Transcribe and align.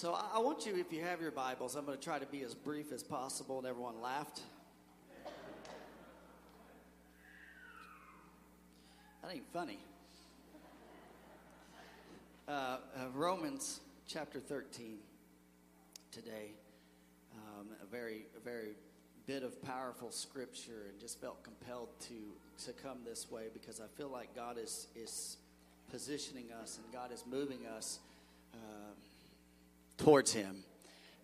So 0.00 0.16
I 0.32 0.38
want 0.38 0.64
you, 0.64 0.76
if 0.76 0.92
you 0.92 1.02
have 1.02 1.20
your 1.20 1.32
Bibles, 1.32 1.74
I'm 1.74 1.84
going 1.84 1.98
to 1.98 2.04
try 2.04 2.20
to 2.20 2.26
be 2.26 2.44
as 2.44 2.54
brief 2.54 2.92
as 2.92 3.02
possible, 3.02 3.58
and 3.58 3.66
everyone 3.66 4.00
laughed. 4.00 4.42
That 9.22 9.32
ain't 9.32 9.52
funny. 9.52 9.80
Uh, 12.46 12.52
uh, 12.52 12.78
Romans 13.12 13.80
chapter 14.06 14.38
13 14.38 14.98
today. 16.12 16.52
Um, 17.34 17.66
a 17.82 17.86
very, 17.86 18.26
a 18.36 18.40
very 18.40 18.76
bit 19.26 19.42
of 19.42 19.60
powerful 19.64 20.12
scripture, 20.12 20.86
and 20.88 21.00
just 21.00 21.20
felt 21.20 21.42
compelled 21.42 21.88
to 22.02 22.64
to 22.66 22.72
come 22.72 22.98
this 23.04 23.32
way 23.32 23.46
because 23.52 23.80
I 23.80 23.86
feel 23.96 24.10
like 24.10 24.32
God 24.36 24.58
is 24.58 24.86
is 24.94 25.38
positioning 25.90 26.52
us 26.52 26.78
and 26.84 26.92
God 26.92 27.10
is 27.10 27.24
moving 27.28 27.66
us 27.66 27.98
uh, 28.54 28.87
towards 29.98 30.32
Him. 30.32 30.64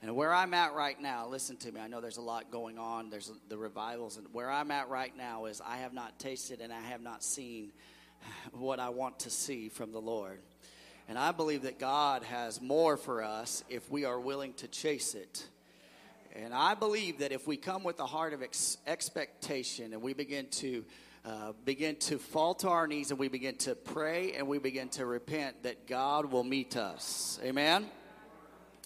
And 0.03 0.15
where 0.15 0.35
I'm 0.35 0.53
at 0.53 0.75
right 0.75 1.01
now, 1.01 1.27
listen 1.27 1.57
to 1.57 1.73
me. 1.73 1.81
I 1.81 1.87
know 1.87 2.03
there's 2.03 2.19
a 2.19 2.23
lot 2.23 2.51
going 2.51 2.79
on. 2.79 3.09
There's 3.09 3.33
the 3.49 3.57
revivals, 3.57 4.19
and 4.19 4.27
where 4.33 4.51
I'm 4.51 4.71
at 4.71 4.91
right 4.91 5.17
now 5.17 5.47
is 5.47 5.63
I 5.67 5.79
have 5.79 5.95
not 5.95 6.19
tasted 6.19 6.61
and 6.61 6.73
I 6.73 6.81
have 6.83 7.01
not 7.01 7.25
seen 7.25 7.73
what 8.53 8.81
I 8.81 8.91
want 8.91 9.21
to 9.21 9.31
see 9.31 9.71
from 9.71 9.93
the 9.93 10.01
Lord. 10.01 10.41
And 11.09 11.19
I 11.19 11.33
believe 11.33 11.63
that 11.63 11.79
God 11.79 12.23
has 12.25 12.61
more 12.61 12.97
for 12.97 13.23
us 13.23 13.63
if 13.69 13.91
we 13.91 14.05
are 14.05 14.19
willing 14.19 14.55
to 14.55 14.69
chase 14.69 15.15
it. 15.15 15.47
And 16.35 16.53
I 16.53 16.75
believe 16.75 17.19
that 17.19 17.31
if 17.31 17.47
we 17.47 17.57
come 17.57 17.85
with 17.85 18.01
a 18.01 18.07
heart 18.07 18.33
of 18.33 18.43
ex- 18.43 18.79
expectation 18.87 19.93
and 19.93 20.03
we 20.03 20.15
begin 20.15 20.47
to 20.53 20.85
uh, 21.25 21.53
begin 21.65 21.97
to 21.97 22.19
fall 22.19 22.55
to 22.55 22.69
our 22.69 22.87
knees 22.87 23.11
and 23.11 23.19
we 23.19 23.29
begin 23.29 23.57
to 23.57 23.75
pray 23.75 24.33
and 24.33 24.47
we 24.47 24.59
begin 24.59 24.91
to 24.91 25.07
repent, 25.07 25.63
that 25.63 25.87
God 25.87 26.27
will 26.27 26.45
meet 26.45 26.77
us. 26.77 27.41
Amen. 27.43 27.87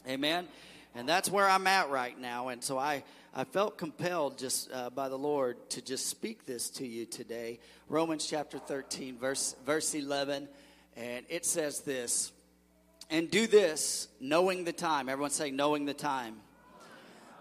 Amen. 0.07 0.47
And 0.95 1.09
that's 1.09 1.31
where 1.31 1.49
I'm 1.49 1.67
at 1.67 1.91
right 1.91 2.19
now. 2.19 2.49
And 2.49 2.63
so 2.63 2.79
I, 2.79 3.03
I 3.35 3.45
felt 3.45 3.79
compelled 3.79 4.39
just 4.39 4.71
uh, 4.73 4.91
by 4.91 5.09
the 5.09 5.19
Lord 5.19 5.57
to 5.71 5.83
just 5.83 6.07
speak 6.07 6.47
this 6.47 6.71
to 6.71 6.87
you 6.87 7.07
today. 7.07 7.61
Romans 7.89 8.27
chapter 8.27 8.59
13, 8.59 9.19
verse, 9.19 9.55
verse 9.65 9.95
11. 9.95 10.49
And 10.97 11.25
it 11.29 11.45
says 11.47 11.81
this 11.81 12.33
And 13.11 13.31
do 13.31 13.47
this, 13.47 14.09
knowing 14.21 14.65
the 14.65 14.73
time. 14.73 15.09
Everyone 15.09 15.31
say, 15.31 15.51
knowing 15.51 15.85
the 15.85 15.95
time. 15.95 16.37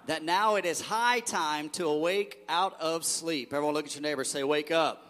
That 0.07 0.23
now 0.23 0.55
it 0.55 0.65
is 0.65 0.79
high 0.79 1.19
time 1.19 1.69
to 1.71 1.85
awake 1.85 2.37
out 2.47 2.79
of 2.79 3.03
sleep. 3.03 3.53
Everyone 3.53 3.73
look 3.73 3.85
at 3.85 3.95
your 3.95 4.03
neighbor, 4.03 4.23
say, 4.23 4.43
wake 4.43 4.71
up. 4.71 5.03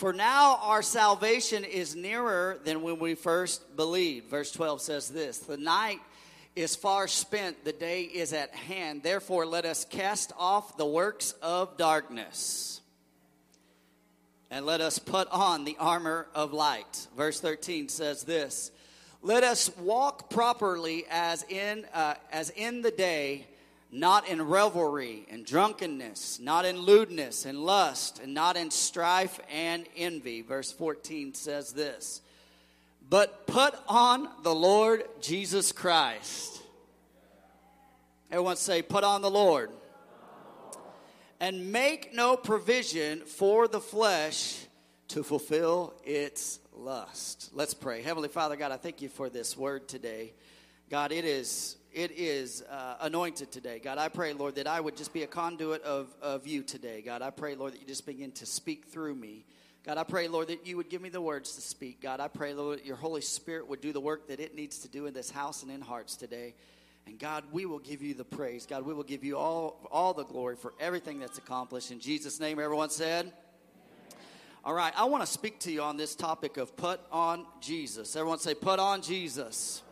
For 0.00 0.14
now 0.14 0.58
our 0.62 0.80
salvation 0.80 1.62
is 1.62 1.94
nearer 1.94 2.58
than 2.64 2.80
when 2.80 2.98
we 2.98 3.14
first 3.14 3.76
believed. 3.76 4.30
Verse 4.30 4.50
12 4.50 4.80
says 4.80 5.10
this 5.10 5.40
The 5.40 5.58
night 5.58 6.00
is 6.56 6.76
far 6.76 7.08
spent, 7.08 7.64
the 7.64 7.72
day 7.72 8.02
is 8.02 8.32
at 8.32 8.54
hand. 8.54 9.02
Therefore, 9.02 9.46
let 9.46 9.64
us 9.64 9.84
cast 9.84 10.32
off 10.38 10.76
the 10.76 10.86
works 10.86 11.32
of 11.42 11.76
darkness 11.76 12.80
and 14.50 14.66
let 14.66 14.80
us 14.80 14.98
put 14.98 15.28
on 15.28 15.64
the 15.64 15.76
armor 15.78 16.26
of 16.34 16.52
light. 16.52 17.06
Verse 17.16 17.40
13 17.40 17.88
says 17.88 18.24
this 18.24 18.70
Let 19.22 19.44
us 19.44 19.74
walk 19.78 20.28
properly 20.30 21.04
as 21.10 21.44
in, 21.48 21.86
uh, 21.94 22.14
as 22.32 22.50
in 22.50 22.82
the 22.82 22.90
day 22.90 23.46
not 23.92 24.28
in 24.28 24.42
revelry 24.42 25.26
and 25.30 25.44
drunkenness, 25.44 26.38
not 26.38 26.64
in 26.64 26.78
lewdness 26.78 27.44
and 27.44 27.64
lust, 27.64 28.20
and 28.22 28.32
not 28.32 28.56
in 28.56 28.70
strife 28.70 29.40
and 29.52 29.84
envy. 29.96 30.42
Verse 30.42 30.70
14 30.70 31.34
says 31.34 31.72
this 31.72 32.20
But 33.10 33.48
put 33.48 33.74
on 33.88 34.28
the 34.44 34.54
Lord 34.54 35.02
Jesus 35.20 35.72
Christ. 35.72 36.62
Everyone 38.30 38.54
say, 38.54 38.82
Put 38.82 39.02
on 39.02 39.20
the 39.20 39.30
Lord. 39.30 39.70
And 41.40 41.72
make 41.72 42.14
no 42.14 42.36
provision 42.36 43.20
for 43.22 43.66
the 43.66 43.80
flesh 43.80 44.64
to 45.08 45.24
fulfill 45.24 45.94
its 46.04 46.60
lust. 46.72 47.50
Let's 47.52 47.74
pray. 47.74 48.02
Heavenly 48.02 48.28
Father, 48.28 48.54
God, 48.54 48.70
I 48.70 48.76
thank 48.76 49.02
you 49.02 49.08
for 49.08 49.28
this 49.28 49.56
word 49.56 49.88
today. 49.88 50.32
God, 50.88 51.10
it 51.10 51.24
is 51.24 51.76
it 51.92 52.12
is 52.12 52.62
uh, 52.70 52.98
anointed 53.00 53.50
today. 53.50 53.80
God, 53.80 53.98
I 53.98 54.08
pray, 54.08 54.32
Lord, 54.32 54.54
that 54.54 54.68
I 54.68 54.80
would 54.80 54.96
just 54.96 55.12
be 55.12 55.24
a 55.24 55.26
conduit 55.26 55.82
of, 55.82 56.14
of 56.22 56.46
you 56.46 56.62
today. 56.62 57.02
God, 57.02 57.22
I 57.22 57.30
pray, 57.30 57.56
Lord, 57.56 57.72
that 57.72 57.80
you 57.80 57.86
just 57.88 58.06
begin 58.06 58.30
to 58.32 58.46
speak 58.46 58.84
through 58.84 59.16
me. 59.16 59.44
God, 59.84 59.96
I 59.96 60.04
pray, 60.04 60.28
Lord, 60.28 60.48
that 60.48 60.66
you 60.66 60.76
would 60.76 60.90
give 60.90 61.00
me 61.00 61.08
the 61.08 61.22
words 61.22 61.54
to 61.54 61.62
speak. 61.62 62.02
God, 62.02 62.20
I 62.20 62.28
pray, 62.28 62.52
Lord, 62.52 62.80
that 62.80 62.86
your 62.86 62.96
Holy 62.96 63.22
Spirit 63.22 63.68
would 63.68 63.80
do 63.80 63.92
the 63.92 64.00
work 64.00 64.28
that 64.28 64.38
it 64.38 64.54
needs 64.54 64.80
to 64.80 64.88
do 64.88 65.06
in 65.06 65.14
this 65.14 65.30
house 65.30 65.62
and 65.62 65.72
in 65.72 65.80
hearts 65.80 66.16
today. 66.16 66.54
And 67.06 67.18
God, 67.18 67.44
we 67.50 67.64
will 67.64 67.78
give 67.78 68.02
you 68.02 68.12
the 68.12 68.24
praise. 68.24 68.66
God, 68.66 68.84
we 68.84 68.92
will 68.92 69.04
give 69.04 69.24
you 69.24 69.38
all, 69.38 69.88
all 69.90 70.12
the 70.12 70.24
glory 70.24 70.56
for 70.56 70.74
everything 70.78 71.18
that's 71.18 71.38
accomplished. 71.38 71.90
In 71.90 71.98
Jesus' 71.98 72.38
name, 72.38 72.60
everyone 72.60 72.90
said. 72.90 73.32
All 74.62 74.74
right, 74.74 74.92
I 74.94 75.04
want 75.04 75.24
to 75.24 75.30
speak 75.30 75.58
to 75.60 75.72
you 75.72 75.80
on 75.80 75.96
this 75.96 76.14
topic 76.14 76.58
of 76.58 76.76
put 76.76 77.00
on 77.10 77.46
Jesus. 77.62 78.14
Everyone 78.14 78.38
say, 78.38 78.52
put 78.52 78.78
on 78.78 79.00
Jesus 79.00 79.82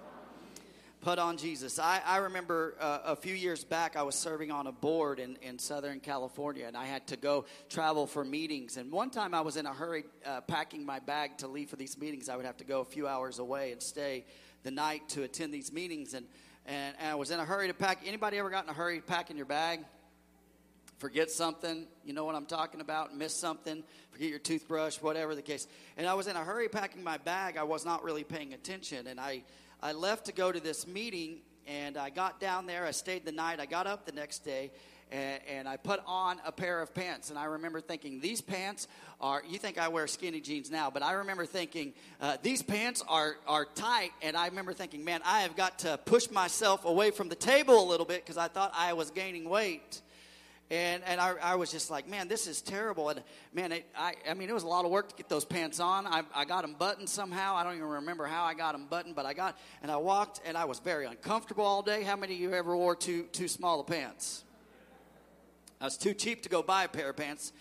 put 1.01 1.19
on 1.19 1.37
Jesus. 1.37 1.79
I, 1.79 2.01
I 2.05 2.19
remember 2.19 2.75
uh, 2.81 3.01
a 3.05 3.17
few 3.17 3.35
years 3.35 3.65
back, 3.65 3.97
I 3.97 4.03
was 4.03 4.15
serving 4.15 4.51
on 4.51 4.67
a 4.67 4.73
board 4.73 5.21
in, 5.21 5.37
in 5.43 5.59
Southern 5.59 6.01
California, 6.01 6.67
and 6.67 6.77
I 6.77 6.87
had 6.87 7.07
to 7.09 7.17
go 7.17 7.45
travel 7.69 8.07
for 8.07 8.25
meetings. 8.25 8.77
And 8.77 8.91
one 8.91 9.11
time 9.11 9.35
I 9.35 9.41
was 9.41 9.57
in 9.57 9.67
a 9.67 9.73
hurry 9.73 10.05
uh, 10.27 10.41
packing 10.43 10.85
my 10.85 10.99
bag 10.99 11.39
to 11.39 11.49
leave 11.49 11.71
for 11.71 11.77
these 11.77 11.97
meetings. 11.99 12.29
I 12.29 12.37
would 12.37 12.47
have 12.47 12.57
to 12.59 12.65
go 12.65 12.81
a 12.81 12.85
few 12.85 13.07
hours 13.07 13.39
away 13.39 13.73
and 13.73 13.83
stay 13.83 14.25
the 14.65 14.71
night 14.71 15.09
to 15.11 15.23
attend 15.23 15.55
these 15.55 15.73
meetings. 15.73 16.15
And, 16.15 16.27
and, 16.67 16.97
and 16.99 17.11
I 17.11 17.15
was 17.15 17.31
in 17.31 17.39
a 17.39 17.45
hurry 17.45 17.69
to 17.69 17.75
pack. 17.75 18.01
Anybody 18.05 18.39
ever 18.39 18.51
got 18.51 18.65
in 18.65 18.71
a 18.71 18.75
hurry 18.75 19.01
packing 19.01 19.37
your 19.37 19.47
bag? 19.47 19.81
forget 20.99 21.31
something, 21.31 21.87
you 22.05 22.13
know 22.13 22.25
what 22.25 22.35
I'm 22.35 22.47
talking 22.47 22.81
about, 22.81 23.17
miss 23.17 23.35
something, 23.35 23.83
forget 24.11 24.29
your 24.29 24.39
toothbrush, 24.39 24.97
whatever 24.97 25.35
the 25.35 25.43
case. 25.43 25.67
And 25.97 26.07
I 26.07 26.15
was 26.15 26.27
in 26.27 26.37
a 26.37 26.45
hurry 26.45 26.69
packing 26.69 27.03
my 27.03 27.19
bag. 27.19 27.57
I 27.57 27.63
was 27.63 27.85
not 27.85 28.03
really 28.03 28.25
paying 28.25 28.53
attention. 28.53 29.07
And 29.07 29.21
I, 29.21 29.43
I 29.81 29.93
left 29.93 30.27
to 30.27 30.33
go 30.33 30.51
to 30.51 30.59
this 30.59 30.87
meeting, 30.89 31.39
and 31.67 31.97
I 31.97 32.11
got 32.11 32.41
down 32.41 32.67
there. 32.67 32.85
I 32.85 32.91
stayed 32.91 33.25
the 33.25 33.33
night. 33.33 33.61
I 33.61 33.67
got 33.67 33.87
up 33.87 34.07
the 34.07 34.13
next 34.13 34.41
day, 34.41 34.73
and, 35.13 35.41
and 35.49 35.69
I 35.69 35.77
put 35.77 36.01
on 36.05 36.41
a 36.45 36.51
pair 36.51 36.83
of 36.83 36.93
pants. 36.95 37.31
And 37.31 37.39
I 37.39 37.45
remember 37.45 37.81
thinking, 37.81 38.21
these 38.21 38.41
pants 38.41 38.89
are, 39.21 39.43
you 39.49 39.57
think 39.57 39.79
I 39.79 39.87
wear 39.87 40.09
skinny 40.09 40.41
jeans 40.41 40.69
now, 40.69 40.91
but 40.91 41.05
I 41.05 41.13
remember 41.13 41.47
thinking, 41.47 41.93
uh, 42.21 42.39
these 42.43 42.61
pants 42.61 43.05
are, 43.09 43.37
are 43.47 43.67
tight. 43.67 44.11
And 44.21 44.37
I 44.37 44.47
remember 44.47 44.73
thinking, 44.73 45.05
man, 45.05 45.21
I 45.25 45.43
have 45.43 45.55
got 45.55 45.79
to 45.81 45.97
push 46.05 46.29
myself 46.29 46.85
away 46.85 47.13
from 47.13 47.29
the 47.29 47.37
table 47.37 47.81
a 47.81 47.87
little 47.89 48.07
bit 48.07 48.25
because 48.25 48.39
I 48.39 48.49
thought 48.49 48.73
I 48.77 48.95
was 48.95 49.11
gaining 49.13 49.49
weight. 49.49 50.01
And, 50.71 51.03
and 51.05 51.19
I, 51.19 51.35
I 51.43 51.55
was 51.55 51.71
just 51.71 51.91
like, 51.91 52.07
man, 52.09 52.29
this 52.29 52.47
is 52.47 52.61
terrible. 52.61 53.09
And 53.09 53.23
man, 53.55 53.73
it, 53.73 53.87
I, 53.97 54.15
I 54.29 54.35
mean, 54.35 54.51
it 54.51 54.53
was 54.53 54.65
a 54.65 54.69
lot 54.69 54.85
of 54.85 54.91
work 54.91 55.09
to 55.09 55.17
get 55.17 55.29
those 55.29 55.47
pants 55.47 55.81
on. 55.81 56.07
I, 56.07 56.23
I 56.35 56.45
got 56.45 56.61
them 56.61 56.77
buttoned 56.79 57.09
somehow. 57.09 57.57
I 57.57 57.65
don't 57.65 57.77
even 57.77 57.89
remember 57.89 58.27
how 58.27 58.45
I 58.45 58.53
got 58.53 58.73
them 58.73 58.87
buttoned, 58.89 59.15
but 59.15 59.25
I 59.25 59.33
got, 59.33 59.59
and 59.83 59.91
I 59.91 59.97
walked 59.97 60.43
and 60.45 60.59
I 60.59 60.67
was 60.67 60.79
very 60.79 61.07
uncomfortable 61.07 61.65
all 61.65 61.81
day. 61.81 62.03
How 62.03 62.17
many 62.17 62.35
of 62.35 62.41
you 62.41 62.53
ever 62.53 62.77
wore 62.77 62.95
too, 62.95 63.23
too 63.33 63.49
small 63.49 63.81
of 63.81 63.87
pants? 63.87 64.45
I 65.81 65.85
was 65.85 65.97
too 65.97 66.13
cheap 66.13 66.43
to 66.43 66.51
go 66.51 66.63
buy 66.63 66.85
a 66.85 66.89
pair 66.89 67.11
of 67.11 67.17
pants. 67.17 67.53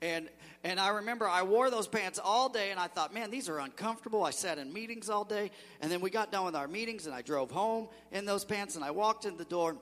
And, 0.00 0.30
and 0.62 0.80
I 0.80 0.88
remember 0.88 1.28
I 1.28 1.42
wore 1.42 1.70
those 1.70 1.86
pants 1.86 2.18
all 2.22 2.48
day 2.48 2.70
and 2.70 2.80
I 2.80 2.86
thought, 2.86 3.12
man, 3.12 3.30
these 3.30 3.50
are 3.50 3.58
uncomfortable. 3.58 4.24
I 4.24 4.30
sat 4.30 4.56
in 4.56 4.72
meetings 4.72 5.10
all 5.10 5.24
day. 5.24 5.50
And 5.82 5.92
then 5.92 6.00
we 6.00 6.08
got 6.08 6.32
done 6.32 6.46
with 6.46 6.56
our 6.56 6.68
meetings 6.68 7.04
and 7.04 7.14
I 7.14 7.20
drove 7.20 7.50
home 7.50 7.88
in 8.10 8.24
those 8.24 8.44
pants 8.44 8.74
and 8.74 8.82
I 8.82 8.90
walked 8.90 9.26
in 9.26 9.36
the 9.36 9.44
door 9.44 9.76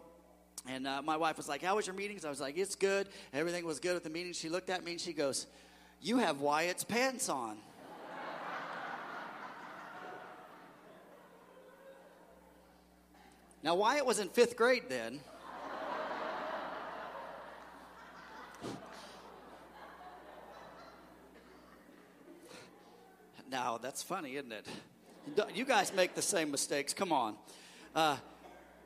and 0.67 0.87
uh, 0.87 1.03
my 1.03 1.17
wife 1.17 1.37
was 1.37 1.49
like, 1.49 1.63
How 1.63 1.77
was 1.77 1.87
your 1.87 1.97
meetings? 1.97 2.25
I 2.25 2.31
was 2.31 2.41
like, 2.41 2.57
It's 2.57 2.75
good. 2.75 3.09
Everything 3.33 3.65
was 3.65 3.81
good 3.81 3.97
at 3.97 4.05
the 4.05 4.11
meeting. 4.11 4.33
She 4.33 4.49
looked 4.49 4.71
at 4.71 4.85
me 4.85 4.93
and 4.93 5.01
she 5.01 5.13
goes, 5.13 5.47
You 6.01 6.19
have 6.19 6.41
Wyatt's 6.41 6.85
pants 6.85 7.29
on. 7.29 7.59
now, 13.63 13.75
Wyatt 13.75 14.07
was 14.07 14.19
in 14.19 14.29
fifth 14.29 14.57
grade 14.57 14.85
then. 14.89 15.21
now, 23.51 23.79
that's 23.79 24.03
funny, 24.03 24.37
isn't 24.37 24.53
it? 24.53 24.67
You 25.55 25.65
guys 25.65 25.93
make 25.95 26.15
the 26.15 26.23
same 26.23 26.51
mistakes. 26.51 26.93
Come 26.95 27.13
on. 27.13 27.37
Uh, 27.95 28.17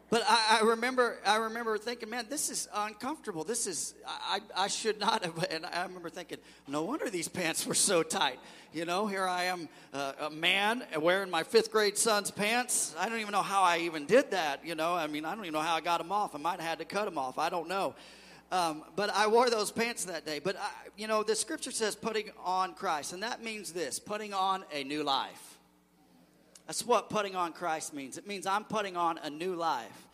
but 0.08 0.22
I, 0.26 0.58
I, 0.60 0.64
remember, 0.64 1.18
I 1.26 1.36
remember 1.36 1.76
thinking, 1.78 2.10
man, 2.10 2.26
this 2.30 2.48
is 2.48 2.68
uncomfortable. 2.72 3.42
This 3.42 3.66
is, 3.66 3.94
I, 4.06 4.40
I 4.56 4.68
should 4.68 5.00
not 5.00 5.24
have. 5.24 5.44
And 5.50 5.66
I 5.66 5.82
remember 5.82 6.10
thinking, 6.10 6.38
no 6.68 6.82
wonder 6.82 7.10
these 7.10 7.28
pants 7.28 7.66
were 7.66 7.74
so 7.74 8.02
tight. 8.04 8.38
You 8.72 8.84
know, 8.84 9.06
here 9.06 9.26
I 9.26 9.44
am, 9.44 9.68
uh, 9.92 10.12
a 10.20 10.30
man 10.30 10.84
wearing 11.00 11.30
my 11.30 11.42
fifth 11.42 11.72
grade 11.72 11.98
son's 11.98 12.30
pants. 12.30 12.94
I 12.98 13.08
don't 13.08 13.18
even 13.18 13.32
know 13.32 13.42
how 13.42 13.62
I 13.62 13.78
even 13.78 14.06
did 14.06 14.30
that. 14.30 14.64
You 14.64 14.76
know, 14.76 14.94
I 14.94 15.08
mean, 15.08 15.24
I 15.24 15.34
don't 15.34 15.44
even 15.44 15.54
know 15.54 15.60
how 15.60 15.74
I 15.74 15.80
got 15.80 15.98
them 15.98 16.12
off. 16.12 16.34
I 16.34 16.38
might 16.38 16.60
have 16.60 16.68
had 16.68 16.78
to 16.78 16.84
cut 16.84 17.06
them 17.06 17.18
off. 17.18 17.38
I 17.38 17.48
don't 17.48 17.68
know. 17.68 17.94
Um, 18.52 18.84
but 18.94 19.10
I 19.10 19.26
wore 19.26 19.50
those 19.50 19.72
pants 19.72 20.04
that 20.04 20.24
day. 20.24 20.38
But, 20.38 20.56
I, 20.56 20.70
you 20.96 21.08
know, 21.08 21.24
the 21.24 21.34
scripture 21.34 21.72
says 21.72 21.96
putting 21.96 22.30
on 22.44 22.74
Christ, 22.74 23.12
and 23.12 23.24
that 23.24 23.42
means 23.42 23.72
this 23.72 23.98
putting 23.98 24.32
on 24.32 24.64
a 24.72 24.84
new 24.84 25.02
life. 25.02 25.55
That's 26.66 26.84
what 26.84 27.10
putting 27.10 27.36
on 27.36 27.52
Christ 27.52 27.94
means. 27.94 28.18
It 28.18 28.26
means 28.26 28.46
I'm 28.46 28.64
putting 28.64 28.96
on 28.96 29.18
a 29.22 29.30
new 29.30 29.54
life. 29.54 30.06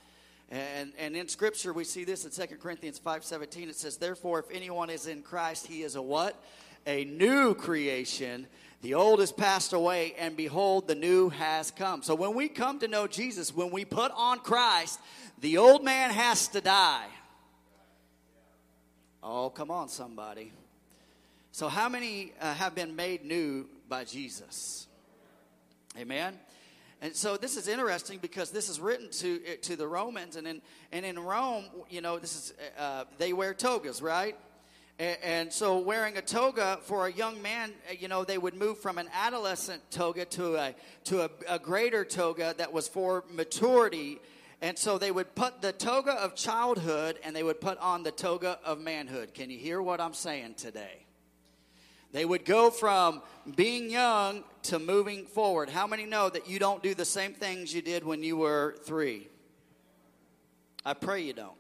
And, 0.50 0.92
and 0.98 1.16
in 1.16 1.28
Scripture, 1.28 1.72
we 1.72 1.84
see 1.84 2.04
this 2.04 2.26
in 2.26 2.48
2 2.48 2.56
Corinthians 2.56 3.00
5.17. 3.00 3.68
It 3.68 3.76
says, 3.76 3.96
Therefore, 3.96 4.40
if 4.40 4.50
anyone 4.52 4.90
is 4.90 5.06
in 5.06 5.22
Christ, 5.22 5.66
he 5.66 5.82
is 5.82 5.96
a 5.96 6.02
what? 6.02 6.36
A 6.86 7.04
new 7.06 7.54
creation. 7.54 8.46
The 8.82 8.94
old 8.94 9.20
has 9.20 9.32
passed 9.32 9.72
away, 9.72 10.14
and 10.18 10.36
behold, 10.36 10.88
the 10.88 10.94
new 10.94 11.30
has 11.30 11.70
come. 11.70 12.02
So 12.02 12.14
when 12.14 12.34
we 12.34 12.48
come 12.48 12.80
to 12.80 12.88
know 12.88 13.06
Jesus, 13.06 13.54
when 13.54 13.70
we 13.70 13.86
put 13.86 14.12
on 14.14 14.40
Christ, 14.40 15.00
the 15.40 15.56
old 15.56 15.84
man 15.84 16.10
has 16.10 16.48
to 16.48 16.60
die. 16.60 17.06
Oh, 19.22 19.48
come 19.50 19.70
on, 19.70 19.88
somebody. 19.88 20.52
So, 21.52 21.68
how 21.68 21.88
many 21.88 22.32
uh, 22.40 22.54
have 22.54 22.74
been 22.74 22.96
made 22.96 23.24
new 23.24 23.68
by 23.88 24.04
Jesus? 24.04 24.88
Amen. 25.98 26.38
And 27.02 27.14
so 27.14 27.36
this 27.36 27.56
is 27.56 27.68
interesting 27.68 28.18
because 28.22 28.50
this 28.50 28.68
is 28.68 28.80
written 28.80 29.10
to 29.10 29.38
to 29.62 29.76
the 29.76 29.86
Romans, 29.86 30.36
and 30.36 30.46
in 30.46 30.62
and 30.92 31.04
in 31.04 31.18
Rome, 31.18 31.64
you 31.90 32.00
know, 32.00 32.18
this 32.18 32.34
is 32.34 32.54
uh, 32.78 33.04
they 33.18 33.32
wear 33.32 33.54
togas, 33.54 34.00
right? 34.00 34.36
And, 34.98 35.52
so 35.52 35.78
wearing 35.78 36.16
a 36.16 36.22
toga 36.22 36.78
for 36.82 37.08
a 37.08 37.12
young 37.12 37.42
man, 37.42 37.72
uh, 37.90 37.94
you 37.98 38.06
know, 38.06 38.24
they 38.24 38.38
would 38.38 38.54
move 38.54 38.78
from 38.78 38.98
an 38.98 39.08
adolescent 39.12 39.82
toga 39.90 40.26
to 40.26 40.54
a 40.54 40.74
to 41.04 41.22
a, 41.22 41.30
a 41.48 41.58
greater 41.58 42.04
toga 42.04 42.54
that 42.58 42.72
was 42.72 42.86
for 42.86 43.24
maturity. 43.32 44.20
And 44.60 44.78
so 44.78 44.98
they 44.98 45.10
would 45.10 45.34
put 45.34 45.60
the 45.60 45.72
toga 45.72 46.12
of 46.12 46.36
childhood 46.36 47.18
and 47.24 47.34
they 47.34 47.42
would 47.42 47.60
put 47.60 47.78
on 47.78 48.04
the 48.04 48.12
toga 48.12 48.60
of 48.64 48.80
manhood. 48.80 49.34
Can 49.34 49.50
you 49.50 49.58
hear 49.58 49.82
what 49.82 50.00
I'm 50.00 50.14
saying 50.14 50.54
today? 50.54 51.04
They 52.12 52.24
would 52.24 52.44
go 52.44 52.70
from 52.70 53.22
being 53.56 53.90
young 53.90 54.44
to 54.64 54.78
moving 54.78 55.24
forward. 55.24 55.70
How 55.70 55.86
many 55.86 56.04
know 56.04 56.28
that 56.28 56.48
you 56.48 56.58
don't 56.58 56.82
do 56.82 56.94
the 56.94 57.04
same 57.04 57.32
things 57.32 57.74
you 57.74 57.82
did 57.82 58.04
when 58.04 58.22
you 58.22 58.36
were 58.36 58.76
three? 58.84 59.28
I 60.84 60.94
pray 60.94 61.22
you 61.22 61.32
don't. 61.32 61.56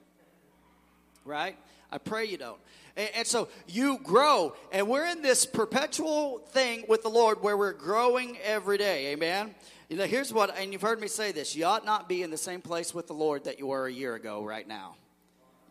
Right? 1.24 1.56
I 1.90 1.98
pray 1.98 2.26
you 2.26 2.36
don't. 2.36 2.58
And, 2.96 3.08
and, 3.16 3.26
so 3.26 3.48
you 3.66 3.98
grow, 4.02 4.54
and 4.70 4.86
we're 4.88 5.06
in 5.06 5.22
this 5.22 5.46
perpetual 5.46 6.40
thing 6.50 6.84
with 6.88 7.02
the 7.02 7.08
Lord 7.08 7.42
where 7.42 7.56
we're 7.56 7.72
growing 7.72 8.36
every 8.44 8.76
day. 8.76 9.12
Amen? 9.12 9.54
You 9.88 9.96
know, 9.96 10.04
here's 10.04 10.32
what, 10.32 10.56
and 10.58 10.72
you've 10.72 10.82
heard 10.82 11.00
me 11.00 11.08
say 11.08 11.32
this 11.32 11.56
you 11.56 11.64
ought 11.64 11.86
not 11.86 12.08
be 12.08 12.22
in 12.22 12.30
the 12.30 12.36
same 12.36 12.60
place 12.60 12.92
with 12.92 13.06
the 13.06 13.14
Lord 13.14 13.44
that 13.44 13.58
you 13.58 13.68
were 13.68 13.86
a 13.86 13.92
year 13.92 14.14
ago 14.14 14.44
right 14.44 14.66
now 14.68 14.96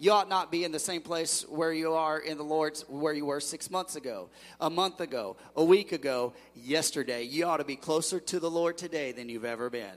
you 0.02 0.12
ought 0.12 0.28
not 0.28 0.52
be 0.52 0.64
in 0.64 0.72
the 0.72 0.80
same 0.80 1.04
place 1.04 1.46
where 1.48 1.72
you 1.72 1.94
are 1.94 2.18
in 2.18 2.40
the 2.40 2.44
Lord's 2.44 2.82
where 2.90 3.14
you 3.14 3.28
were 3.28 3.40
six 3.40 3.70
months 3.70 3.96
ago, 3.96 4.32
a 4.60 4.68
month 4.68 5.00
ago, 5.00 5.38
a 5.56 5.64
week 5.64 5.92
ago, 5.92 6.34
yesterday. 6.56 7.22
You 7.22 7.46
ought 7.46 7.58
to 7.58 7.64
be 7.64 7.76
closer 7.76 8.20
to 8.20 8.40
the 8.40 8.50
Lord 8.50 8.80
today 8.80 9.12
than 9.12 9.30
you've 9.30 9.46
ever 9.46 9.70
been. 9.70 9.94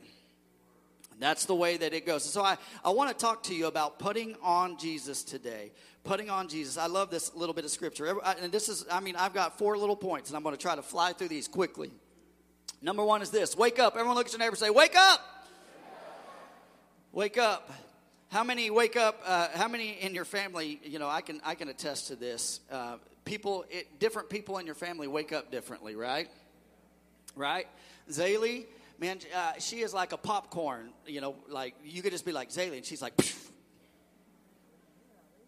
That's 1.19 1.47
the 1.47 1.55
way 1.55 1.79
that 1.79 1.95
it 1.95 2.05
goes. 2.05 2.23
So 2.23 2.43
I, 2.43 2.59
I 2.85 2.91
want 2.91 3.17
to 3.17 3.17
talk 3.17 3.45
to 3.45 3.55
you 3.55 3.67
about 3.67 3.99
putting 3.99 4.37
on 4.43 4.77
Jesus 4.77 5.23
today. 5.23 5.73
Putting 6.03 6.29
on 6.29 6.49
Jesus. 6.49 6.77
I 6.77 6.87
love 6.87 7.09
this 7.09 7.35
little 7.35 7.55
bit 7.55 7.65
of 7.65 7.71
scripture. 7.71 8.15
And 8.43 8.53
this 8.53 8.69
is, 8.69 8.85
I 8.93 9.01
mean, 9.01 9.17
I've 9.17 9.33
got 9.33 9.57
four 9.57 9.79
little 9.79 9.97
points, 9.97 10.29
and 10.29 10.37
I'm 10.37 10.43
going 10.43 10.55
to 10.55 10.61
try 10.61 10.77
to 10.77 10.83
fly 10.83 11.15
through 11.15 11.29
these 11.29 11.49
quickly. 11.49 11.91
Number 12.83 13.03
one 13.03 13.23
is 13.23 13.31
this 13.31 13.57
wake 13.57 13.79
up. 13.79 13.95
Everyone 13.95 14.17
look 14.17 14.27
at 14.27 14.33
your 14.33 14.41
neighbor 14.41 14.57
say, 14.57 14.69
Wake 14.69 14.97
up! 14.97 15.21
Wake 17.11 17.39
up. 17.39 17.71
How 18.35 18.43
many 18.43 18.69
wake 18.69 18.97
up? 18.97 19.23
Uh, 19.25 19.47
how 19.55 19.69
many 19.69 19.91
in 19.91 20.13
your 20.13 20.25
family? 20.25 20.81
You 20.83 20.99
know, 20.99 21.09
I 21.09 21.21
can 21.21 21.41
I 21.45 21.55
can 21.55 21.69
attest 21.69 22.09
to 22.09 22.17
this. 22.17 22.59
Uh, 22.69 22.97
people, 23.25 23.65
it, 23.71 24.01
different 24.01 24.29
people 24.29 24.59
in 24.59 24.67
your 24.67 24.75
family 24.75 25.07
wake 25.07 25.33
up 25.33 25.53
differently, 25.53 25.95
right? 25.95 26.29
Right? 27.37 27.69
Zaylee, 28.11 28.65
man, 28.99 29.21
uh, 29.33 29.53
she 29.61 29.83
is 29.83 29.95
like 29.95 30.11
a 30.11 30.17
popcorn. 30.17 30.91
You 31.07 31.21
know, 31.21 31.37
like 31.49 31.77
you 31.85 32.03
could 32.03 32.11
just 32.11 32.27
be 32.27 32.33
like 32.33 32.51
Zaylee, 32.51 32.79
and 32.79 32.85
she's 32.85 33.01
like 33.01 33.15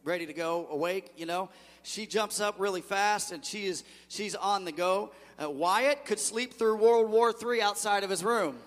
ready 0.04 0.26
to 0.26 0.32
go, 0.32 0.68
awake. 0.70 1.10
You 1.16 1.26
know, 1.26 1.48
she 1.82 2.06
jumps 2.06 2.38
up 2.38 2.54
really 2.56 2.82
fast, 2.82 3.32
and 3.32 3.44
she 3.44 3.66
is 3.66 3.82
she's 4.06 4.36
on 4.36 4.64
the 4.64 4.70
go. 4.70 5.10
Uh, 5.42 5.50
Wyatt 5.50 6.04
could 6.04 6.20
sleep 6.20 6.54
through 6.54 6.76
World 6.76 7.10
War 7.10 7.34
III 7.34 7.62
outside 7.62 8.04
of 8.04 8.10
his 8.10 8.22
room. 8.22 8.58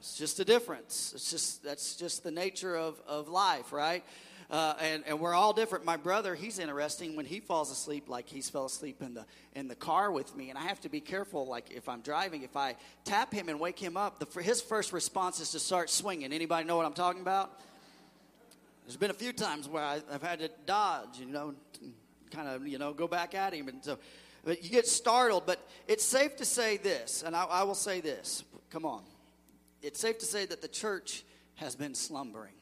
It's 0.00 0.16
just 0.16 0.40
a 0.40 0.46
difference. 0.46 1.12
It's 1.14 1.30
just 1.30 1.62
that's 1.62 1.94
just 1.94 2.24
the 2.24 2.30
nature 2.30 2.74
of, 2.74 2.98
of 3.06 3.28
life, 3.28 3.70
right? 3.70 4.02
Uh, 4.50 4.74
and, 4.80 5.04
and 5.06 5.20
we're 5.20 5.34
all 5.34 5.52
different. 5.52 5.84
My 5.84 5.98
brother, 5.98 6.34
he's 6.34 6.58
interesting 6.58 7.16
when 7.16 7.26
he 7.26 7.38
falls 7.38 7.70
asleep, 7.70 8.08
like 8.08 8.26
he's 8.26 8.48
fell 8.48 8.64
asleep 8.64 9.02
in 9.02 9.12
the 9.12 9.26
in 9.54 9.68
the 9.68 9.74
car 9.74 10.10
with 10.10 10.34
me, 10.34 10.48
and 10.48 10.58
I 10.58 10.62
have 10.62 10.80
to 10.80 10.88
be 10.88 11.00
careful. 11.00 11.46
Like 11.46 11.70
if 11.70 11.86
I'm 11.86 12.00
driving, 12.00 12.42
if 12.42 12.56
I 12.56 12.76
tap 13.04 13.30
him 13.32 13.50
and 13.50 13.60
wake 13.60 13.78
him 13.78 13.98
up, 13.98 14.18
the, 14.18 14.42
his 14.42 14.62
first 14.62 14.94
response 14.94 15.38
is 15.38 15.50
to 15.50 15.58
start 15.58 15.90
swinging. 15.90 16.32
Anybody 16.32 16.66
know 16.66 16.78
what 16.78 16.86
I'm 16.86 16.94
talking 16.94 17.20
about? 17.20 17.60
There's 18.86 18.96
been 18.96 19.10
a 19.10 19.14
few 19.14 19.34
times 19.34 19.68
where 19.68 19.84
I, 19.84 20.00
have 20.10 20.22
had 20.22 20.38
to 20.38 20.50
dodge, 20.64 21.18
you 21.20 21.26
know, 21.26 21.54
kind 22.30 22.48
of 22.48 22.66
you 22.66 22.78
know 22.78 22.94
go 22.94 23.06
back 23.06 23.34
at 23.34 23.52
him, 23.52 23.68
and 23.68 23.84
so 23.84 23.98
but 24.44 24.64
you 24.64 24.70
get 24.70 24.86
startled. 24.86 25.44
But 25.44 25.60
it's 25.86 26.04
safe 26.04 26.36
to 26.36 26.46
say 26.46 26.78
this, 26.78 27.22
and 27.22 27.36
I, 27.36 27.44
I 27.44 27.62
will 27.64 27.74
say 27.74 28.00
this. 28.00 28.44
Come 28.70 28.86
on 28.86 29.02
it's 29.82 30.00
safe 30.00 30.18
to 30.18 30.26
say 30.26 30.46
that 30.46 30.62
the 30.62 30.68
church 30.68 31.24
has 31.56 31.76
been 31.76 31.94
slumbering. 31.94 32.54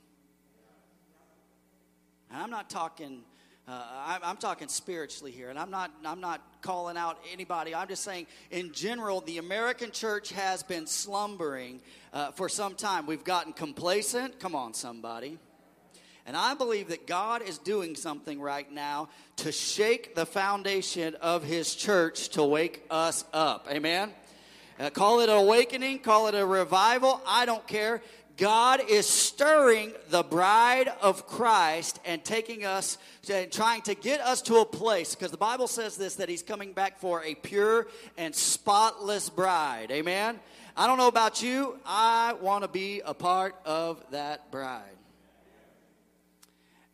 And 2.31 2.43
I'm 2.43 2.51
not 2.51 2.69
talking. 2.69 3.23
Uh, 3.67 3.83
I'm, 4.07 4.21
I'm, 4.25 4.37
talking 4.39 4.69
spiritually 4.69 5.31
here, 5.31 5.51
and 5.51 5.59
I'm 5.59 5.71
not. 5.71 5.91
I'm 6.05 6.21
not 6.21 6.41
calling 6.63 6.97
out 6.97 7.19
anybody. 7.33 7.75
I'm 7.75 7.89
just 7.89 8.03
saying, 8.03 8.27
in 8.51 8.73
general, 8.73 9.21
the 9.21 9.39
American 9.39 9.91
church 9.91 10.33
has 10.33 10.63
been 10.63 10.87
slumbering 10.87 11.81
uh, 12.13 12.33
for 12.33 12.49
some 12.49 12.75
time. 12.75 13.07
We've 13.07 13.25
gotten 13.25 13.53
complacent. 13.53 14.41
Come 14.41 14.55
on, 14.55 14.73
somebody. 14.73 15.39
And 16.25 16.37
I 16.37 16.53
believe 16.53 16.89
that 16.89 17.07
God 17.07 17.41
is 17.41 17.57
doing 17.57 17.95
something 17.95 18.39
right 18.39 18.71
now 18.71 19.09
to 19.37 19.51
shake 19.51 20.15
the 20.15 20.27
foundation 20.27 21.15
of 21.17 21.43
His 21.43 21.75
church 21.75 22.31
to 22.31 22.45
wake 22.45 22.85
us 22.91 23.25
up. 23.33 23.67
Amen. 23.71 24.13
Uh, 24.79 24.91
call 24.91 25.21
it 25.21 25.29
an 25.29 25.37
awakening, 25.37 25.99
call 25.99 26.29
it 26.29 26.37
a 26.37 26.47
revival, 26.47 27.21
I 27.27 27.47
don't 27.47 27.67
care. 27.67 28.01
God 28.37 28.81
is 28.89 29.09
stirring 29.09 29.93
the 30.11 30.23
bride 30.23 30.89
of 31.03 31.27
Christ 31.27 31.99
and 32.05 32.25
taking 32.25 32.65
us, 32.65 32.97
to, 33.23 33.49
trying 33.49 33.83
to 33.83 33.97
get 33.97 34.21
us 34.21 34.41
to 34.43 34.59
a 34.59 34.65
place, 34.65 35.17
because 35.17 35.33
the 35.33 35.37
Bible 35.37 35.67
says 35.67 35.97
this, 35.97 36.15
that 36.17 36.29
He's 36.29 36.45
coming 36.45 36.73
back 36.73 37.01
for 37.01 37.25
a 37.25 37.35
pure 37.35 37.89
and 38.17 38.33
spotless 38.33 39.29
bride. 39.29 39.91
Amen? 39.91 40.39
I 40.77 40.87
don't 40.87 40.99
know 40.99 41.09
about 41.09 41.43
you, 41.43 41.81
I 41.85 42.35
want 42.41 42.63
to 42.63 42.69
be 42.69 43.03
a 43.05 43.15
part 43.15 43.57
of 43.65 44.05
that 44.13 44.53
bride. 44.53 44.85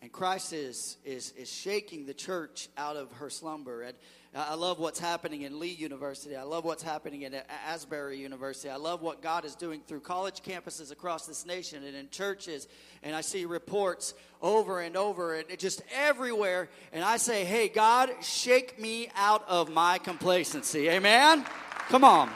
And 0.04 0.12
Christ 0.12 0.52
is, 0.52 0.98
is, 1.02 1.32
is 1.32 1.50
shaking 1.50 2.04
the 2.04 2.12
church 2.12 2.68
out 2.76 2.94
of 2.94 3.10
her 3.12 3.30
slumber. 3.30 3.80
And 3.80 3.96
I 4.34 4.52
love 4.52 4.78
what's 4.78 4.98
happening 4.98 5.40
in 5.40 5.58
Lee 5.58 5.70
University. 5.70 6.36
I 6.36 6.42
love 6.42 6.66
what's 6.66 6.82
happening 6.82 7.22
in 7.22 7.34
Asbury 7.66 8.18
University. 8.18 8.68
I 8.68 8.76
love 8.76 9.00
what 9.00 9.22
God 9.22 9.46
is 9.46 9.54
doing 9.54 9.80
through 9.86 10.00
college 10.00 10.42
campuses 10.42 10.92
across 10.92 11.24
this 11.26 11.46
nation 11.46 11.84
and 11.84 11.96
in 11.96 12.10
churches. 12.10 12.68
And 13.02 13.16
I 13.16 13.22
see 13.22 13.46
reports 13.46 14.12
over 14.42 14.82
and 14.82 14.94
over 14.94 15.36
and 15.36 15.58
just 15.58 15.80
everywhere. 15.94 16.68
And 16.92 17.02
I 17.02 17.16
say, 17.16 17.46
hey, 17.46 17.68
God, 17.68 18.10
shake 18.20 18.78
me 18.78 19.08
out 19.16 19.48
of 19.48 19.70
my 19.70 19.96
complacency. 19.96 20.90
Amen? 20.90 21.46
Come 21.88 22.04
on. 22.04 22.28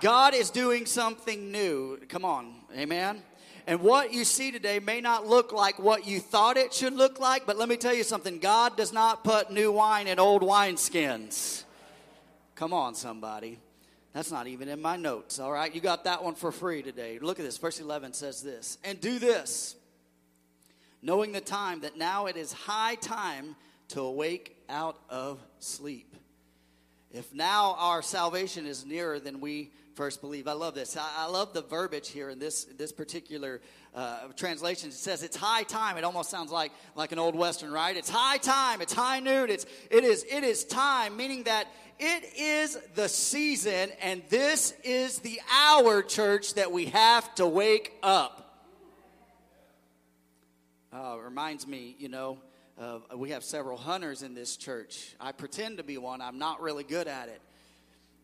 God 0.00 0.32
is 0.32 0.48
doing 0.48 0.86
something 0.86 1.52
new. 1.52 1.98
Come 2.08 2.24
on. 2.24 2.59
Amen. 2.76 3.22
And 3.66 3.80
what 3.80 4.12
you 4.12 4.24
see 4.24 4.50
today 4.50 4.78
may 4.78 5.00
not 5.00 5.26
look 5.26 5.52
like 5.52 5.78
what 5.78 6.06
you 6.06 6.20
thought 6.20 6.56
it 6.56 6.72
should 6.72 6.94
look 6.94 7.20
like, 7.20 7.46
but 7.46 7.56
let 7.58 7.68
me 7.68 7.76
tell 7.76 7.94
you 7.94 8.02
something 8.02 8.38
God 8.38 8.76
does 8.76 8.92
not 8.92 9.24
put 9.24 9.50
new 9.50 9.72
wine 9.72 10.06
in 10.06 10.18
old 10.18 10.42
wineskins. 10.42 11.64
Come 12.54 12.72
on, 12.72 12.94
somebody. 12.94 13.58
That's 14.12 14.32
not 14.32 14.46
even 14.46 14.68
in 14.68 14.80
my 14.82 14.96
notes, 14.96 15.38
all 15.38 15.52
right? 15.52 15.72
You 15.72 15.80
got 15.80 16.04
that 16.04 16.24
one 16.24 16.34
for 16.34 16.50
free 16.50 16.82
today. 16.82 17.18
Look 17.20 17.38
at 17.38 17.44
this. 17.44 17.58
Verse 17.58 17.80
11 17.80 18.12
says 18.12 18.42
this 18.42 18.78
And 18.82 19.00
do 19.00 19.18
this, 19.18 19.76
knowing 21.00 21.32
the 21.32 21.40
time 21.40 21.80
that 21.80 21.96
now 21.96 22.26
it 22.26 22.36
is 22.36 22.52
high 22.52 22.96
time 22.96 23.56
to 23.88 24.00
awake 24.00 24.56
out 24.68 24.98
of 25.08 25.40
sleep. 25.58 26.16
If 27.12 27.32
now 27.34 27.76
our 27.78 28.02
salvation 28.02 28.66
is 28.66 28.84
nearer 28.84 29.18
than 29.18 29.40
we 29.40 29.70
first 30.00 30.22
believe. 30.22 30.48
I 30.48 30.54
love 30.54 30.74
this. 30.74 30.96
I, 30.96 31.06
I 31.18 31.26
love 31.26 31.52
the 31.52 31.60
verbiage 31.60 32.08
here 32.08 32.30
in 32.30 32.38
this 32.38 32.64
this 32.78 32.90
particular 32.90 33.60
uh, 33.94 34.28
translation. 34.34 34.88
It 34.88 34.94
says 34.94 35.22
it's 35.22 35.36
high 35.36 35.62
time. 35.62 35.98
It 35.98 36.04
almost 36.04 36.30
sounds 36.30 36.50
like 36.50 36.72
like 36.96 37.12
an 37.12 37.18
old 37.18 37.34
western, 37.34 37.70
right? 37.70 37.94
It's 37.94 38.08
high 38.08 38.38
time. 38.38 38.80
It's 38.80 38.94
high 38.94 39.20
noon. 39.20 39.50
It's 39.50 39.66
it 39.90 40.04
is 40.04 40.24
it 40.24 40.42
is 40.42 40.64
time, 40.64 41.18
meaning 41.18 41.42
that 41.42 41.66
it 41.98 42.32
is 42.34 42.78
the 42.94 43.10
season, 43.10 43.90
and 44.00 44.22
this 44.30 44.72
is 44.84 45.18
the 45.18 45.38
hour, 45.52 46.00
church, 46.00 46.54
that 46.54 46.72
we 46.72 46.86
have 46.86 47.34
to 47.34 47.46
wake 47.46 47.92
up. 48.02 48.64
Uh, 50.94 51.18
reminds 51.22 51.66
me, 51.66 51.94
you 51.98 52.08
know, 52.08 52.38
of, 52.78 53.02
we 53.16 53.30
have 53.30 53.44
several 53.44 53.76
hunters 53.76 54.22
in 54.22 54.32
this 54.32 54.56
church. 54.56 55.14
I 55.20 55.32
pretend 55.32 55.76
to 55.76 55.84
be 55.84 55.98
one. 55.98 56.22
I'm 56.22 56.38
not 56.38 56.62
really 56.62 56.84
good 56.84 57.06
at 57.06 57.28
it. 57.28 57.42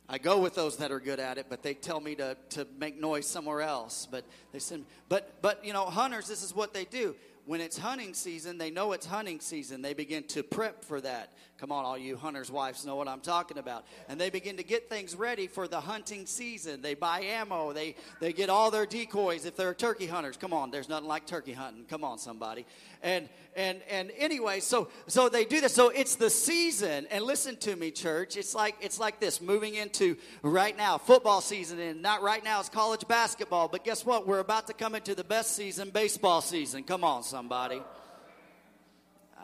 I 0.09 0.19
go 0.19 0.39
with 0.39 0.55
those 0.55 0.77
that 0.77 0.93
are 0.93 1.01
good 1.01 1.19
at 1.19 1.39
it, 1.39 1.47
but 1.49 1.63
they 1.63 1.75
tell 1.75 2.01
me 2.01 2.15
to, 2.17 2.37
to 2.51 2.67
make 2.79 3.01
noise 3.01 3.27
somewhere 3.27 3.63
else. 3.63 4.07
But 4.11 4.25
they 4.53 4.61
send, 4.61 4.87
but 5.09 5.43
but 5.43 5.65
you 5.65 5.73
know, 5.73 5.85
hunters, 5.87 6.29
this 6.29 6.43
is 6.43 6.55
what 6.55 6.73
they 6.73 6.85
do 6.85 7.17
when 7.47 7.61
it's 7.61 7.79
hunting 7.79 8.13
season, 8.13 8.59
they 8.59 8.71
know 8.71 8.93
it's 8.93 9.07
hunting 9.07 9.39
season. 9.41 9.81
They 9.81 9.95
begin 9.95 10.25
to 10.25 10.43
prep 10.43 10.85
for 10.85 11.01
that. 11.01 11.33
Come 11.59 11.73
on, 11.73 11.87
all 11.87 11.97
you 11.97 12.17
hunters' 12.17 12.51
wives 12.51 12.85
know 12.85 12.97
what 12.97 13.09
I'm 13.09 13.21
talking 13.21 13.57
about. 13.57 13.87
And 14.09 14.21
they 14.21 14.29
begin 14.29 14.59
to 14.59 14.63
get 14.63 14.91
things 14.91 15.17
ready 15.17 15.47
for 15.47 15.67
the 15.67 15.81
hunting 15.81 16.27
season. 16.27 16.83
They 16.83 16.93
buy 16.95 17.21
ammo. 17.21 17.73
They, 17.73 17.95
they 18.21 18.35
get 18.35 18.51
all 18.51 18.71
their 18.71 18.85
decoys 18.85 19.47
if 19.47 19.57
they're 19.57 19.73
turkey 19.73 20.07
hunters. 20.07 20.37
Come 20.37 20.53
on, 20.53 20.71
there's 20.71 20.89
nothing 20.89 21.09
like 21.09 21.27
turkey 21.27 21.55
hunting. 21.55 21.85
Come 21.87 22.05
on, 22.05 22.19
somebody. 22.19 22.67
And 23.03 23.29
and 23.57 23.81
and 23.89 24.13
anyway, 24.19 24.61
so 24.61 24.89
so 25.07 25.31
they 25.31 25.47
do 25.47 25.61
this. 25.63 25.75
So 25.75 25.89
it's 25.89 26.17
the 26.17 26.29
season. 26.29 27.07
And 27.11 27.25
listen 27.25 27.57
to 27.59 27.75
me, 27.75 27.91
church. 27.91 28.37
It's 28.37 28.55
like 28.55 28.77
it's 28.81 29.01
like 29.01 29.19
this 29.19 29.41
moving 29.41 29.75
into 29.75 30.17
right 30.43 30.77
now 30.77 30.99
football 30.99 31.41
season, 31.41 31.79
and 31.79 32.03
not 32.03 32.23
right 32.23 32.45
now 32.45 32.61
it's 32.61 32.69
college 32.69 33.07
basketball. 33.09 33.69
But 33.69 33.83
guess 33.83 34.05
what? 34.05 34.27
We're 34.27 34.41
about 34.41 34.67
to 34.67 34.75
come 34.75 34.95
into 34.95 35.15
the 35.15 35.25
best 35.25 35.57
season, 35.57 35.91
baseball 35.91 36.43
season. 36.43 36.85
Come 36.85 37.03
on, 37.03 37.23
somebody. 37.23 37.81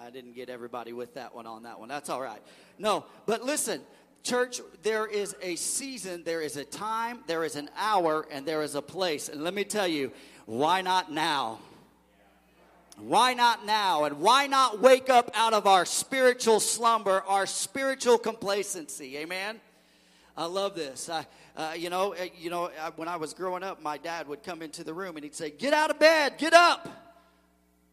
I 0.05 0.11
didn't 0.11 0.35
get 0.35 0.49
everybody 0.49 0.93
with 0.93 1.15
that 1.15 1.33
one 1.33 1.47
on 1.47 1.63
that 1.63 1.79
one. 1.79 1.89
That's 1.89 2.11
all 2.11 2.21
right. 2.21 2.41
No, 2.77 3.05
but 3.25 3.45
listen, 3.45 3.81
church, 4.25 4.61
there 4.83 5.07
is 5.07 5.37
a 5.41 5.55
season, 5.55 6.25
there 6.25 6.41
is 6.41 6.57
a 6.57 6.65
time, 6.65 7.21
there 7.29 7.45
is 7.45 7.55
an 7.55 7.71
hour, 7.77 8.27
and 8.33 8.45
there 8.45 8.63
is 8.63 8.75
a 8.75 8.83
place. 8.83 9.29
And 9.29 9.45
let 9.45 9.55
me 9.55 9.63
tell 9.63 9.87
you, 9.87 10.11
why 10.47 10.81
not 10.81 11.13
now? 11.13 11.61
Why 12.99 13.35
not 13.35 13.65
now? 13.65 14.03
And 14.03 14.19
why 14.19 14.49
not 14.49 14.81
wake 14.81 15.09
up 15.09 15.31
out 15.35 15.55
of 15.55 15.69
our 15.69 15.85
spiritual 15.85 16.59
slumber, 16.59 17.23
our 17.29 17.47
spiritual 17.47 18.19
complacency? 18.19 19.17
Amen. 19.19 19.61
I 20.37 20.47
love 20.47 20.75
this. 20.75 21.09
I, 21.11 21.27
uh, 21.57 21.75
you 21.77 21.91
know, 21.91 22.15
uh, 22.15 22.25
you 22.37 22.51
know, 22.51 22.71
when 22.97 23.07
I 23.07 23.17
was 23.17 23.35
growing 23.35 23.63
up, 23.63 23.81
my 23.81 23.99
dad 23.99 24.27
would 24.27 24.43
come 24.43 24.63
into 24.63 24.83
the 24.83 24.95
room 24.95 25.17
and 25.17 25.23
he'd 25.23 25.37
say, 25.37 25.51
"Get 25.51 25.73
out 25.73 25.91
of 25.91 26.01
bed, 26.01 26.39
get 26.39 26.55
up." 26.55 27.12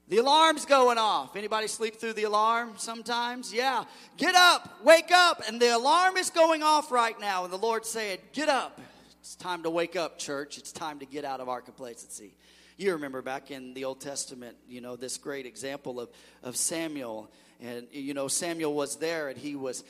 The 0.10 0.18
alarm's 0.18 0.66
going 0.66 0.98
off. 0.98 1.36
Anybody 1.36 1.68
sleep 1.68 1.98
through 1.98 2.14
the 2.14 2.24
alarm 2.24 2.74
sometimes? 2.78 3.54
Yeah. 3.54 3.84
Get 4.18 4.34
up, 4.34 4.84
wake 4.84 5.12
up, 5.12 5.44
and 5.48 5.62
the 5.62 5.76
alarm 5.76 6.18
is 6.18 6.32
going 6.32 6.64
off 6.64 6.92
right 6.92 7.18
now. 7.20 7.44
And 7.44 7.54
the 7.54 7.58
Lord 7.58 7.86
said, 7.86 8.20
"Get 8.34 8.50
up. 8.50 8.82
It's 9.20 9.36
time 9.36 9.62
to 9.64 9.70
wake 9.70 9.96
up, 9.96 10.18
church. 10.18 10.58
It's 10.58 10.72
time 10.72 10.98
to 11.00 11.06
get 11.06 11.26
out 11.26 11.40
of 11.40 11.48
our 11.48 11.62
complacency." 11.62 12.36
You 12.78 12.94
remember 12.94 13.22
back 13.22 13.52
in 13.52 13.76
the 13.76 13.86
Old 13.86 14.02
Testament, 14.02 14.58
you 14.68 14.82
know, 14.82 14.96
this 14.96 15.18
great 15.18 15.46
example 15.46 16.00
of, 16.00 16.10
of 16.42 16.58
Samuel 16.58 17.30
and, 17.62 17.88
you 17.92 18.14
know, 18.14 18.30
Samuel 18.30 18.74
was 18.74 18.96
there 18.96 19.28
and 19.28 19.38
he 19.38 19.58
was 19.58 19.84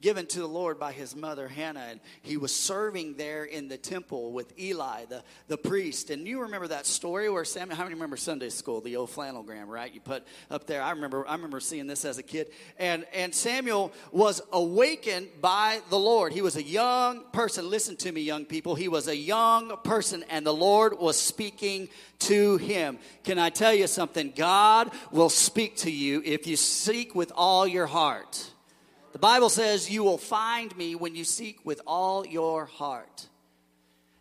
given 0.00 0.26
to 0.26 0.38
the 0.38 0.46
Lord 0.46 0.78
by 0.78 0.92
his 0.92 1.16
mother 1.16 1.48
Hannah. 1.48 1.86
And 1.90 2.00
he 2.22 2.36
was 2.36 2.54
serving 2.54 3.16
there 3.16 3.44
in 3.44 3.66
the 3.66 3.76
temple 3.76 4.30
with 4.30 4.56
Eli, 4.56 5.06
the, 5.06 5.24
the 5.48 5.58
priest. 5.58 6.10
And 6.10 6.26
you 6.28 6.42
remember 6.42 6.68
that 6.68 6.86
story 6.86 7.28
where 7.28 7.44
Samuel, 7.44 7.76
how 7.76 7.82
many 7.82 7.94
remember 7.94 8.16
Sunday 8.16 8.48
school, 8.48 8.80
the 8.80 8.94
old 8.94 9.10
flannelgram, 9.10 9.66
right? 9.66 9.92
You 9.92 10.00
put 10.00 10.24
up 10.52 10.68
there. 10.68 10.80
I 10.80 10.90
remember, 10.90 11.26
I 11.26 11.34
remember 11.34 11.58
seeing 11.58 11.88
this 11.88 12.04
as 12.04 12.18
a 12.18 12.22
kid. 12.22 12.48
And, 12.78 13.04
and 13.12 13.34
Samuel 13.34 13.92
was 14.12 14.40
awakened 14.52 15.28
by 15.40 15.80
the 15.90 15.98
Lord. 15.98 16.32
He 16.32 16.42
was 16.42 16.54
a 16.54 16.62
young 16.62 17.24
person. 17.32 17.68
Listen 17.68 17.96
to 17.96 18.12
me, 18.12 18.20
young 18.20 18.44
people. 18.44 18.76
He 18.76 18.86
was 18.86 19.08
a 19.08 19.16
young 19.16 19.76
person 19.82 20.24
and 20.30 20.46
the 20.46 20.54
Lord 20.54 20.96
was 21.00 21.18
speaking 21.18 21.88
to 22.20 22.56
him. 22.56 22.98
Can 23.24 23.38
I 23.38 23.50
tell 23.50 23.74
you 23.74 23.86
something? 23.86 24.32
God 24.34 24.90
will 25.10 25.28
speak 25.28 25.76
to 25.78 25.90
you 25.90 26.22
if 26.24 26.46
you 26.46 26.56
seek 26.56 27.14
with 27.14 27.32
all 27.34 27.66
your 27.66 27.86
heart. 27.86 28.50
The 29.12 29.18
Bible 29.18 29.48
says 29.48 29.90
you 29.90 30.02
will 30.02 30.18
find 30.18 30.76
me 30.76 30.94
when 30.94 31.14
you 31.14 31.24
seek 31.24 31.64
with 31.64 31.80
all 31.86 32.26
your 32.26 32.66
heart. 32.66 33.28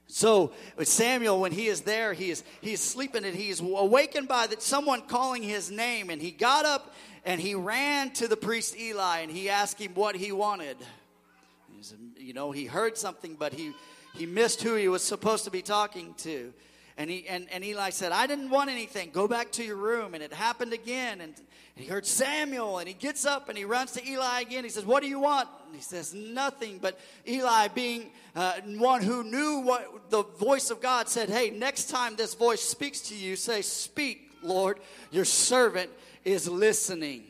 So 0.08 0.54
Samuel, 0.82 1.42
when 1.42 1.52
he 1.52 1.68
is 1.68 1.82
there, 1.82 2.14
he 2.14 2.30
is 2.30 2.44
he 2.62 2.74
is 2.74 2.80
sleeping 2.80 3.26
and 3.26 3.36
he 3.36 3.50
is 3.50 3.60
awakened 3.60 4.28
by 4.28 4.48
that 4.48 4.62
someone 4.62 5.02
calling 5.02 5.44
his 5.44 5.72
name, 5.72 6.10
and 6.10 6.22
he 6.22 6.32
got 6.32 6.64
up 6.64 6.94
and 7.26 7.42
he 7.42 7.56
ran 7.56 8.12
to 8.12 8.28
the 8.28 8.38
priest 8.38 8.80
Eli 8.80 9.20
and 9.20 9.32
he 9.32 9.50
asked 9.50 9.82
him 9.82 9.94
what 9.96 10.16
he 10.16 10.32
wanted. 10.32 10.78
You 12.16 12.34
know, 12.34 12.52
he 12.52 12.66
heard 12.66 12.98
something, 12.98 13.36
but 13.36 13.52
he 13.52 13.74
he 14.14 14.26
missed 14.26 14.62
who 14.62 14.76
he 14.76 14.88
was 14.88 15.04
supposed 15.04 15.44
to 15.44 15.52
be 15.52 15.62
talking 15.62 16.14
to. 16.20 16.54
And, 16.98 17.10
he, 17.10 17.28
and, 17.28 17.48
and 17.52 17.64
Eli 17.64 17.90
said, 17.90 18.14
I 18.14 18.26
didn't 18.26 18.50
want 18.50 18.70
anything. 18.70 19.10
Go 19.12 19.28
back 19.28 19.52
to 19.54 19.64
your 19.64 19.76
room. 19.76 20.14
And 20.14 20.24
it 20.24 20.32
happened 20.32 20.72
again. 20.72 21.20
And 21.20 21.34
he 21.76 21.86
heard 21.86 22.06
Samuel. 22.06 22.80
And 22.80 22.88
he 22.88 22.94
gets 22.94 23.26
up 23.26 23.50
and 23.50 23.58
he 23.58 23.66
runs 23.66 23.92
to 23.94 24.08
Eli 24.08 24.42
again. 24.42 24.64
He 24.64 24.70
says, 24.70 24.86
What 24.86 25.04
do 25.04 25.10
you 25.10 25.20
want? 25.20 25.50
And 25.66 25.76
he 25.76 25.82
says, 25.82 26.14
Nothing. 26.14 26.80
But 26.82 26.98
Eli, 27.28 27.68
being 27.70 28.12
uh, 28.34 28.54
one 28.78 29.02
who 29.02 29.26
knew 29.26 29.60
what 29.60 30.10
the 30.10 30.24
voice 30.24 30.70
of 30.70 30.82
God, 30.82 31.10
said, 31.10 31.30
Hey, 31.30 31.50
next 31.50 31.90
time 31.90 32.16
this 32.16 32.34
voice 32.34 32.62
speaks 32.62 33.02
to 33.10 33.16
you, 33.16 33.36
say, 33.36 33.62
Speak, 33.62 34.32
Lord. 34.42 34.80
Your 35.12 35.26
servant 35.26 35.90
is 36.24 36.48
listening. 36.48 37.26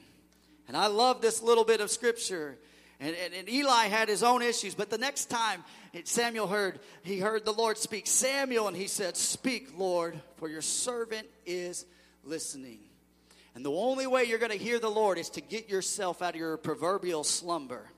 And 0.67 0.77
I 0.77 0.87
love 0.87 1.21
this 1.21 1.41
little 1.41 1.63
bit 1.63 1.81
of 1.81 1.89
scripture. 1.89 2.57
And, 2.99 3.15
and, 3.15 3.33
and, 3.33 3.49
Eli 3.49 3.87
had 3.87 4.07
his 4.07 4.23
own 4.23 4.41
issues, 4.41 4.73
but 4.73 4.89
the 4.89 4.97
next 4.97 5.25
time 5.25 5.63
Samuel 6.05 6.47
heard, 6.47 6.79
he 7.03 7.19
heard 7.19 7.43
the 7.43 7.51
Lord 7.51 7.77
speak, 7.77 8.07
Samuel, 8.07 8.69
and 8.69 8.77
he 8.77 8.87
said, 8.87 9.17
Speak, 9.17 9.77
Lord, 9.77 10.19
for 10.37 10.47
your 10.47 10.61
servant 10.61 11.27
is 11.45 11.85
listening. 12.23 12.79
And 13.53 13.65
the 13.65 13.71
only 13.71 14.07
way 14.07 14.23
you're 14.23 14.39
going 14.39 14.51
to 14.51 14.57
hear 14.57 14.79
the 14.79 14.89
Lord 14.89 15.17
is 15.17 15.29
to 15.31 15.41
get 15.41 15.69
yourself 15.69 16.21
out 16.21 16.35
of 16.35 16.39
your 16.39 16.57
proverbial 16.57 17.23
slumber, 17.23 17.89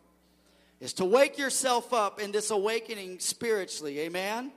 is 0.79 0.93
to 0.93 1.05
wake 1.05 1.37
yourself 1.37 1.93
up 1.93 2.19
in 2.19 2.31
this 2.31 2.49
awakening 2.49 3.19
spiritually. 3.19 3.99
Amen? 3.99 4.51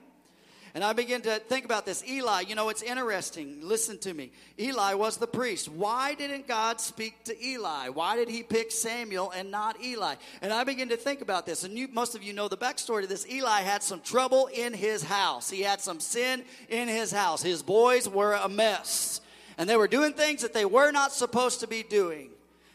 And 0.73 0.83
I 0.83 0.93
begin 0.93 1.21
to 1.23 1.39
think 1.39 1.65
about 1.65 1.85
this. 1.85 2.03
Eli, 2.07 2.41
you 2.41 2.55
know, 2.55 2.69
it's 2.69 2.81
interesting. 2.81 3.59
Listen 3.61 3.97
to 3.99 4.13
me. 4.13 4.31
Eli 4.57 4.93
was 4.93 5.17
the 5.17 5.27
priest. 5.27 5.67
Why 5.67 6.13
didn't 6.13 6.47
God 6.47 6.79
speak 6.79 7.25
to 7.25 7.45
Eli? 7.45 7.89
Why 7.89 8.15
did 8.15 8.29
he 8.29 8.41
pick 8.41 8.71
Samuel 8.71 9.31
and 9.31 9.51
not 9.51 9.81
Eli? 9.83 10.15
And 10.41 10.53
I 10.53 10.63
begin 10.63 10.89
to 10.89 10.97
think 10.97 11.21
about 11.21 11.45
this. 11.45 11.65
And 11.65 11.77
you, 11.77 11.89
most 11.91 12.15
of 12.15 12.23
you 12.23 12.31
know 12.31 12.47
the 12.47 12.55
backstory 12.55 13.01
to 13.01 13.07
this. 13.07 13.27
Eli 13.29 13.61
had 13.61 13.83
some 13.83 13.99
trouble 13.99 14.47
in 14.47 14.73
his 14.73 15.03
house, 15.03 15.49
he 15.49 15.61
had 15.61 15.81
some 15.81 15.99
sin 15.99 16.43
in 16.69 16.87
his 16.87 17.11
house. 17.11 17.43
His 17.43 17.61
boys 17.61 18.07
were 18.07 18.33
a 18.33 18.47
mess. 18.47 19.19
And 19.57 19.69
they 19.69 19.75
were 19.75 19.89
doing 19.89 20.13
things 20.13 20.41
that 20.41 20.53
they 20.53 20.65
were 20.65 20.91
not 20.91 21.11
supposed 21.11 21.59
to 21.59 21.67
be 21.67 21.83
doing. 21.83 22.29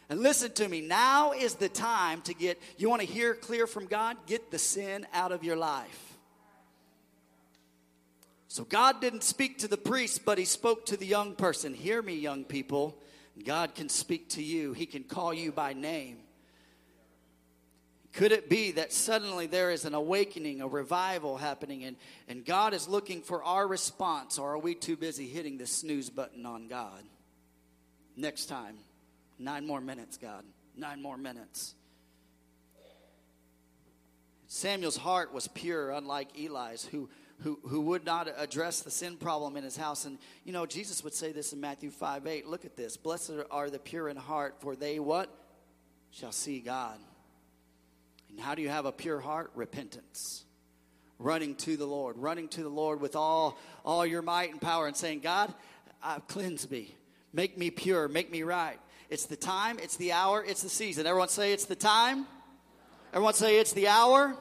And 0.09 0.21
listen 0.21 0.51
to 0.53 0.67
me, 0.69 0.81
now 0.81 1.33
is 1.33 1.55
the 1.55 1.67
time 1.67 2.21
to 2.21 2.33
get, 2.33 2.61
you 2.77 2.89
want 2.89 3.01
to 3.01 3.07
hear 3.07 3.33
clear 3.33 3.67
from 3.67 3.87
God? 3.87 4.15
Get 4.25 4.51
the 4.51 4.59
sin 4.59 5.05
out 5.13 5.31
of 5.31 5.43
your 5.43 5.57
life. 5.57 6.16
So 8.47 8.63
God 8.63 9.01
didn't 9.01 9.23
speak 9.23 9.59
to 9.59 9.67
the 9.67 9.77
priest, 9.77 10.23
but 10.25 10.37
he 10.37 10.45
spoke 10.45 10.85
to 10.87 10.97
the 10.97 11.05
young 11.05 11.35
person. 11.35 11.73
Hear 11.73 12.01
me, 12.01 12.15
young 12.15 12.43
people. 12.43 12.97
God 13.45 13.75
can 13.75 13.89
speak 13.89 14.29
to 14.29 14.43
you, 14.43 14.73
he 14.73 14.85
can 14.85 15.03
call 15.03 15.33
you 15.33 15.51
by 15.51 15.73
name. 15.73 16.17
Could 18.13 18.31
it 18.31 18.49
be 18.49 18.71
that 18.71 18.91
suddenly 18.91 19.45
there 19.45 19.69
is 19.69 19.85
an 19.85 19.93
awakening, 19.93 20.61
a 20.61 20.67
revival 20.67 21.37
happening, 21.37 21.83
and, 21.83 21.97
and 22.27 22.43
God 22.43 22.73
is 22.73 22.87
looking 22.87 23.21
for 23.21 23.43
our 23.43 23.67
response, 23.67 24.39
or 24.39 24.53
are 24.53 24.57
we 24.57 24.73
too 24.73 24.97
busy 24.97 25.27
hitting 25.27 25.59
the 25.59 25.67
snooze 25.67 26.09
button 26.09 26.43
on 26.43 26.67
God? 26.67 27.03
Next 28.15 28.47
time, 28.47 28.77
nine 29.37 29.67
more 29.67 29.81
minutes, 29.81 30.17
God. 30.17 30.43
Nine 30.75 30.99
more 30.99 31.17
minutes. 31.17 31.75
Samuel's 34.47 34.97
heart 34.97 35.31
was 35.31 35.47
pure, 35.49 35.91
unlike 35.91 36.29
Eli's, 36.39 36.85
who 36.85 37.09
who, 37.41 37.59
who 37.67 37.81
would 37.81 38.05
not 38.05 38.27
address 38.37 38.81
the 38.81 38.91
sin 38.91 39.15
problem 39.17 39.57
in 39.57 39.63
his 39.63 39.77
house. 39.77 40.05
And, 40.05 40.17
you 40.43 40.53
know, 40.53 40.65
Jesus 40.65 41.03
would 41.03 41.13
say 41.13 41.31
this 41.31 41.53
in 41.53 41.61
Matthew 41.61 41.91
5 41.91 42.25
8. 42.25 42.47
Look 42.47 42.65
at 42.65 42.75
this. 42.75 42.97
Blessed 42.97 43.33
are 43.51 43.69
the 43.69 43.79
pure 43.79 44.09
in 44.09 44.17
heart, 44.17 44.55
for 44.59 44.75
they 44.75 44.99
what? 44.99 45.29
Shall 46.11 46.31
see 46.31 46.59
God. 46.59 46.97
And 48.29 48.39
how 48.39 48.55
do 48.55 48.61
you 48.61 48.69
have 48.69 48.85
a 48.85 48.91
pure 48.91 49.19
heart? 49.19 49.51
Repentance. 49.55 50.43
Running 51.19 51.55
to 51.55 51.77
the 51.77 51.85
Lord, 51.85 52.17
running 52.17 52.47
to 52.49 52.61
the 52.61 52.69
Lord 52.69 53.01
with 53.01 53.15
all, 53.15 53.57
all 53.83 54.05
your 54.05 54.21
might 54.21 54.51
and 54.51 54.61
power 54.61 54.85
and 54.85 54.95
saying, 54.95 55.21
God, 55.21 55.51
uh, 56.03 56.19
cleanse 56.27 56.69
me. 56.69 56.95
Make 57.33 57.57
me 57.57 57.71
pure. 57.71 58.07
Make 58.07 58.31
me 58.31 58.43
right. 58.43 58.79
It's 59.09 59.25
the 59.25 59.35
time, 59.35 59.79
it's 59.79 59.95
the 59.97 60.11
hour, 60.11 60.43
it's 60.43 60.61
the 60.61 60.69
season. 60.69 61.07
Everyone 61.07 61.29
say 61.29 61.53
it's 61.53 61.65
the 61.65 61.75
time. 61.75 62.27
Everyone 63.13 63.33
say 63.33 63.59
it's 63.59 63.73
the 63.73 63.87
hour. 63.87 64.35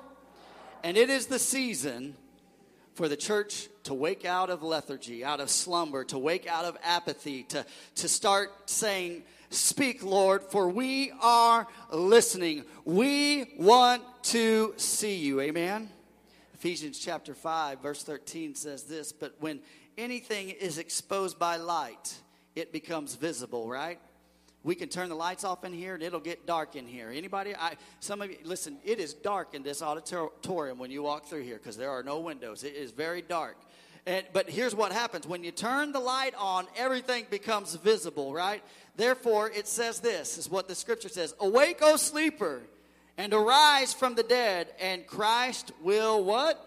And 0.83 0.97
it 0.97 1.09
is 1.09 1.27
the 1.27 1.39
season 1.39 2.15
for 2.97 3.09
the 3.09 3.17
church 3.17 3.69
to 3.85 3.93
wake 3.93 4.25
out 4.25 4.49
of 4.49 4.63
lethargy, 4.63 5.23
out 5.23 5.39
of 5.39 5.51
slumber, 5.51 6.03
to 6.05 6.19
wake 6.19 6.47
out 6.47 6.65
of 6.65 6.79
apathy, 6.83 7.43
to, 7.45 7.65
to 7.97 8.09
start 8.09 8.51
saying, 8.69 9.23
Speak, 9.51 10.03
Lord, 10.03 10.43
for 10.43 10.69
we 10.69 11.13
are 11.21 11.69
listening. 11.93 12.65
We 12.85 13.53
want 13.59 14.03
to 14.25 14.75
see 14.77 15.17
you. 15.17 15.41
Amen. 15.41 15.89
Ephesians 16.55 16.99
chapter 16.99 17.33
5, 17.35 17.81
verse 17.81 18.03
13 18.03 18.55
says 18.55 18.85
this 18.85 19.13
But 19.13 19.37
when 19.41 19.61
anything 19.99 20.49
is 20.49 20.79
exposed 20.79 21.39
by 21.39 21.57
light, 21.57 22.15
it 22.57 22.73
becomes 22.73 23.15
visible, 23.15 23.69
right? 23.69 24.01
We 24.67 24.75
can 24.75 24.89
turn 24.89 25.09
the 25.09 25.15
lights 25.15 25.45
off 25.45 25.65
in 25.65 25.73
here 25.73 25.95
and 25.95 26.03
it'll 26.03 26.19
get 26.19 26.45
dark 26.45 26.75
in 26.75 26.89
here. 26.89 27.13
Anybody? 27.15 27.55
I, 27.55 27.77
some 28.01 28.21
of 28.21 28.33
you, 28.33 28.39
listen, 28.43 28.79
it 28.83 28.99
is 28.99 29.15
dark 29.15 29.55
in 29.55 29.63
this 29.63 29.81
auditorium 29.81 30.77
when 30.79 30.91
you 30.91 31.05
walk 31.05 31.27
through 31.27 31.45
here 31.45 31.57
because 31.57 31.77
there 31.77 31.91
are 31.91 32.03
no 32.03 32.19
windows. 32.19 32.65
It 32.65 32.75
is 32.75 32.91
very 32.91 33.23
dark. 33.23 33.57
And, 34.07 34.27
but 34.33 34.51
here's 34.51 34.75
what 34.75 34.91
happens 34.91 35.25
when 35.25 35.45
you 35.45 35.53
turn 35.53 35.93
the 35.93 36.01
light 36.01 36.35
on, 36.37 36.67
everything 36.77 37.27
becomes 37.31 37.77
visible, 37.77 38.35
right? 38.35 38.61
Therefore, 38.97 39.49
it 39.49 39.69
says 39.69 40.01
this 40.01 40.37
is 40.37 40.51
what 40.51 40.67
the 40.67 40.75
scripture 40.75 41.11
says 41.11 41.33
Awake, 41.39 41.79
O 41.83 41.95
sleeper, 41.95 42.61
and 43.17 43.33
arise 43.33 43.93
from 43.93 44.17
the 44.17 44.25
dead, 44.25 44.67
and 44.81 45.07
Christ 45.07 45.71
will 45.81 46.25
what? 46.25 46.61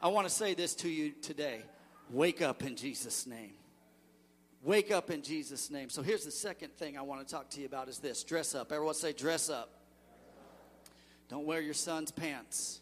I 0.00 0.08
want 0.08 0.26
to 0.26 0.32
say 0.32 0.54
this 0.54 0.74
to 0.76 0.88
you 0.88 1.12
today. 1.20 1.60
Wake 2.08 2.40
up 2.40 2.62
in 2.62 2.74
Jesus' 2.74 3.26
name. 3.26 3.52
Wake 4.62 4.90
up 4.90 5.10
in 5.10 5.22
Jesus' 5.22 5.70
name. 5.70 5.88
So 5.88 6.02
here's 6.02 6.24
the 6.24 6.30
second 6.30 6.74
thing 6.76 6.98
I 6.98 7.02
want 7.02 7.26
to 7.26 7.34
talk 7.34 7.48
to 7.50 7.60
you 7.60 7.66
about 7.66 7.88
is 7.88 7.98
this 7.98 8.22
dress 8.22 8.54
up. 8.54 8.72
Everyone 8.72 8.94
say 8.94 9.14
dress 9.14 9.48
up. 9.48 9.70
Don't 11.30 11.46
wear 11.46 11.62
your 11.62 11.72
son's 11.72 12.10
pants. 12.10 12.80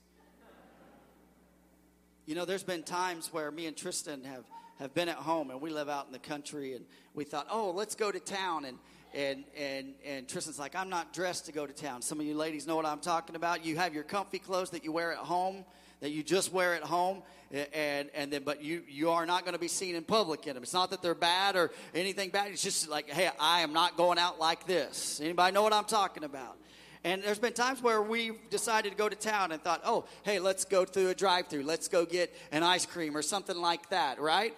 You 2.26 2.34
know, 2.34 2.44
there's 2.44 2.64
been 2.64 2.82
times 2.82 3.32
where 3.32 3.52
me 3.52 3.66
and 3.66 3.76
Tristan 3.76 4.24
have, 4.24 4.44
have 4.80 4.92
been 4.92 5.08
at 5.08 5.16
home 5.16 5.50
and 5.50 5.60
we 5.60 5.70
live 5.70 5.88
out 5.88 6.06
in 6.06 6.12
the 6.12 6.18
country 6.18 6.74
and 6.74 6.84
we 7.14 7.22
thought, 7.22 7.46
oh, 7.48 7.70
let's 7.70 7.94
go 7.94 8.10
to 8.10 8.18
town. 8.18 8.64
And, 8.64 8.78
and, 9.14 9.44
and, 9.56 9.94
and 10.04 10.28
Tristan's 10.28 10.58
like, 10.58 10.74
I'm 10.74 10.88
not 10.88 11.12
dressed 11.12 11.46
to 11.46 11.52
go 11.52 11.64
to 11.64 11.72
town. 11.72 12.02
Some 12.02 12.18
of 12.18 12.26
you 12.26 12.34
ladies 12.34 12.66
know 12.66 12.74
what 12.74 12.86
I'm 12.86 12.98
talking 12.98 13.36
about. 13.36 13.64
You 13.64 13.76
have 13.76 13.94
your 13.94 14.02
comfy 14.02 14.40
clothes 14.40 14.70
that 14.70 14.82
you 14.82 14.90
wear 14.90 15.12
at 15.12 15.18
home 15.18 15.64
that 16.00 16.10
you 16.10 16.22
just 16.22 16.52
wear 16.52 16.74
at 16.74 16.82
home 16.82 17.22
and 17.50 18.10
and 18.14 18.32
then 18.32 18.42
but 18.44 18.62
you 18.62 18.82
you 18.88 19.10
are 19.10 19.24
not 19.24 19.42
going 19.42 19.54
to 19.54 19.58
be 19.58 19.68
seen 19.68 19.94
in 19.94 20.04
public 20.04 20.46
in 20.46 20.54
them 20.54 20.62
it's 20.62 20.74
not 20.74 20.90
that 20.90 21.02
they're 21.02 21.14
bad 21.14 21.56
or 21.56 21.70
anything 21.94 22.30
bad 22.30 22.50
it's 22.50 22.62
just 22.62 22.88
like 22.88 23.08
hey 23.08 23.30
i 23.40 23.60
am 23.60 23.72
not 23.72 23.96
going 23.96 24.18
out 24.18 24.38
like 24.38 24.66
this 24.66 25.20
anybody 25.22 25.52
know 25.52 25.62
what 25.62 25.72
i'm 25.72 25.84
talking 25.84 26.24
about 26.24 26.56
and 27.04 27.22
there's 27.22 27.38
been 27.38 27.52
times 27.52 27.82
where 27.82 28.02
we've 28.02 28.36
decided 28.50 28.90
to 28.90 28.98
go 28.98 29.08
to 29.08 29.16
town 29.16 29.50
and 29.52 29.62
thought 29.62 29.80
oh 29.84 30.04
hey 30.24 30.38
let's 30.38 30.66
go 30.66 30.84
through 30.84 31.08
a 31.08 31.14
drive-through 31.14 31.62
let's 31.62 31.88
go 31.88 32.04
get 32.04 32.34
an 32.52 32.62
ice 32.62 32.84
cream 32.84 33.16
or 33.16 33.22
something 33.22 33.56
like 33.56 33.88
that 33.88 34.20
right 34.20 34.54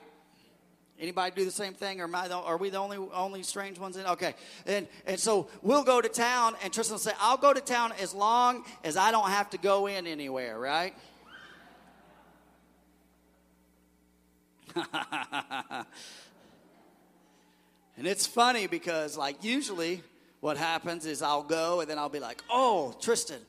Anybody 1.00 1.34
do 1.34 1.46
the 1.46 1.50
same 1.50 1.72
thing, 1.72 1.98
or 2.02 2.04
am 2.04 2.14
I 2.14 2.28
the, 2.28 2.34
are 2.34 2.58
we 2.58 2.68
the 2.68 2.76
only 2.76 2.98
only 2.98 3.42
strange 3.42 3.78
ones 3.78 3.96
in? 3.96 4.04
Okay, 4.04 4.34
and 4.66 4.86
and 5.06 5.18
so 5.18 5.48
we'll 5.62 5.82
go 5.82 5.98
to 5.98 6.10
town, 6.10 6.56
and 6.62 6.70
Tristan 6.70 6.94
will 6.94 6.98
say, 6.98 7.12
"I'll 7.20 7.38
go 7.38 7.54
to 7.54 7.60
town 7.62 7.94
as 7.98 8.12
long 8.12 8.64
as 8.84 8.98
I 8.98 9.10
don't 9.10 9.30
have 9.30 9.48
to 9.50 9.58
go 9.58 9.86
in 9.86 10.06
anywhere." 10.06 10.58
Right? 10.58 10.94
And 17.96 18.06
it's 18.06 18.26
funny 18.26 18.66
because, 18.66 19.16
like, 19.16 19.42
usually 19.44 20.02
what 20.40 20.56
happens 20.56 21.06
is 21.06 21.22
I'll 21.22 21.42
go 21.42 21.80
and 21.80 21.90
then 21.90 21.98
I'll 21.98 22.08
be 22.08 22.20
like, 22.20 22.42
oh, 22.50 22.96
Tristan, 23.00 23.40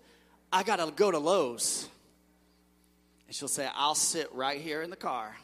I 0.52 0.64
got 0.64 0.78
to 0.78 0.92
go 0.92 1.12
to 1.12 1.20
Lowe's. 1.20 1.88
And 3.28 3.36
she'll 3.36 3.48
say, 3.48 3.68
I'll 3.76 3.96
sit 3.96 4.34
right 4.34 4.60
here 4.60 4.82
in 4.82 4.90
the 4.90 4.96
car. 4.96 5.36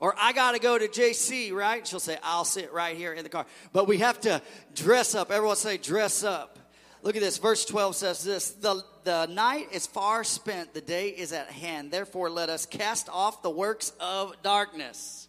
Or 0.00 0.14
I 0.18 0.32
got 0.32 0.52
to 0.52 0.58
go 0.58 0.78
to 0.78 0.88
JC, 0.88 1.52
right? 1.52 1.86
She'll 1.86 2.00
say, 2.00 2.18
I'll 2.22 2.44
sit 2.44 2.72
right 2.72 2.96
here 2.96 3.12
in 3.12 3.22
the 3.22 3.28
car. 3.28 3.46
But 3.72 3.86
we 3.86 3.98
have 3.98 4.20
to 4.22 4.40
dress 4.74 5.14
up. 5.14 5.30
Everyone 5.30 5.56
say, 5.56 5.76
dress 5.76 6.24
up. 6.24 6.58
Look 7.02 7.16
at 7.16 7.22
this. 7.22 7.38
Verse 7.38 7.64
12 7.64 7.96
says 7.96 8.24
this 8.24 8.50
the, 8.50 8.82
the 9.04 9.26
night 9.26 9.68
is 9.72 9.86
far 9.86 10.24
spent, 10.24 10.74
the 10.74 10.80
day 10.80 11.08
is 11.08 11.32
at 11.32 11.48
hand. 11.48 11.90
Therefore, 11.90 12.30
let 12.30 12.48
us 12.48 12.66
cast 12.66 13.08
off 13.08 13.42
the 13.42 13.50
works 13.50 13.92
of 14.00 14.40
darkness. 14.42 15.28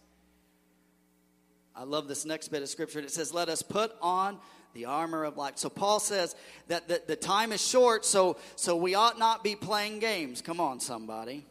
I 1.74 1.84
love 1.84 2.08
this 2.08 2.24
next 2.24 2.48
bit 2.48 2.62
of 2.62 2.68
scripture. 2.68 3.00
It 3.00 3.10
says, 3.10 3.32
Let 3.32 3.48
us 3.48 3.62
put 3.62 3.92
on 4.00 4.38
the 4.74 4.86
armor 4.86 5.24
of 5.24 5.36
light. 5.36 5.58
So 5.58 5.68
Paul 5.68 6.00
says 6.00 6.34
that 6.68 6.88
the, 6.88 7.02
the 7.06 7.16
time 7.16 7.52
is 7.52 7.66
short, 7.66 8.04
so, 8.04 8.36
so 8.56 8.76
we 8.76 8.94
ought 8.94 9.18
not 9.18 9.44
be 9.44 9.54
playing 9.54 9.98
games. 9.98 10.42
Come 10.42 10.60
on, 10.60 10.80
somebody. 10.80 11.46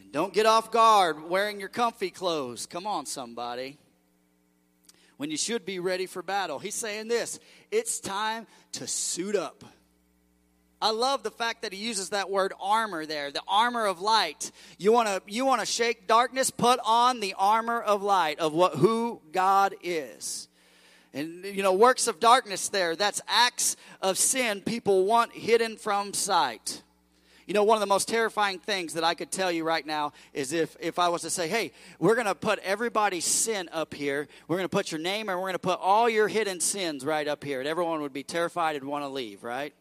And 0.00 0.12
don't 0.12 0.32
get 0.32 0.46
off 0.46 0.70
guard 0.70 1.28
wearing 1.28 1.60
your 1.60 1.68
comfy 1.68 2.10
clothes. 2.10 2.66
Come 2.66 2.86
on, 2.86 3.06
somebody 3.06 3.78
when 5.22 5.30
you 5.30 5.36
should 5.36 5.64
be 5.64 5.78
ready 5.78 6.06
for 6.06 6.20
battle. 6.20 6.58
He's 6.58 6.74
saying 6.74 7.06
this 7.06 7.38
it's 7.70 8.00
time 8.00 8.44
to 8.72 8.88
suit 8.88 9.36
up. 9.36 9.64
I 10.82 10.90
love 10.90 11.22
the 11.22 11.30
fact 11.30 11.62
that 11.62 11.72
he 11.72 11.78
uses 11.78 12.10
that 12.10 12.28
word 12.28 12.52
armor 12.60 13.06
there, 13.06 13.30
the 13.30 13.40
armor 13.46 13.86
of 13.86 14.00
light. 14.00 14.50
You 14.78 14.90
want 14.90 15.06
to 15.06 15.22
you 15.32 15.46
want 15.46 15.60
to 15.60 15.66
shake 15.66 16.08
darkness, 16.08 16.50
put 16.50 16.80
on 16.84 17.20
the 17.20 17.34
armor 17.38 17.80
of 17.80 18.02
light 18.02 18.40
of 18.40 18.52
what 18.52 18.74
who 18.74 19.20
God 19.30 19.76
is. 19.84 20.48
And 21.14 21.44
you 21.44 21.62
know, 21.62 21.72
works 21.72 22.08
of 22.08 22.18
darkness 22.18 22.68
there, 22.68 22.96
that's 22.96 23.20
acts 23.28 23.76
of 24.00 24.18
sin 24.18 24.60
people 24.60 25.04
want 25.04 25.30
hidden 25.30 25.76
from 25.76 26.14
sight. 26.14 26.82
You 27.46 27.54
know, 27.54 27.62
one 27.62 27.76
of 27.76 27.80
the 27.80 27.86
most 27.86 28.08
terrifying 28.08 28.58
things 28.58 28.94
that 28.94 29.04
I 29.04 29.14
could 29.14 29.30
tell 29.30 29.52
you 29.52 29.62
right 29.62 29.86
now 29.86 30.12
is 30.32 30.52
if, 30.52 30.76
if 30.80 30.98
I 30.98 31.08
was 31.10 31.22
to 31.22 31.30
say, 31.30 31.48
hey, 31.48 31.72
we're 31.98 32.14
going 32.14 32.28
to 32.28 32.34
put 32.36 32.58
everybody's 32.60 33.24
sin 33.24 33.68
up 33.72 33.94
here. 33.94 34.28
We're 34.46 34.56
going 34.56 34.68
to 34.68 34.74
put 34.74 34.92
your 34.92 35.00
name 35.00 35.28
and 35.28 35.36
we're 35.38 35.44
going 35.44 35.54
to 35.54 35.58
put 35.58 35.80
all 35.80 36.08
your 36.08 36.28
hidden 36.28 36.60
sins 36.60 37.04
right 37.04 37.26
up 37.26 37.42
here. 37.42 37.58
And 37.58 37.68
everyone 37.68 38.00
would 38.02 38.12
be 38.12 38.22
terrified 38.22 38.76
and 38.76 38.84
want 38.84 39.04
to 39.04 39.08
leave, 39.08 39.42
right? 39.42 39.74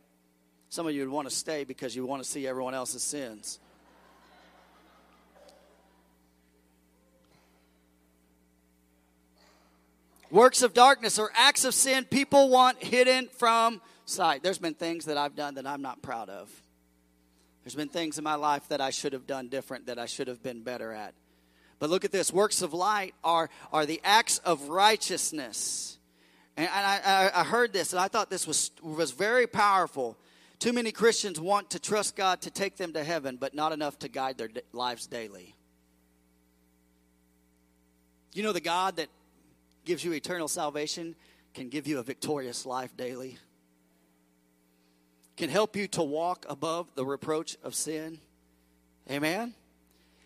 Some 0.72 0.88
of 0.88 0.96
you 0.96 1.02
would 1.02 1.10
want 1.10 1.28
to 1.30 1.36
stay 1.36 1.66
because 1.66 1.98
you 1.98 2.06
want 2.06 2.24
to 2.24 2.30
see 2.30 2.48
everyone 2.48 2.74
else's 2.74 3.04
sins. 3.04 3.60
Works 10.32 10.62
of 10.62 10.74
darkness 10.74 11.20
or 11.20 11.30
acts 11.36 11.66
of 11.66 11.74
sin 11.74 12.06
people 12.06 12.48
want 12.48 12.82
hidden 12.82 13.28
from 13.38 13.82
sight. 14.06 14.44
There's 14.44 14.60
been 14.60 14.74
things 14.74 15.04
that 15.06 15.18
I've 15.18 15.36
done 15.36 15.56
that 15.56 15.68
I'm 15.68 15.82
not 15.82 16.02
proud 16.02 16.30
of. 16.30 16.50
There's 17.66 17.76
been 17.76 17.90
things 17.90 18.18
in 18.18 18.24
my 18.24 18.36
life 18.36 18.70
that 18.70 18.80
I 18.80 18.92
should 18.92 19.12
have 19.12 19.28
done 19.28 19.50
different, 19.50 19.88
that 19.88 20.00
I 20.00 20.06
should 20.06 20.30
have 20.30 20.42
been 20.42 20.64
better 20.64 20.94
at. 20.94 21.14
But 21.80 21.90
look 21.90 22.06
at 22.06 22.14
this 22.14 22.32
works 22.32 22.62
of 22.62 22.74
light 22.74 23.14
are, 23.26 23.50
are 23.74 23.86
the 23.86 24.00
acts 24.06 24.38
of 24.38 24.70
righteousness. 24.70 25.98
And 26.56 26.70
I, 26.70 27.02
I, 27.36 27.42
I 27.42 27.44
heard 27.44 27.74
this, 27.74 27.92
and 27.92 28.00
I 28.00 28.08
thought 28.08 28.30
this 28.30 28.48
was, 28.48 28.72
was 28.82 29.12
very 29.12 29.48
powerful. 29.48 30.18
Too 30.62 30.72
many 30.72 30.94
Christians 30.94 31.42
want 31.42 31.72
to 31.72 31.80
trust 31.80 32.16
God 32.16 32.42
to 32.44 32.50
take 32.50 32.78
them 32.78 32.94
to 32.94 33.04
heaven, 33.04 33.36
but 33.36 33.54
not 33.54 33.74
enough 33.74 34.00
to 34.00 34.08
guide 34.08 34.38
their 34.38 34.50
lives 34.72 35.08
daily. 35.08 35.54
You 38.32 38.44
know, 38.44 38.54
the 38.54 38.62
God 38.62 38.96
that 38.96 39.10
gives 39.84 40.06
you 40.06 40.14
eternal 40.14 40.48
salvation 40.48 41.16
can 41.54 41.68
give 41.68 41.86
you 41.86 42.00
a 42.00 42.04
victorious 42.04 42.66
life 42.66 42.96
daily 42.96 43.38
can 45.42 45.50
help 45.50 45.76
you 45.76 45.88
to 45.88 46.04
walk 46.04 46.46
above 46.50 46.88
the 46.94 47.04
reproach 47.04 47.58
of 47.64 47.74
sin. 47.74 48.20
Amen. 49.10 49.56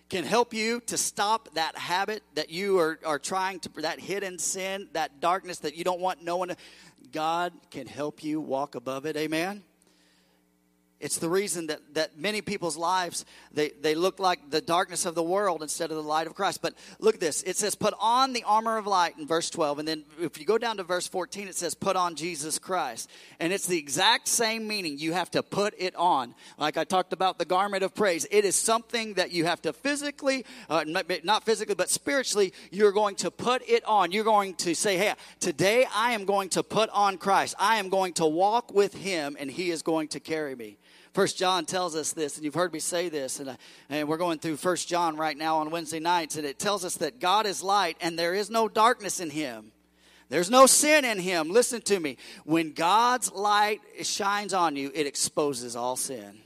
Can 0.09 0.25
help 0.25 0.53
you 0.53 0.81
to 0.87 0.97
stop 0.97 1.55
that 1.55 1.77
habit 1.77 2.21
that 2.33 2.49
you 2.49 2.79
are, 2.79 2.99
are 3.05 3.17
trying 3.17 3.61
to, 3.61 3.69
that 3.77 4.01
hidden 4.01 4.37
sin, 4.37 4.89
that 4.91 5.21
darkness 5.21 5.59
that 5.59 5.77
you 5.77 5.85
don't 5.85 6.01
want 6.01 6.21
no 6.21 6.35
one 6.35 6.49
to. 6.49 6.57
God 7.13 7.53
can 7.71 7.87
help 7.87 8.25
you 8.25 8.41
walk 8.41 8.75
above 8.75 9.05
it. 9.05 9.15
Amen. 9.15 9.63
It's 11.05 11.19
the 11.19 11.29
reason 11.29 11.67
that, 11.67 11.81
that 11.93 12.17
many 12.17 12.41
people's 12.41 12.77
lives, 12.77 13.25
they, 13.53 13.69
they 13.79 13.93
look 13.93 14.19
like 14.19 14.49
the 14.49 14.59
darkness 14.59 15.05
of 15.05 15.13
the 15.13 15.21
world 15.21 15.61
instead 15.61 15.91
of 15.91 15.97
the 15.97 16.03
light 16.03 16.25
of 16.25 16.33
Christ. 16.33 16.63
But 16.63 16.73
look 16.97 17.13
at 17.13 17.19
this. 17.21 17.43
It 17.43 17.57
says, 17.57 17.75
put 17.75 17.93
on 17.99 18.33
the 18.33 18.43
armor 18.43 18.79
of 18.79 18.87
light 18.87 19.15
in 19.19 19.27
verse 19.27 19.51
12. 19.51 19.77
And 19.77 19.87
then 19.87 20.03
if 20.19 20.39
you 20.39 20.45
go 20.47 20.57
down 20.57 20.77
to 20.77 20.83
verse 20.83 21.07
14, 21.07 21.47
it 21.47 21.53
says, 21.53 21.75
put 21.75 21.95
on 21.95 22.15
Jesus 22.15 22.57
Christ. 22.57 23.07
And 23.39 23.53
it's 23.53 23.67
the 23.67 23.77
exact 23.77 24.27
same 24.27 24.67
meaning. 24.67 24.97
You 24.97 25.13
have 25.13 25.29
to 25.31 25.43
put 25.43 25.75
it 25.77 25.95
on. 25.95 26.33
Like 26.57 26.75
I 26.75 26.83
talked 26.83 27.13
about 27.13 27.37
the 27.37 27.45
garment 27.45 27.83
of 27.83 27.93
praise. 27.93 28.25
It 28.31 28.43
is 28.43 28.55
something 28.55 29.13
that 29.13 29.31
you 29.31 29.45
have 29.45 29.61
to 29.61 29.73
physically, 29.73 30.43
uh, 30.71 30.85
not 30.85 31.43
physically, 31.43 31.75
but 31.75 31.91
spiritually, 31.91 32.51
you're 32.71 32.91
going 32.91 33.17
to 33.17 33.29
put 33.29 33.61
it 33.69 33.85
on. 33.85 34.11
You're 34.11 34.23
going 34.23 34.55
to 34.55 34.73
say, 34.73 34.97
hey, 34.97 35.13
today 35.39 35.85
I 35.93 36.13
am 36.13 36.25
going 36.25 36.49
to 36.49 36.63
put 36.63 36.89
on 36.89 37.19
Christ. 37.19 37.53
I 37.59 37.77
am 37.77 37.89
going 37.89 38.13
to 38.13 38.25
walk 38.25 38.73
with 38.73 38.95
him 38.95 39.37
and 39.39 39.51
he 39.51 39.69
is 39.69 39.83
going 39.83 40.07
to 40.07 40.19
carry 40.19 40.55
me. 40.55 40.79
First 41.15 41.37
John 41.37 41.63
tells 41.63 41.95
us 41.95 42.11
this, 42.11 42.35
and 42.35 42.43
you've 42.43 42.55
heard 42.55 42.73
me 42.73 42.79
say 42.79 43.07
this, 43.07 43.39
and, 43.39 43.51
uh, 43.51 43.55
and 43.89 44.05
we're 44.09 44.17
going 44.17 44.37
through 44.37 44.57
First 44.57 44.89
John 44.89 45.15
right 45.15 45.37
now 45.37 45.59
on 45.59 45.69
Wednesday 45.71 46.01
nights, 46.01 46.35
and 46.35 46.45
it 46.45 46.59
tells 46.59 46.83
us 46.83 46.97
that 46.97 47.21
God 47.21 47.45
is 47.45 47.63
light, 47.63 47.95
and 48.01 48.19
there 48.19 48.33
is 48.35 48.49
no 48.49 48.67
darkness 48.67 49.21
in 49.21 49.29
Him. 49.29 49.71
There's 50.27 50.49
no 50.49 50.65
sin 50.65 51.05
in 51.05 51.17
Him. 51.17 51.51
Listen 51.51 51.79
to 51.83 52.01
me. 52.01 52.17
When 52.43 52.73
God's 52.73 53.31
light 53.31 53.79
shines 54.03 54.53
on 54.53 54.75
you, 54.75 54.91
it 54.93 55.07
exposes 55.07 55.77
all 55.77 55.95
sin. 55.95 56.41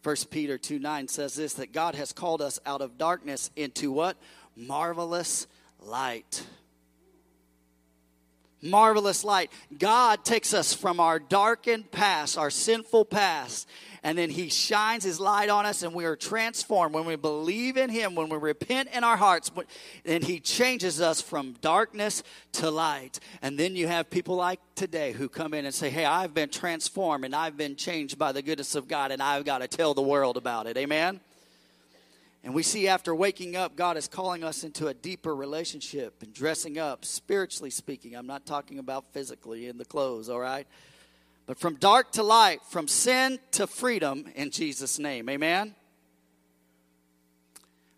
First 0.00 0.30
Peter 0.30 0.56
2 0.56 0.78
9 0.78 1.06
says 1.06 1.34
this 1.34 1.52
that 1.54 1.74
God 1.74 1.96
has 1.96 2.14
called 2.14 2.40
us 2.40 2.58
out 2.64 2.80
of 2.80 2.96
darkness 2.96 3.50
into 3.54 3.92
what? 3.92 4.16
Marvelous 4.56 5.46
light. 5.78 6.42
Marvelous 8.62 9.24
light. 9.24 9.50
God 9.78 10.24
takes 10.24 10.54
us 10.54 10.74
from 10.74 11.00
our 11.00 11.18
darkened 11.18 11.90
past, 11.90 12.38
our 12.38 12.50
sinful 12.50 13.06
past, 13.06 13.68
and 14.02 14.16
then 14.16 14.30
He 14.30 14.48
shines 14.48 15.04
His 15.04 15.20
light 15.20 15.48
on 15.48 15.66
us, 15.66 15.82
and 15.82 15.94
we 15.94 16.04
are 16.04 16.16
transformed 16.16 16.94
when 16.94 17.04
we 17.04 17.16
believe 17.16 17.76
in 17.76 17.90
Him, 17.90 18.14
when 18.14 18.28
we 18.28 18.38
repent 18.38 18.88
in 18.92 19.04
our 19.04 19.16
hearts, 19.16 19.50
and 20.04 20.24
He 20.24 20.40
changes 20.40 21.00
us 21.00 21.20
from 21.20 21.54
darkness 21.60 22.22
to 22.52 22.70
light. 22.70 23.20
And 23.42 23.58
then 23.58 23.76
you 23.76 23.88
have 23.88 24.10
people 24.10 24.36
like 24.36 24.60
today 24.74 25.12
who 25.12 25.28
come 25.28 25.54
in 25.54 25.64
and 25.64 25.74
say, 25.74 25.90
Hey, 25.90 26.04
I've 26.04 26.34
been 26.34 26.48
transformed 26.48 27.24
and 27.24 27.34
I've 27.34 27.56
been 27.56 27.76
changed 27.76 28.18
by 28.18 28.32
the 28.32 28.42
goodness 28.42 28.74
of 28.74 28.88
God, 28.88 29.10
and 29.10 29.22
I've 29.22 29.44
got 29.44 29.58
to 29.58 29.68
tell 29.68 29.94
the 29.94 30.02
world 30.02 30.36
about 30.36 30.66
it. 30.66 30.76
Amen? 30.76 31.20
And 32.42 32.54
we 32.54 32.62
see 32.62 32.88
after 32.88 33.14
waking 33.14 33.54
up, 33.54 33.76
God 33.76 33.96
is 33.96 34.08
calling 34.08 34.42
us 34.42 34.64
into 34.64 34.88
a 34.88 34.94
deeper 34.94 35.34
relationship 35.34 36.22
and 36.22 36.32
dressing 36.32 36.78
up, 36.78 37.04
spiritually 37.04 37.70
speaking. 37.70 38.14
I'm 38.14 38.26
not 38.26 38.46
talking 38.46 38.78
about 38.78 39.12
physically 39.12 39.66
in 39.66 39.76
the 39.76 39.84
clothes, 39.84 40.30
all 40.30 40.40
right? 40.40 40.66
But 41.46 41.58
from 41.58 41.74
dark 41.74 42.12
to 42.12 42.22
light, 42.22 42.60
from 42.70 42.88
sin 42.88 43.38
to 43.52 43.66
freedom 43.66 44.26
in 44.34 44.50
Jesus' 44.50 44.98
name. 44.98 45.28
Amen? 45.28 45.74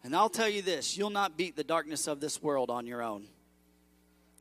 And 0.03 0.17
I'll 0.17 0.29
tell 0.29 0.49
you 0.49 0.63
this 0.63 0.97
you'll 0.97 1.11
not 1.11 1.37
beat 1.37 1.55
the 1.55 1.65
darkness 1.65 2.09
of 2.09 2.21
this 2.21 2.43
world 2.43 2.71
on 2.71 2.87
your 2.87 3.03
own. 3.03 3.27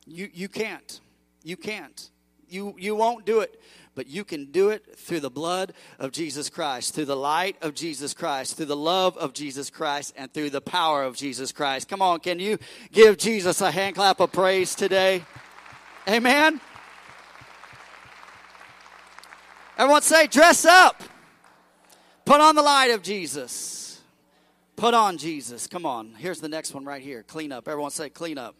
You, 0.06 0.28
you 0.32 0.48
can't. 0.48 1.00
You 1.44 1.56
can't. 1.56 2.10
You, 2.48 2.74
you 2.76 2.96
won't 2.96 3.24
do 3.24 3.40
it 3.40 3.60
but 3.94 4.06
you 4.06 4.24
can 4.24 4.46
do 4.46 4.70
it 4.70 4.96
through 4.96 5.20
the 5.20 5.30
blood 5.30 5.72
of 5.98 6.12
Jesus 6.12 6.48
Christ, 6.48 6.94
through 6.94 7.04
the 7.04 7.16
light 7.16 7.56
of 7.62 7.74
Jesus 7.74 8.14
Christ, 8.14 8.56
through 8.56 8.66
the 8.66 8.76
love 8.76 9.16
of 9.16 9.32
Jesus 9.32 9.70
Christ, 9.70 10.14
and 10.16 10.32
through 10.32 10.50
the 10.50 10.60
power 10.60 11.02
of 11.02 11.16
Jesus 11.16 11.52
Christ. 11.52 11.88
Come 11.88 12.02
on, 12.02 12.20
can 12.20 12.38
you 12.38 12.58
give 12.92 13.18
Jesus 13.18 13.60
a 13.60 13.70
hand 13.70 13.96
clap 13.96 14.20
of 14.20 14.32
praise 14.32 14.74
today? 14.74 15.24
Amen. 16.08 16.60
Everyone 19.78 20.02
say, 20.02 20.26
dress 20.26 20.64
up. 20.64 21.02
Put 22.24 22.40
on 22.40 22.54
the 22.54 22.62
light 22.62 22.90
of 22.90 23.02
Jesus. 23.02 24.00
Put 24.76 24.94
on 24.94 25.18
Jesus. 25.18 25.66
Come 25.66 25.86
on. 25.86 26.14
Here's 26.16 26.40
the 26.40 26.48
next 26.48 26.74
one 26.74 26.84
right 26.84 27.02
here. 27.02 27.22
Clean 27.22 27.52
up. 27.52 27.68
Everyone 27.68 27.90
say, 27.90 28.10
clean 28.10 28.38
up. 28.38 28.54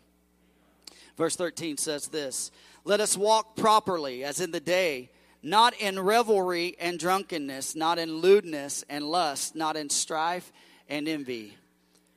Verse 1.17 1.37
13 1.37 1.77
says 1.77 2.09
this 2.09 2.51
Let 2.85 3.01
us 3.01 3.17
walk 3.17 3.57
properly 3.57 4.25
as 4.25 4.41
in 4.41 4.51
the 4.51 4.61
day 4.61 5.11
not 5.43 5.75
in 5.81 5.99
revelry 5.99 6.77
and 6.79 6.99
drunkenness, 6.99 7.75
not 7.75 7.99
in 7.99 8.17
lewdness 8.17 8.85
and 8.89 9.05
lust, 9.05 9.57
not 9.57 9.77
in 9.77 9.91
strife 9.91 10.53
and 10.89 11.09
envy. 11.09 11.57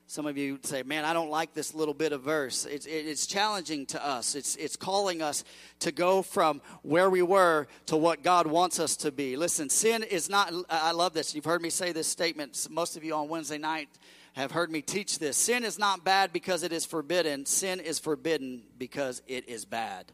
Some 0.08 0.28
of 0.28 0.38
you 0.38 0.60
say, 0.62 0.84
Man, 0.84 1.04
I 1.04 1.14
don't 1.14 1.32
like 1.32 1.54
this 1.54 1.74
little 1.74 1.94
bit 1.94 2.12
of 2.12 2.22
verse. 2.22 2.66
It's, 2.66 2.86
it's 2.86 3.26
challenging 3.26 3.88
to 3.88 4.06
us. 4.06 4.36
It's, 4.36 4.56
it's 4.56 4.76
calling 4.76 5.22
us 5.22 5.44
to 5.80 5.92
go 5.92 6.22
from 6.22 6.62
where 6.84 7.10
we 7.10 7.24
were 7.24 7.68
to 7.88 7.98
what 7.98 8.22
God 8.22 8.46
wants 8.46 8.80
us 8.80 8.96
to 8.98 9.12
be. 9.12 9.36
Listen, 9.36 9.70
sin 9.70 10.04
is 10.04 10.30
not, 10.30 10.54
I 10.70 10.92
love 10.92 11.14
this. 11.14 11.34
You've 11.34 11.46
heard 11.46 11.62
me 11.62 11.72
say 11.72 11.92
this 11.92 12.08
statement. 12.08 12.68
Most 12.70 12.96
of 12.96 13.04
you 13.04 13.16
on 13.16 13.30
Wednesday 13.30 13.58
night 13.58 13.90
have 14.34 14.52
heard 14.52 14.72
me 14.72 14.84
teach 14.84 15.18
this. 15.18 15.38
Sin 15.38 15.64
is 15.64 15.80
not 15.80 16.04
bad 16.04 16.32
because 16.32 16.62
it 16.62 16.72
is 16.72 16.86
forbidden, 16.86 17.46
sin 17.46 17.80
is 17.80 17.98
forbidden 17.98 18.62
because 18.78 19.24
it 19.28 19.50
is 19.50 19.66
bad. 19.66 20.12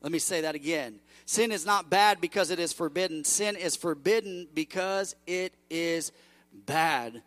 Let 0.00 0.12
me 0.12 0.20
say 0.20 0.42
that 0.42 0.54
again. 0.54 1.00
Sin 1.28 1.52
is 1.52 1.66
not 1.66 1.90
bad 1.90 2.22
because 2.22 2.50
it 2.50 2.58
is 2.58 2.72
forbidden. 2.72 3.22
Sin 3.22 3.54
is 3.54 3.76
forbidden 3.76 4.48
because 4.54 5.14
it 5.26 5.52
is 5.68 6.10
bad. 6.64 7.22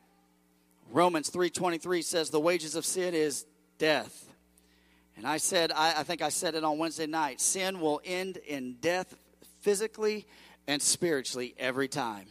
Romans 0.90 1.30
3:23 1.30 2.02
says 2.02 2.32
the 2.32 2.40
wages 2.40 2.76
of 2.76 2.84
sin 2.84 3.14
is 3.14 3.46
death. 3.78 4.26
And 5.16 5.28
I 5.28 5.38
said 5.38 5.72
I, 5.72 6.00
I 6.00 6.04
think 6.04 6.24
I 6.24 6.30
said 6.30 6.56
it 6.56 6.64
on 6.64 6.80
Wednesday 6.80 7.06
night. 7.06 7.40
Sin 7.40 7.80
will 7.80 8.02
end 8.04 8.38
in 8.38 8.78
death 8.82 9.14
physically 9.60 10.26
and 10.66 10.82
spiritually 10.82 11.54
every 11.60 11.88
time. 11.88 12.26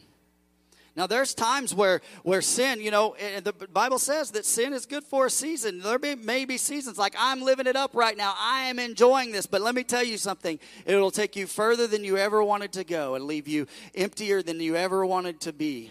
Now, 0.96 1.06
there's 1.06 1.34
times 1.34 1.74
where, 1.74 2.00
where 2.24 2.42
sin, 2.42 2.80
you 2.80 2.90
know, 2.90 3.14
the 3.42 3.52
Bible 3.52 3.98
says 3.98 4.32
that 4.32 4.44
sin 4.44 4.72
is 4.72 4.86
good 4.86 5.04
for 5.04 5.26
a 5.26 5.30
season. 5.30 5.78
There 5.80 5.98
may, 5.98 6.16
may 6.16 6.44
be 6.44 6.56
seasons 6.56 6.98
like 6.98 7.14
I'm 7.18 7.42
living 7.42 7.66
it 7.66 7.76
up 7.76 7.94
right 7.94 8.16
now. 8.16 8.34
I 8.38 8.64
am 8.64 8.78
enjoying 8.78 9.30
this. 9.30 9.46
But 9.46 9.60
let 9.60 9.74
me 9.74 9.84
tell 9.84 10.02
you 10.02 10.18
something. 10.18 10.58
It'll 10.84 11.12
take 11.12 11.36
you 11.36 11.46
further 11.46 11.86
than 11.86 12.02
you 12.02 12.16
ever 12.16 12.42
wanted 12.42 12.72
to 12.72 12.84
go 12.84 13.14
and 13.14 13.24
leave 13.24 13.46
you 13.46 13.66
emptier 13.94 14.42
than 14.42 14.58
you 14.60 14.74
ever 14.76 15.06
wanted 15.06 15.40
to 15.42 15.52
be 15.52 15.90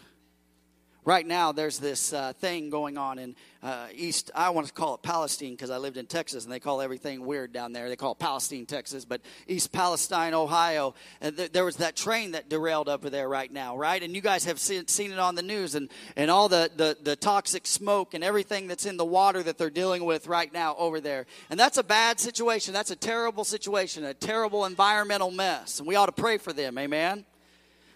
right 1.05 1.25
now 1.25 1.51
there's 1.51 1.79
this 1.79 2.13
uh, 2.13 2.33
thing 2.33 2.69
going 2.69 2.97
on 2.97 3.19
in 3.19 3.35
uh, 3.61 3.87
east 3.93 4.31
i 4.35 4.49
want 4.49 4.65
to 4.65 4.73
call 4.73 4.95
it 4.95 5.01
palestine 5.01 5.51
because 5.51 5.69
i 5.69 5.77
lived 5.77 5.97
in 5.97 6.05
texas 6.05 6.43
and 6.43 6.53
they 6.53 6.59
call 6.59 6.81
everything 6.81 7.25
weird 7.25 7.51
down 7.51 7.73
there. 7.73 7.89
They 7.89 7.95
call 7.95 8.13
it 8.13 8.19
palestine 8.19 8.65
texas 8.65 9.05
but 9.05 9.21
east 9.47 9.71
palestine 9.71 10.33
ohio. 10.33 10.93
And 11.21 11.35
th- 11.35 11.51
there 11.51 11.65
was 11.65 11.77
that 11.77 11.95
train 11.95 12.31
that 12.31 12.49
derailed 12.49 12.89
over 12.89 13.09
there 13.09 13.27
right 13.27 13.51
now 13.51 13.77
right? 13.77 14.01
And 14.01 14.15
you 14.15 14.21
guys 14.21 14.45
have 14.45 14.59
seen, 14.59 14.87
seen 14.87 15.11
it 15.11 15.19
on 15.19 15.35
the 15.35 15.41
news 15.41 15.75
and, 15.75 15.89
and 16.15 16.29
all 16.31 16.49
the, 16.49 16.69
the, 16.75 16.97
the 17.01 17.15
toxic 17.15 17.67
smoke 17.67 18.13
and 18.13 18.23
everything 18.23 18.67
that's 18.67 18.85
in 18.85 18.97
the 18.97 19.05
water 19.05 19.43
that 19.43 19.57
they're 19.57 19.69
dealing 19.69 20.05
with 20.05 20.27
right 20.27 20.51
now 20.51 20.75
over 20.77 20.99
there. 20.99 21.25
And 21.49 21.59
that's 21.59 21.77
a 21.77 21.83
bad 21.83 22.19
situation. 22.19 22.73
That's 22.73 22.91
a 22.91 22.95
terrible 22.95 23.43
situation 23.43 24.03
a 24.03 24.13
terrible 24.13 24.65
environmental 24.65 25.31
mess 25.31 25.79
and 25.79 25.87
we 25.87 25.95
ought 25.95 26.07
to 26.07 26.11
pray 26.11 26.37
for 26.37 26.53
them. 26.53 26.77
Amen 26.77 27.25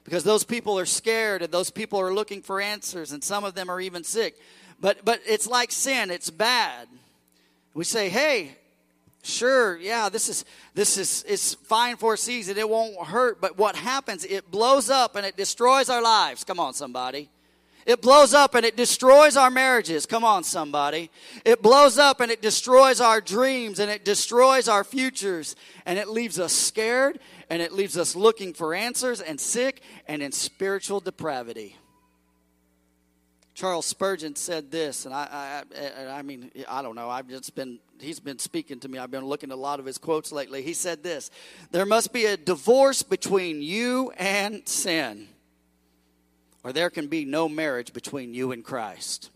because 0.04 0.24
those 0.24 0.44
people 0.44 0.78
are 0.78 0.86
scared 0.86 1.42
and 1.42 1.52
those 1.52 1.70
people 1.70 2.00
are 2.00 2.14
looking 2.14 2.42
for 2.42 2.62
answers 2.62 3.12
and 3.12 3.24
some 3.24 3.44
of 3.44 3.54
them 3.54 3.70
are 3.70 3.80
even 3.80 4.04
sick 4.04 4.36
but 4.80 5.04
but 5.06 5.22
it's 5.26 5.48
like 5.48 5.72
sin 5.72 6.12
it's 6.12 6.30
bad 6.30 6.88
we 7.74 7.84
say 7.84 8.10
hey 8.10 8.56
sure 9.24 9.78
yeah 9.78 10.10
this 10.10 10.30
is 10.30 10.46
this 10.74 10.98
is 10.98 11.24
it's 11.28 11.54
fine 11.54 11.96
for 11.96 12.14
a 12.16 12.18
season 12.18 12.58
it 12.58 12.70
won't 12.70 12.96
hurt 13.08 13.40
but 13.40 13.58
what 13.58 13.76
happens 13.76 14.26
it 14.26 14.50
blows 14.52 14.90
up 14.90 15.16
and 15.16 15.26
it 15.26 15.38
destroys 15.38 15.90
our 15.90 16.02
lives 16.02 16.44
come 16.44 16.60
on 16.60 16.74
somebody 16.74 17.30
it 17.86 18.02
blows 18.02 18.34
up 18.34 18.56
and 18.56 18.66
it 18.66 18.78
destroys 18.78 19.36
our 19.36 19.50
marriages. 19.50 20.06
Come 20.06 20.24
on, 20.24 20.44
somebody. 20.44 21.10
It 21.44 21.62
blows 21.62 21.98
up 21.98 22.22
and 22.22 22.32
it 22.32 22.42
destroys 22.42 23.02
our 23.02 23.20
dreams 23.20 23.80
and 23.80 23.92
it 23.92 24.06
destroys 24.06 24.70
our 24.70 24.84
futures. 24.84 25.56
And 25.86 26.00
it 26.00 26.08
leaves 26.08 26.40
us 26.40 26.54
scared 26.54 27.20
and 27.54 27.62
it 27.62 27.72
leaves 27.72 28.00
us 28.00 28.16
looking 28.16 28.52
for 28.52 28.74
answers 28.74 29.22
and 29.22 29.40
sick 29.40 29.84
and 30.08 30.24
in 30.24 30.32
spiritual 30.32 31.00
depravity. 31.00 31.78
Charles 33.54 33.86
Spurgeon 33.86 34.36
said 34.36 34.72
this, 34.72 35.06
and 35.06 35.14
I, 35.14 35.62
I, 35.78 36.18
I 36.18 36.22
mean, 36.24 36.50
I 36.68 36.82
don't 36.82 36.96
know. 36.96 37.12
I've 37.12 37.28
just 37.28 37.54
been, 37.54 37.78
he's 38.00 38.20
been 38.20 38.40
speaking 38.40 38.80
to 38.80 38.90
me. 38.90 38.98
I've 38.98 39.12
been 39.12 39.28
looking 39.28 39.52
at 39.52 39.54
a 39.54 39.62
lot 39.62 39.80
of 39.80 39.86
his 39.86 40.00
quotes 40.00 40.32
lately. 40.32 40.64
He 40.64 40.74
said 40.74 41.04
this 41.04 41.30
There 41.70 41.86
must 41.86 42.12
be 42.12 42.26
a 42.26 42.38
divorce 42.38 43.04
between 43.04 43.62
you 43.62 44.12
and 44.18 44.68
sin, 44.68 45.28
or 46.64 46.74
there 46.74 46.90
can 46.90 47.06
be 47.06 47.24
no 47.24 47.48
marriage 47.48 47.94
between 47.94 48.34
you 48.34 48.52
and 48.52 48.64
Christ. 48.64 49.30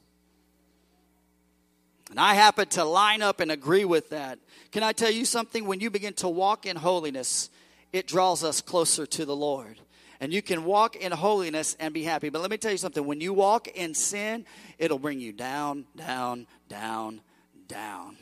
And 2.10 2.20
I 2.20 2.34
happen 2.34 2.68
to 2.70 2.84
line 2.84 3.22
up 3.22 3.42
and 3.42 3.52
agree 3.52 3.86
with 3.86 4.10
that. 4.10 4.40
Can 4.72 4.82
I 4.82 4.92
tell 4.94 5.12
you 5.12 5.24
something? 5.24 5.68
When 5.68 5.82
you 5.82 5.92
begin 5.92 6.14
to 6.16 6.28
walk 6.28 6.66
in 6.66 6.78
holiness, 6.78 7.52
it 7.94 8.08
draws 8.08 8.44
us 8.44 8.62
closer 8.62 9.06
to 9.06 9.26
the 9.26 9.36
Lord. 9.36 9.80
And 10.20 10.34
you 10.34 10.42
can 10.42 10.66
walk 10.66 10.96
in 10.96 11.12
holiness 11.12 11.78
and 11.80 11.94
be 11.94 12.04
happy. 12.04 12.30
But 12.30 12.42
let 12.42 12.50
me 12.50 12.58
tell 12.58 12.72
you 12.72 12.78
something 12.78 13.06
when 13.06 13.22
you 13.22 13.34
walk 13.34 13.68
in 13.68 13.94
sin, 13.94 14.46
it'll 14.80 15.00
bring 15.00 15.20
you 15.20 15.32
down, 15.32 15.86
down, 15.96 16.48
down, 16.70 17.22
down. 17.68 18.18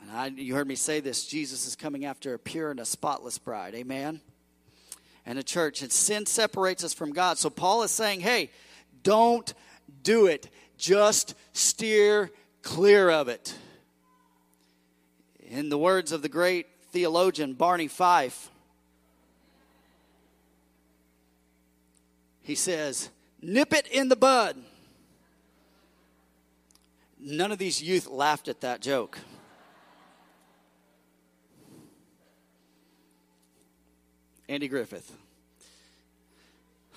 And 0.00 0.10
I, 0.10 0.26
you 0.28 0.54
heard 0.54 0.66
me 0.66 0.76
say 0.76 1.00
this 1.00 1.26
Jesus 1.26 1.66
is 1.66 1.76
coming 1.76 2.06
after 2.06 2.32
a 2.32 2.38
pure 2.38 2.70
and 2.70 2.80
a 2.80 2.86
spotless 2.86 3.38
bride. 3.38 3.74
Amen? 3.74 4.20
And 5.26 5.38
a 5.38 5.42
church. 5.42 5.82
And 5.82 5.92
sin 5.92 6.24
separates 6.24 6.82
us 6.82 6.94
from 6.94 7.12
God. 7.12 7.36
So 7.36 7.50
Paul 7.50 7.82
is 7.82 7.90
saying, 7.90 8.20
hey, 8.20 8.50
don't 9.02 9.52
do 10.02 10.26
it. 10.26 10.48
Just 10.78 11.34
steer 11.52 12.30
clear 12.62 13.10
of 13.10 13.28
it. 13.28 13.54
In 15.48 15.68
the 15.68 15.78
words 15.78 16.12
of 16.12 16.22
the 16.22 16.28
great 16.28 16.66
theologian 16.90 17.54
Barney 17.54 17.88
Fife. 17.88 18.50
He 22.42 22.54
says, 22.54 23.10
nip 23.40 23.72
it 23.72 23.86
in 23.86 24.08
the 24.08 24.16
bud. 24.16 24.56
None 27.18 27.52
of 27.52 27.58
these 27.58 27.82
youth 27.82 28.08
laughed 28.08 28.48
at 28.48 28.62
that 28.62 28.80
joke. 28.80 29.18
Andy 34.48 34.68
Griffith. 34.68 35.16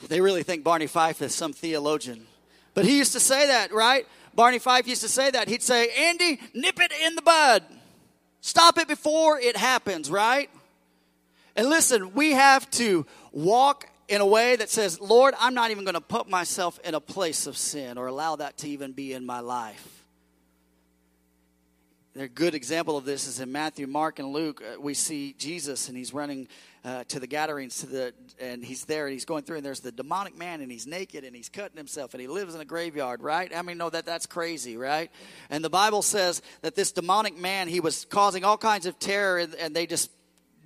They 0.07 0.21
really 0.21 0.43
think 0.43 0.63
Barney 0.63 0.87
Fife 0.87 1.21
is 1.21 1.35
some 1.35 1.53
theologian. 1.53 2.25
But 2.73 2.85
he 2.85 2.97
used 2.97 3.13
to 3.13 3.19
say 3.19 3.47
that, 3.47 3.71
right? 3.71 4.07
Barney 4.33 4.59
Fife 4.59 4.87
used 4.87 5.01
to 5.01 5.07
say 5.07 5.29
that. 5.29 5.47
He'd 5.47 5.61
say, 5.61 5.89
Andy, 5.95 6.39
nip 6.53 6.79
it 6.79 6.91
in 7.05 7.15
the 7.15 7.21
bud. 7.21 7.63
Stop 8.45 8.77
it 8.77 8.89
before 8.89 9.39
it 9.39 9.55
happens, 9.55 10.11
right? 10.11 10.49
And 11.55 11.69
listen, 11.69 12.13
we 12.13 12.31
have 12.31 12.69
to 12.71 13.05
walk 13.31 13.87
in 14.09 14.19
a 14.19 14.25
way 14.25 14.57
that 14.57 14.69
says, 14.69 14.99
Lord, 14.99 15.33
I'm 15.39 15.53
not 15.53 15.71
even 15.71 15.85
going 15.85 15.93
to 15.93 16.01
put 16.01 16.27
myself 16.27 16.77
in 16.83 16.93
a 16.93 16.99
place 16.99 17.47
of 17.47 17.55
sin 17.55 17.97
or 17.97 18.07
allow 18.07 18.35
that 18.35 18.57
to 18.57 18.67
even 18.67 18.91
be 18.91 19.13
in 19.13 19.25
my 19.25 19.39
life. 19.39 20.02
A 22.15 22.27
good 22.27 22.53
example 22.53 22.95
of 22.95 23.05
this 23.05 23.27
is 23.27 23.39
in 23.39 23.51
Matthew, 23.51 23.87
Mark, 23.87 24.19
and 24.19 24.31
Luke. 24.31 24.61
Uh, 24.61 24.79
we 24.79 24.93
see 24.93 25.33
Jesus, 25.39 25.89
and 25.89 25.97
he's 25.97 26.13
running 26.13 26.47
uh, 26.85 27.03
to 27.05 27.19
the 27.19 27.25
gatherings, 27.25 27.79
to 27.79 27.87
the, 27.87 28.13
and 28.39 28.63
he's 28.63 28.85
there, 28.85 29.07
and 29.07 29.13
he's 29.13 29.25
going 29.25 29.43
through, 29.43 29.57
and 29.57 29.65
there's 29.65 29.79
the 29.79 29.91
demonic 29.91 30.37
man, 30.37 30.61
and 30.61 30.71
he's 30.71 30.85
naked, 30.85 31.23
and 31.23 31.35
he's 31.35 31.49
cutting 31.49 31.75
himself, 31.77 32.13
and 32.13 32.21
he 32.21 32.27
lives 32.27 32.53
in 32.53 32.61
a 32.61 32.65
graveyard, 32.65 33.23
right? 33.23 33.51
I 33.55 33.63
mean, 33.63 33.79
know 33.79 33.89
that 33.89 34.05
that's 34.05 34.27
crazy, 34.27 34.77
right? 34.77 35.09
And 35.49 35.63
the 35.63 35.71
Bible 35.71 36.03
says 36.03 36.43
that 36.61 36.75
this 36.75 36.91
demonic 36.91 37.35
man, 37.35 37.67
he 37.67 37.79
was 37.79 38.05
causing 38.05 38.43
all 38.43 38.57
kinds 38.57 38.85
of 38.85 38.99
terror, 38.99 39.39
and, 39.39 39.55
and 39.55 39.75
they 39.75 39.87
just 39.87 40.11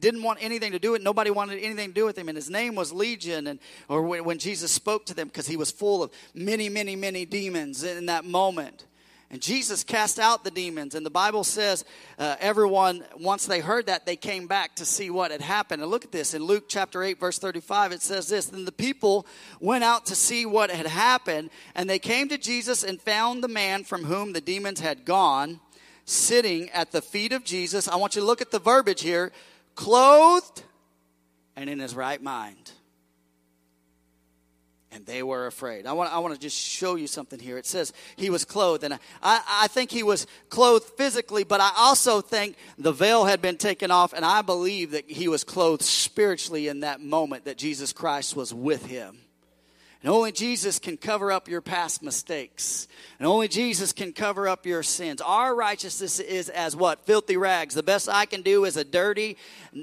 didn't 0.01 0.23
want 0.23 0.39
anything 0.41 0.73
to 0.73 0.79
do 0.79 0.91
with 0.91 1.01
nobody 1.01 1.29
wanted 1.31 1.59
anything 1.59 1.87
to 1.89 1.93
do 1.93 2.05
with 2.05 2.17
him 2.17 2.29
and 2.29 2.35
his 2.35 2.51
name 2.51 2.75
was 2.75 2.93
legion 2.93 3.47
and 3.47 3.59
or 3.89 4.03
when, 4.03 4.23
when 4.23 4.37
jesus 4.37 4.71
spoke 4.71 5.07
to 5.07 5.15
them 5.15 5.27
because 5.27 5.47
he 5.47 5.57
was 5.57 5.71
full 5.71 6.03
of 6.03 6.11
many 6.35 6.69
many 6.69 6.95
many 6.95 7.25
demons 7.25 7.83
in 7.83 8.05
that 8.05 8.23
moment 8.23 8.85
and 9.29 9.41
Jesus 9.41 9.83
cast 9.83 10.19
out 10.19 10.45
the 10.45 10.51
demons. 10.51 10.95
And 10.95 11.05
the 11.05 11.09
Bible 11.09 11.43
says 11.43 11.83
uh, 12.17 12.37
everyone, 12.39 13.03
once 13.19 13.45
they 13.45 13.59
heard 13.59 13.87
that, 13.87 14.05
they 14.05 14.15
came 14.15 14.47
back 14.47 14.75
to 14.77 14.85
see 14.85 15.09
what 15.09 15.31
had 15.31 15.41
happened. 15.41 15.81
And 15.81 15.91
look 15.91 16.05
at 16.05 16.13
this 16.13 16.33
in 16.33 16.43
Luke 16.43 16.65
chapter 16.69 17.03
8, 17.03 17.19
verse 17.19 17.37
35, 17.37 17.91
it 17.91 18.01
says 18.01 18.29
this 18.29 18.45
Then 18.45 18.63
the 18.63 18.71
people 18.71 19.27
went 19.59 19.83
out 19.83 20.05
to 20.05 20.15
see 20.15 20.45
what 20.45 20.71
had 20.71 20.87
happened, 20.87 21.49
and 21.75 21.89
they 21.89 21.99
came 21.99 22.29
to 22.29 22.37
Jesus 22.37 22.83
and 22.83 23.01
found 23.01 23.43
the 23.43 23.49
man 23.49 23.83
from 23.83 24.05
whom 24.05 24.31
the 24.31 24.41
demons 24.41 24.79
had 24.79 25.03
gone 25.03 25.59
sitting 26.05 26.69
at 26.69 26.91
the 26.91 27.01
feet 27.01 27.33
of 27.33 27.43
Jesus. 27.43 27.89
I 27.89 27.97
want 27.97 28.15
you 28.15 28.21
to 28.21 28.27
look 28.27 28.41
at 28.41 28.51
the 28.51 28.59
verbiage 28.59 29.01
here 29.01 29.33
clothed 29.75 30.63
and 31.55 31.69
in 31.69 31.79
his 31.79 31.93
right 31.95 32.21
mind 32.21 32.71
and 34.97 35.05
they 35.05 35.21
were 35.21 35.45
afraid. 35.45 35.85
I 35.85 35.93
want, 35.93 36.11
I 36.11 36.17
want 36.19 36.33
to 36.33 36.39
just 36.39 36.57
show 36.57 36.95
you 36.95 37.05
something 37.05 37.39
here. 37.39 37.57
It 37.57 37.67
says 37.67 37.93
he 38.15 38.31
was 38.31 38.43
clothed, 38.43 38.83
and 38.83 38.95
I, 39.21 39.41
I 39.47 39.67
think 39.67 39.91
he 39.91 40.01
was 40.01 40.25
clothed 40.49 40.85
physically, 40.97 41.43
but 41.43 41.61
I 41.61 41.71
also 41.77 42.19
think 42.19 42.55
the 42.79 42.91
veil 42.91 43.25
had 43.25 43.39
been 43.39 43.57
taken 43.57 43.91
off, 43.91 44.11
and 44.11 44.25
I 44.25 44.41
believe 44.41 44.91
that 44.91 45.09
he 45.09 45.27
was 45.27 45.43
clothed 45.43 45.83
spiritually 45.83 46.67
in 46.67 46.79
that 46.79 46.99
moment 46.99 47.45
that 47.45 47.57
Jesus 47.57 47.93
Christ 47.93 48.35
was 48.35 48.53
with 48.53 48.87
him. 48.87 49.19
And 50.03 50.11
only 50.11 50.31
Jesus 50.31 50.77
can 50.77 50.95
cover 50.95 51.31
up 51.31 51.47
your 51.47 51.61
past 51.61 52.03
mistakes. 52.03 52.87
And 53.17 53.27
only 53.27 53.47
Jesus 53.47 53.93
can 53.93 54.13
cover 54.13 54.47
up 54.47 54.65
your 54.65 54.83
sins. 54.83 55.21
Our 55.21 55.55
righteousness 55.55 56.19
is 56.19 56.49
as 56.49 56.75
what? 56.75 57.05
Filthy 57.05 57.35
rags. 57.35 57.73
The 57.73 57.81
best 57.81 58.07
I 58.07 58.27
can 58.27 58.43
do 58.43 58.65
is 58.65 58.77
a 58.77 58.83
dirty, 58.83 59.37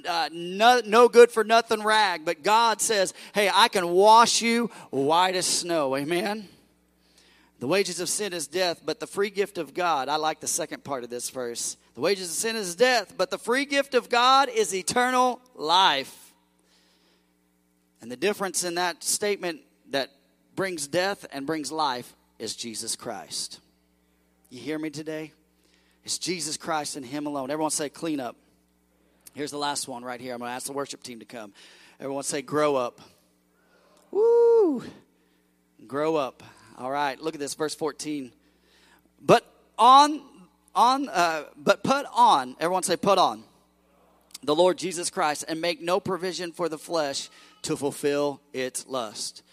uh, 0.09 0.29
no, 0.33 0.81
no 0.87 1.09
good 1.09 1.33
for 1.33 1.42
nothing 1.42 1.83
rag. 1.83 2.24
But 2.24 2.44
God 2.44 2.81
says, 2.81 3.12
hey, 3.35 3.50
I 3.53 3.66
can 3.68 3.88
wash 3.88 4.40
you 4.40 4.70
white 4.90 5.35
as 5.35 5.46
snow. 5.46 5.96
Amen? 5.96 6.48
The 7.59 7.66
wages 7.66 7.98
of 7.98 8.09
sin 8.09 8.33
is 8.33 8.46
death, 8.46 8.83
but 8.85 9.00
the 9.00 9.07
free 9.07 9.31
gift 9.31 9.59
of 9.59 9.74
God, 9.74 10.09
I 10.09 10.16
like 10.16 10.40
the 10.40 10.46
second 10.46 10.85
part 10.85 11.03
of 11.03 11.11
this 11.11 11.31
verse. 11.31 11.77
The 11.94 12.00
wages 12.00 12.29
of 12.29 12.37
sin 12.37 12.57
is 12.57 12.77
death, 12.77 13.14
but 13.16 13.31
the 13.31 13.38
free 13.38 13.64
gift 13.64 13.94
of 13.94 14.09
God 14.09 14.48
is 14.48 14.74
eternal 14.74 15.40
life. 15.55 16.33
And 18.00 18.12
the 18.12 18.16
difference 18.16 18.64
in 18.64 18.74
that 18.74 19.03
statement 19.03 19.61
that 19.94 20.11
brings 20.57 20.88
death 20.88 21.24
and 21.33 21.46
brings 21.46 21.70
life 21.70 22.16
is 22.40 22.57
Jesus 22.57 22.96
Christ. 22.96 23.61
You 24.50 24.59
hear 24.59 24.76
me 24.76 24.90
today? 24.90 25.33
It's 26.02 26.18
Jesus 26.18 26.57
Christ 26.57 26.96
and 26.96 27.07
Him 27.07 27.26
alone. 27.26 27.52
Everyone 27.52 27.70
say, 27.70 27.88
clean 27.88 28.18
up. 28.18 28.35
Here's 29.35 29.52
the 29.52 29.59
last 29.59 29.87
one 29.87 30.02
right 30.02 30.20
here. 30.20 30.35
I'm 30.35 30.40
going 30.40 30.50
to 30.50 30.54
ask 30.54 30.66
the 30.66 30.72
worship 30.72 31.04
team 31.04 31.20
to 31.20 31.24
come. 31.24 31.52
Everyone 32.00 32.24
say, 32.24 32.42
grow 32.42 32.74
up. 32.74 33.00
Woo! 34.11 34.83
Grow 35.87 36.16
up. 36.16 36.42
All 36.76 36.90
right, 36.90 37.20
look 37.20 37.35
at 37.35 37.40
this, 37.40 37.54
verse 37.54 37.76
14. 37.76 38.33
But 39.20 39.46
on, 39.78 40.20
on, 40.74 41.09
uh, 41.09 41.44
but 41.57 41.85
put 41.85 42.04
on, 42.12 42.57
everyone 42.59 42.83
say, 42.83 42.96
put 42.96 43.18
on 43.18 43.44
the 44.42 44.57
Lord 44.57 44.76
Jesus 44.76 45.09
Christ 45.09 45.44
and 45.46 45.61
make 45.61 45.80
no 45.80 46.00
provision 46.00 46.50
for 46.50 46.68
the 46.68 46.78
flesh 46.78 47.30
to 47.62 47.76
fulfill 47.76 48.40
its 48.52 48.88
lust 48.88 49.44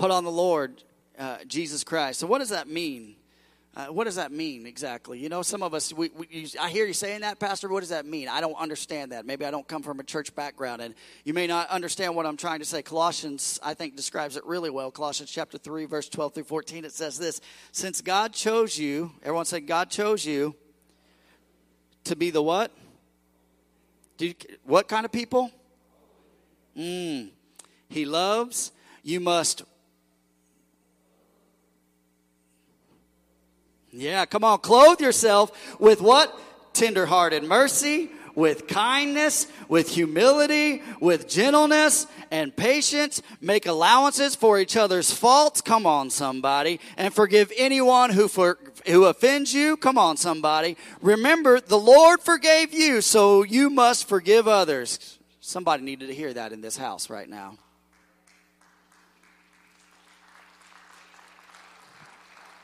put 0.00 0.10
on 0.10 0.24
the 0.24 0.32
Lord 0.32 0.82
uh, 1.18 1.36
Jesus 1.46 1.84
Christ. 1.84 2.20
So, 2.20 2.26
what 2.26 2.38
does 2.38 2.48
that 2.48 2.66
mean? 2.66 3.16
Uh, 3.76 3.86
what 3.88 4.04
does 4.04 4.16
that 4.16 4.32
mean 4.32 4.64
exactly? 4.64 5.18
You 5.18 5.28
know, 5.28 5.42
some 5.42 5.62
of 5.62 5.74
us, 5.74 5.92
we, 5.92 6.08
we 6.16 6.50
I 6.58 6.70
hear 6.70 6.86
you 6.86 6.94
saying 6.94 7.20
that, 7.20 7.38
Pastor. 7.38 7.68
What 7.68 7.80
does 7.80 7.90
that 7.90 8.06
mean? 8.06 8.26
I 8.26 8.40
don't 8.40 8.54
understand 8.54 9.12
that. 9.12 9.26
Maybe 9.26 9.44
I 9.44 9.50
don't 9.50 9.68
come 9.68 9.82
from 9.82 10.00
a 10.00 10.02
church 10.02 10.34
background, 10.34 10.80
and 10.80 10.94
you 11.24 11.34
may 11.34 11.46
not 11.46 11.68
understand 11.68 12.16
what 12.16 12.24
I'm 12.24 12.38
trying 12.38 12.60
to 12.60 12.64
say. 12.64 12.80
Colossians, 12.80 13.60
I 13.62 13.74
think, 13.74 13.94
describes 13.94 14.38
it 14.38 14.46
really 14.46 14.70
well. 14.70 14.90
Colossians 14.90 15.30
chapter 15.30 15.58
3, 15.58 15.84
verse 15.84 16.08
12 16.08 16.34
through 16.34 16.44
14, 16.44 16.86
it 16.86 16.92
says 16.92 17.18
this 17.18 17.42
Since 17.70 18.00
God 18.00 18.32
chose 18.32 18.78
you, 18.78 19.12
everyone 19.22 19.44
say, 19.44 19.60
God 19.60 19.90
chose 19.90 20.24
you 20.24 20.54
to 22.04 22.16
be 22.16 22.30
the 22.30 22.42
what? 22.42 22.72
You, 24.18 24.34
what 24.64 24.88
kind 24.88 25.04
of 25.04 25.12
people? 25.12 25.50
Mm, 26.74 27.32
he 27.90 28.06
loves. 28.06 28.72
You 29.02 29.18
must 29.18 29.62
Yeah, 33.92 34.24
come 34.24 34.44
on. 34.44 34.58
Clothe 34.60 35.00
yourself 35.00 35.80
with 35.80 36.00
what? 36.00 36.38
Tenderhearted 36.72 37.42
mercy, 37.42 38.10
with 38.36 38.68
kindness, 38.68 39.48
with 39.68 39.88
humility, 39.88 40.82
with 41.00 41.28
gentleness 41.28 42.06
and 42.30 42.54
patience. 42.54 43.20
Make 43.40 43.66
allowances 43.66 44.36
for 44.36 44.60
each 44.60 44.76
other's 44.76 45.12
faults. 45.12 45.60
Come 45.60 45.86
on, 45.86 46.10
somebody. 46.10 46.78
And 46.96 47.12
forgive 47.12 47.52
anyone 47.56 48.10
who, 48.10 48.28
for, 48.28 48.58
who 48.86 49.06
offends 49.06 49.52
you. 49.52 49.76
Come 49.76 49.98
on, 49.98 50.16
somebody. 50.16 50.76
Remember, 51.02 51.60
the 51.60 51.78
Lord 51.78 52.20
forgave 52.20 52.72
you, 52.72 53.00
so 53.00 53.42
you 53.42 53.68
must 53.68 54.08
forgive 54.08 54.46
others. 54.46 55.18
Somebody 55.40 55.82
needed 55.82 56.06
to 56.06 56.14
hear 56.14 56.32
that 56.32 56.52
in 56.52 56.60
this 56.60 56.76
house 56.76 57.10
right 57.10 57.28
now. 57.28 57.56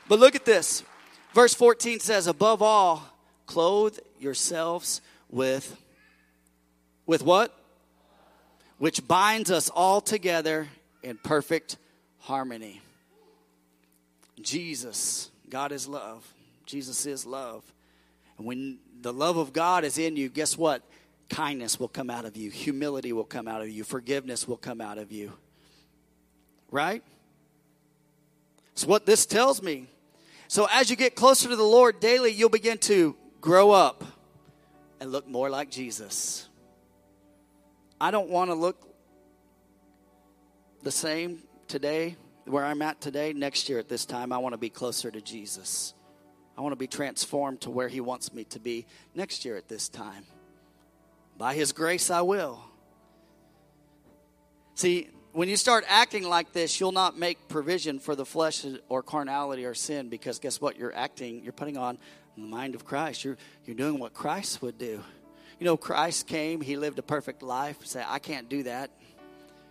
But 0.07 0.19
look 0.19 0.35
at 0.35 0.45
this. 0.45 0.83
Verse 1.37 1.53
14 1.53 1.99
says, 1.99 2.25
Above 2.25 2.63
all, 2.63 3.03
clothe 3.45 3.99
yourselves 4.19 5.01
with, 5.29 5.79
with 7.05 7.21
what? 7.21 7.55
Which 8.79 9.07
binds 9.07 9.51
us 9.51 9.69
all 9.69 10.01
together 10.01 10.67
in 11.03 11.19
perfect 11.23 11.77
harmony. 12.21 12.81
Jesus, 14.41 15.29
God 15.47 15.71
is 15.71 15.87
love. 15.87 16.27
Jesus 16.65 17.05
is 17.05 17.23
love. 17.23 17.63
And 18.39 18.47
when 18.47 18.79
the 18.99 19.13
love 19.13 19.37
of 19.37 19.53
God 19.53 19.83
is 19.83 19.99
in 19.99 20.15
you, 20.15 20.29
guess 20.29 20.57
what? 20.57 20.81
Kindness 21.29 21.79
will 21.79 21.87
come 21.87 22.09
out 22.09 22.25
of 22.25 22.35
you, 22.35 22.49
humility 22.49 23.13
will 23.13 23.23
come 23.23 23.47
out 23.47 23.61
of 23.61 23.69
you, 23.69 23.83
forgiveness 23.83 24.47
will 24.47 24.57
come 24.57 24.81
out 24.81 24.97
of 24.97 25.11
you. 25.11 25.33
Right? 26.71 27.03
So, 28.73 28.87
what 28.87 29.05
this 29.05 29.27
tells 29.27 29.61
me 29.61 29.85
so 30.47 30.67
as 30.71 30.89
you 30.89 30.95
get 30.95 31.15
closer 31.15 31.49
to 31.49 31.55
the 31.55 31.63
Lord 31.63 31.99
daily, 31.99 32.31
you'll 32.31 32.49
begin 32.49 32.77
to 32.79 33.15
grow 33.41 33.71
up 33.71 34.03
and 34.99 35.11
look 35.11 35.27
more 35.27 35.49
like 35.49 35.69
Jesus. 35.69 36.47
I 37.99 38.11
don't 38.11 38.29
want 38.29 38.49
to 38.49 38.53
look 38.53 38.87
the 40.83 40.91
same 40.91 41.43
today, 41.67 42.15
where 42.45 42.63
I'm 42.63 42.81
at 42.81 43.01
today. 43.01 43.33
Next 43.33 43.69
year 43.69 43.79
at 43.79 43.89
this 43.89 44.05
time, 44.05 44.31
I 44.31 44.37
want 44.37 44.53
to 44.53 44.57
be 44.57 44.69
closer 44.69 45.11
to 45.11 45.21
Jesus. 45.21 45.93
I 46.57 46.61
want 46.61 46.71
to 46.71 46.77
be 46.77 46.87
transformed 46.87 47.61
to 47.61 47.69
where 47.69 47.87
He 47.87 48.01
wants 48.01 48.33
me 48.33 48.43
to 48.45 48.59
be 48.59 48.85
next 49.13 49.45
year 49.45 49.57
at 49.57 49.67
this 49.67 49.89
time. 49.89 50.25
By 51.37 51.53
His 51.53 51.71
grace, 51.71 52.09
I 52.09 52.21
will. 52.21 52.63
See, 54.75 55.09
when 55.37 55.49
you 55.49 55.55
start 55.55 55.85
acting 55.87 56.27
like 56.27 56.51
this, 56.51 56.79
you'll 56.79 56.91
not 56.91 57.15
make 57.15 57.47
provision 57.47 57.99
for 57.99 58.15
the 58.15 58.25
flesh 58.25 58.65
or 58.89 59.03
carnality 59.03 59.65
or 59.65 59.75
sin 59.75 60.09
because 60.09 60.39
guess 60.39 60.59
what? 60.59 60.79
You're 60.79 60.95
acting, 60.95 61.43
you're 61.43 61.53
putting 61.53 61.77
on 61.77 61.99
the 62.35 62.41
mind 62.41 62.73
of 62.73 62.85
Christ. 62.85 63.23
You're, 63.23 63.37
you're 63.63 63.75
doing 63.75 63.99
what 63.99 64.15
Christ 64.15 64.63
would 64.63 64.79
do. 64.79 65.03
You 65.59 65.65
know, 65.65 65.77
Christ 65.77 66.25
came, 66.25 66.59
he 66.59 66.75
lived 66.75 66.97
a 66.97 67.03
perfect 67.03 67.43
life. 67.43 67.85
Say, 67.85 68.03
I 68.03 68.17
can't 68.17 68.49
do 68.49 68.63
that. 68.63 68.89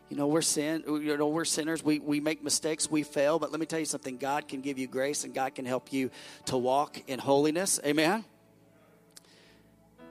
You 0.08 0.16
know, 0.16 0.28
we're 0.28 0.40
sin, 0.40 0.84
you 0.86 1.16
know, 1.16 1.26
we're 1.26 1.44
sinners. 1.44 1.82
We, 1.82 1.98
we 1.98 2.20
make 2.20 2.44
mistakes, 2.44 2.88
we 2.88 3.02
fail. 3.02 3.40
But 3.40 3.50
let 3.50 3.58
me 3.58 3.66
tell 3.66 3.80
you 3.80 3.86
something 3.86 4.18
God 4.18 4.46
can 4.46 4.60
give 4.60 4.78
you 4.78 4.86
grace 4.86 5.24
and 5.24 5.34
God 5.34 5.56
can 5.56 5.64
help 5.64 5.92
you 5.92 6.12
to 6.44 6.56
walk 6.56 7.02
in 7.08 7.18
holiness. 7.18 7.80
Amen. 7.84 8.24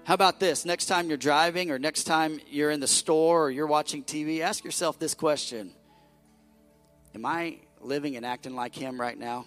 How 0.06 0.13
about 0.13 0.39
this? 0.39 0.65
Next 0.65 0.86
time 0.86 1.08
you're 1.08 1.18
driving 1.18 1.72
or 1.72 1.80
next 1.80 2.04
time 2.04 2.39
you're 2.52 2.70
in 2.70 2.80
the 2.80 2.88
store 2.88 3.46
or 3.46 3.50
you're 3.50 3.65
watching 3.65 4.04
TV, 4.04 4.41
ask 4.41 4.63
yourself 4.63 5.00
this 5.00 5.15
question 5.15 5.74
Am 7.15 7.26
I 7.26 7.58
living 7.82 8.15
and 8.15 8.24
acting 8.24 8.56
like 8.56 8.76
him 8.76 9.02
right 9.02 9.18
now? 9.18 9.39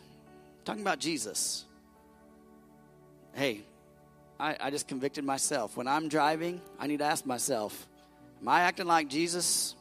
I'm 0.59 0.65
talking 0.65 0.83
about 0.83 0.99
Jesus. 0.99 1.65
Hey, 3.35 3.63
I, 4.41 4.57
I 4.61 4.71
just 4.71 4.89
convicted 4.89 5.25
myself. 5.25 5.77
When 5.77 5.87
I'm 5.87 6.09
driving, 6.09 6.61
I 6.81 6.89
need 6.89 6.99
to 6.99 7.05
ask 7.05 7.25
myself 7.25 7.87
Am 8.43 8.49
I 8.49 8.63
acting 8.63 8.87
like 8.87 9.09
Jesus? 9.09 9.77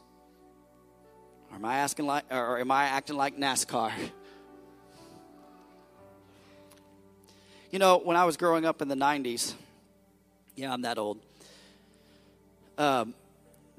Or 1.50 1.56
am 1.56 1.64
I 1.64 1.78
asking 1.78 2.06
like 2.06 2.24
or 2.30 2.60
am 2.60 2.70
I 2.70 2.84
acting 2.84 3.16
like 3.16 3.36
NASCAR? 3.36 3.92
You 7.70 7.78
know, 7.78 7.98
when 7.98 8.16
I 8.16 8.24
was 8.24 8.38
growing 8.38 8.64
up 8.64 8.80
in 8.80 8.88
the 8.88 8.94
90s, 8.94 9.52
Yeah, 10.58 10.72
I'm 10.72 10.82
that 10.82 10.98
old. 10.98 11.20
Um, 12.78 13.14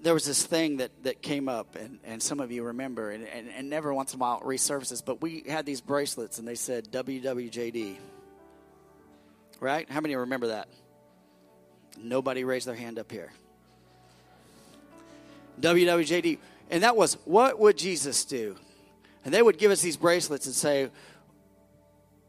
there 0.01 0.13
was 0.13 0.23
this 0.23 0.45
thing 0.45 0.77
that, 0.77 0.91
that 1.03 1.21
came 1.21 1.49
up, 1.49 1.75
and, 1.75 1.99
and 2.05 2.23
some 2.23 2.39
of 2.39 2.53
you 2.53 2.63
remember, 2.63 3.11
and, 3.11 3.27
and, 3.27 3.49
and 3.49 3.69
never 3.69 3.93
once 3.93 4.13
in 4.13 4.17
a 4.17 4.21
while 4.21 4.39
resurfaces, 4.39 5.03
but 5.03 5.21
we 5.21 5.43
had 5.45 5.65
these 5.65 5.81
bracelets, 5.81 6.39
and 6.39 6.47
they 6.47 6.55
said 6.55 6.89
WWJD. 6.89 7.97
Right? 9.59 9.89
How 9.89 9.99
many 9.99 10.15
remember 10.15 10.47
that? 10.47 10.69
Nobody 12.01 12.45
raised 12.45 12.65
their 12.65 12.75
hand 12.75 12.97
up 12.97 13.11
here. 13.11 13.33
WWJD. 15.59 16.37
And 16.69 16.83
that 16.83 16.95
was, 16.95 17.15
what 17.25 17.59
would 17.59 17.77
Jesus 17.77 18.23
do? 18.23 18.55
And 19.25 19.33
they 19.33 19.41
would 19.41 19.57
give 19.57 19.69
us 19.69 19.81
these 19.81 19.97
bracelets 19.97 20.45
and 20.45 20.55
say, 20.55 20.89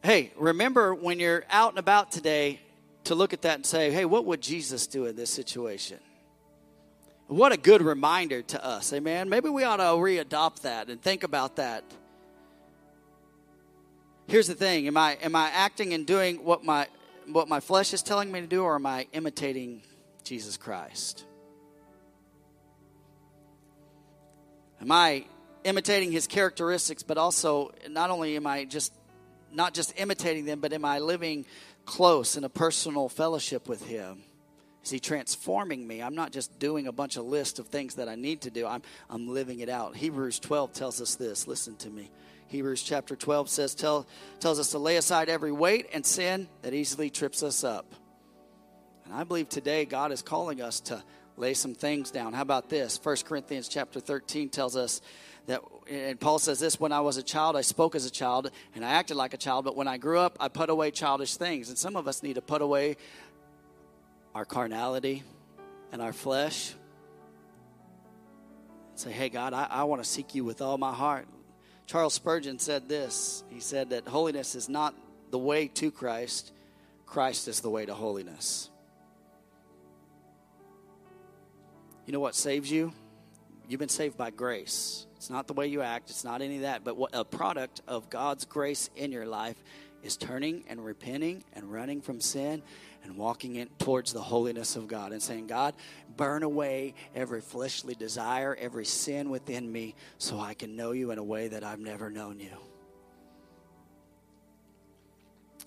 hey, 0.02 0.32
remember 0.36 0.92
when 0.92 1.20
you're 1.20 1.44
out 1.50 1.70
and 1.70 1.78
about 1.78 2.10
today 2.10 2.58
to 3.04 3.14
look 3.14 3.32
at 3.32 3.42
that 3.42 3.56
and 3.56 3.66
say, 3.66 3.90
hey, 3.90 4.04
what 4.04 4.24
would 4.26 4.40
Jesus 4.40 4.86
do 4.86 5.06
in 5.06 5.16
this 5.16 5.30
situation? 5.30 5.98
What 7.26 7.52
a 7.52 7.56
good 7.56 7.80
reminder 7.80 8.42
to 8.42 8.64
us, 8.64 8.92
amen. 8.92 9.28
Maybe 9.28 9.48
we 9.48 9.62
ought 9.62 9.76
to 9.76 9.84
readopt 9.84 10.62
that 10.62 10.90
and 10.90 11.00
think 11.00 11.22
about 11.22 11.56
that. 11.56 11.84
Here's 14.26 14.48
the 14.48 14.54
thing: 14.54 14.86
am 14.86 14.96
I 14.96 15.16
am 15.22 15.34
I 15.36 15.48
acting 15.50 15.92
and 15.92 16.06
doing 16.06 16.44
what 16.44 16.64
my 16.64 16.88
what 17.26 17.48
my 17.48 17.60
flesh 17.60 17.92
is 17.92 18.02
telling 18.02 18.30
me 18.30 18.40
to 18.40 18.46
do, 18.46 18.62
or 18.62 18.76
am 18.76 18.86
I 18.86 19.06
imitating 19.12 19.82
Jesus 20.24 20.56
Christ? 20.56 21.24
Am 24.80 24.90
I 24.90 25.24
imitating 25.64 26.10
his 26.10 26.26
characteristics, 26.26 27.02
but 27.02 27.18
also 27.18 27.72
not 27.88 28.10
only 28.10 28.36
am 28.36 28.46
I 28.46 28.64
just 28.64 28.92
not 29.52 29.74
just 29.74 29.94
imitating 29.96 30.44
them, 30.44 30.60
but 30.60 30.72
am 30.72 30.84
I 30.84 31.00
living 31.00 31.44
close 31.84 32.36
in 32.36 32.44
a 32.44 32.48
personal 32.48 33.08
fellowship 33.08 33.68
with 33.68 33.86
him? 33.86 34.22
Is 34.82 34.90
he 34.90 34.98
transforming 34.98 35.86
me? 35.86 36.02
I'm 36.02 36.14
not 36.14 36.32
just 36.32 36.58
doing 36.58 36.86
a 36.86 36.92
bunch 36.92 37.16
of 37.16 37.24
list 37.24 37.58
of 37.58 37.68
things 37.68 37.96
that 37.96 38.08
I 38.08 38.14
need 38.14 38.42
to 38.42 38.50
do. 38.50 38.66
I'm, 38.66 38.82
I'm 39.10 39.28
living 39.28 39.60
it 39.60 39.68
out. 39.68 39.94
Hebrews 39.94 40.38
12 40.38 40.72
tells 40.72 41.00
us 41.00 41.16
this. 41.16 41.46
Listen 41.46 41.76
to 41.76 41.90
me. 41.90 42.10
Hebrews 42.48 42.82
chapter 42.82 43.14
12 43.14 43.48
says, 43.48 43.74
tell, 43.74 44.06
tells 44.40 44.58
us 44.58 44.70
to 44.70 44.78
lay 44.78 44.96
aside 44.96 45.28
every 45.28 45.52
weight 45.52 45.86
and 45.92 46.04
sin 46.04 46.48
that 46.62 46.74
easily 46.74 47.10
trips 47.10 47.42
us 47.42 47.62
up. 47.62 47.94
And 49.04 49.14
I 49.14 49.24
believe 49.24 49.48
today 49.48 49.84
God 49.84 50.12
is 50.12 50.22
calling 50.22 50.62
us 50.62 50.80
to 50.80 51.02
lay 51.36 51.54
some 51.54 51.74
things 51.74 52.10
down. 52.10 52.32
How 52.32 52.42
about 52.42 52.68
this? 52.68 52.98
1 53.02 53.16
Corinthians 53.24 53.68
chapter 53.68 54.00
13 54.00 54.48
tells 54.48 54.76
us 54.76 55.00
that, 55.50 55.62
and 55.88 56.18
Paul 56.18 56.38
says 56.38 56.60
this 56.60 56.78
when 56.78 56.92
I 56.92 57.00
was 57.00 57.16
a 57.16 57.22
child, 57.22 57.56
I 57.56 57.60
spoke 57.62 57.94
as 57.94 58.06
a 58.06 58.10
child 58.10 58.50
and 58.74 58.84
I 58.84 58.90
acted 58.90 59.16
like 59.16 59.34
a 59.34 59.36
child, 59.36 59.64
but 59.64 59.76
when 59.76 59.88
I 59.88 59.98
grew 59.98 60.18
up, 60.18 60.36
I 60.40 60.48
put 60.48 60.70
away 60.70 60.90
childish 60.90 61.36
things. 61.36 61.68
And 61.68 61.76
some 61.76 61.96
of 61.96 62.06
us 62.08 62.22
need 62.22 62.34
to 62.34 62.42
put 62.42 62.62
away 62.62 62.96
our 64.34 64.44
carnality 64.44 65.24
and 65.92 66.00
our 66.00 66.12
flesh. 66.12 66.72
Say, 68.94 69.10
hey, 69.10 69.28
God, 69.28 69.52
I, 69.52 69.66
I 69.70 69.84
want 69.84 70.02
to 70.02 70.08
seek 70.08 70.34
you 70.34 70.44
with 70.44 70.62
all 70.62 70.78
my 70.78 70.92
heart. 70.92 71.26
Charles 71.86 72.14
Spurgeon 72.14 72.58
said 72.58 72.88
this 72.88 73.42
He 73.50 73.58
said 73.58 73.90
that 73.90 74.06
holiness 74.06 74.54
is 74.54 74.68
not 74.68 74.94
the 75.30 75.38
way 75.38 75.68
to 75.68 75.90
Christ, 75.90 76.52
Christ 77.06 77.48
is 77.48 77.60
the 77.60 77.70
way 77.70 77.86
to 77.86 77.94
holiness. 77.94 78.70
You 82.06 82.12
know 82.12 82.20
what 82.20 82.34
saves 82.34 82.70
you? 82.70 82.92
You've 83.68 83.80
been 83.80 83.88
saved 83.88 84.16
by 84.16 84.30
grace. 84.30 85.06
It's 85.20 85.28
not 85.28 85.46
the 85.46 85.52
way 85.52 85.66
you 85.66 85.83
act, 85.83 86.09
it's 86.09 86.24
not 86.24 86.40
any 86.40 86.56
of 86.56 86.62
that, 86.62 86.83
but 86.83 86.96
what 86.96 87.11
a 87.12 87.26
product 87.26 87.83
of 87.87 88.09
God's 88.09 88.46
grace 88.46 88.88
in 88.96 89.12
your 89.12 89.26
life 89.26 89.62
is 90.02 90.16
turning 90.16 90.64
and 90.66 90.83
repenting 90.83 91.44
and 91.52 91.70
running 91.70 92.00
from 92.00 92.22
sin 92.22 92.62
and 93.04 93.18
walking 93.18 93.56
in 93.56 93.68
towards 93.78 94.14
the 94.14 94.22
holiness 94.22 94.76
of 94.76 94.88
God 94.88 95.12
and 95.12 95.22
saying, 95.22 95.46
God, 95.46 95.74
burn 96.16 96.42
away 96.42 96.94
every 97.14 97.42
fleshly 97.42 97.94
desire, 97.94 98.56
every 98.59 98.87
sin 98.87 99.28
within 99.28 99.70
me, 99.70 99.94
so 100.16 100.40
I 100.40 100.54
can 100.54 100.74
know 100.74 100.92
you 100.92 101.11
in 101.11 101.18
a 101.18 101.22
way 101.22 101.48
that 101.48 101.64
I've 101.64 101.80
never 101.80 102.09
known 102.09 102.40
you. 102.40 102.56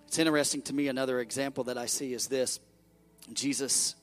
It's 0.08 0.18
interesting 0.18 0.64
to 0.64 0.74
me, 0.74 0.88
another 0.88 1.20
example 1.20 1.66
that 1.66 1.78
I 1.78 1.86
see 1.86 2.16
is 2.16 2.26
this 2.26 2.60
Jesus 3.34 3.94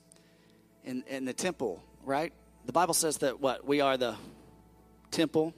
in, 0.84 1.02
in 1.08 1.24
the 1.24 1.32
temple, 1.32 1.82
right? 2.04 2.32
The 2.66 2.72
Bible 2.72 2.94
says 2.94 3.18
that 3.18 3.40
what? 3.40 3.66
We 3.66 3.80
are 3.80 3.96
the 3.96 4.14
temple, 5.10 5.54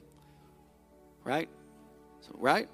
right? 1.23 1.49
Right? 2.33 2.69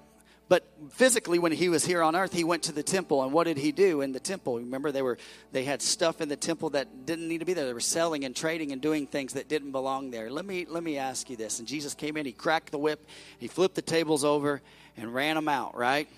But 0.50 0.66
physically, 0.90 1.38
when 1.38 1.52
he 1.52 1.68
was 1.68 1.86
here 1.86 2.02
on 2.02 2.16
earth, 2.16 2.32
he 2.32 2.42
went 2.42 2.64
to 2.64 2.72
the 2.72 2.82
temple, 2.82 3.22
and 3.22 3.32
what 3.32 3.44
did 3.44 3.56
he 3.56 3.70
do 3.70 4.00
in 4.00 4.10
the 4.10 4.18
temple? 4.18 4.58
Remember, 4.58 4.90
they 4.90 5.00
were 5.00 5.16
they 5.52 5.62
had 5.62 5.80
stuff 5.80 6.20
in 6.20 6.28
the 6.28 6.34
temple 6.34 6.70
that 6.70 7.06
didn't 7.06 7.28
need 7.28 7.38
to 7.38 7.44
be 7.44 7.54
there. 7.54 7.66
They 7.66 7.72
were 7.72 7.78
selling 7.78 8.24
and 8.24 8.34
trading 8.34 8.72
and 8.72 8.82
doing 8.82 9.06
things 9.06 9.34
that 9.34 9.48
didn't 9.48 9.70
belong 9.70 10.10
there. 10.10 10.28
Let 10.28 10.44
me 10.44 10.66
let 10.68 10.82
me 10.82 10.98
ask 10.98 11.30
you 11.30 11.36
this. 11.36 11.60
And 11.60 11.68
Jesus 11.68 11.94
came 11.94 12.16
in, 12.16 12.26
he 12.26 12.32
cracked 12.32 12.72
the 12.72 12.78
whip, 12.78 13.06
he 13.38 13.46
flipped 13.46 13.76
the 13.76 13.82
tables 13.82 14.24
over, 14.24 14.60
and 14.96 15.14
ran 15.14 15.36
them 15.36 15.46
out. 15.46 15.76
Right? 15.76 16.08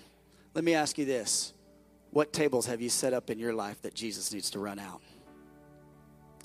Let 0.55 0.63
me 0.63 0.73
ask 0.73 0.97
you 0.97 1.05
this: 1.05 1.53
What 2.09 2.33
tables 2.33 2.65
have 2.65 2.81
you 2.81 2.89
set 2.89 3.13
up 3.13 3.29
in 3.29 3.37
your 3.37 3.53
life 3.53 3.83
that 3.83 3.93
Jesus 3.93 4.33
needs 4.33 4.49
to 4.51 4.59
run 4.59 4.79
out 4.79 5.01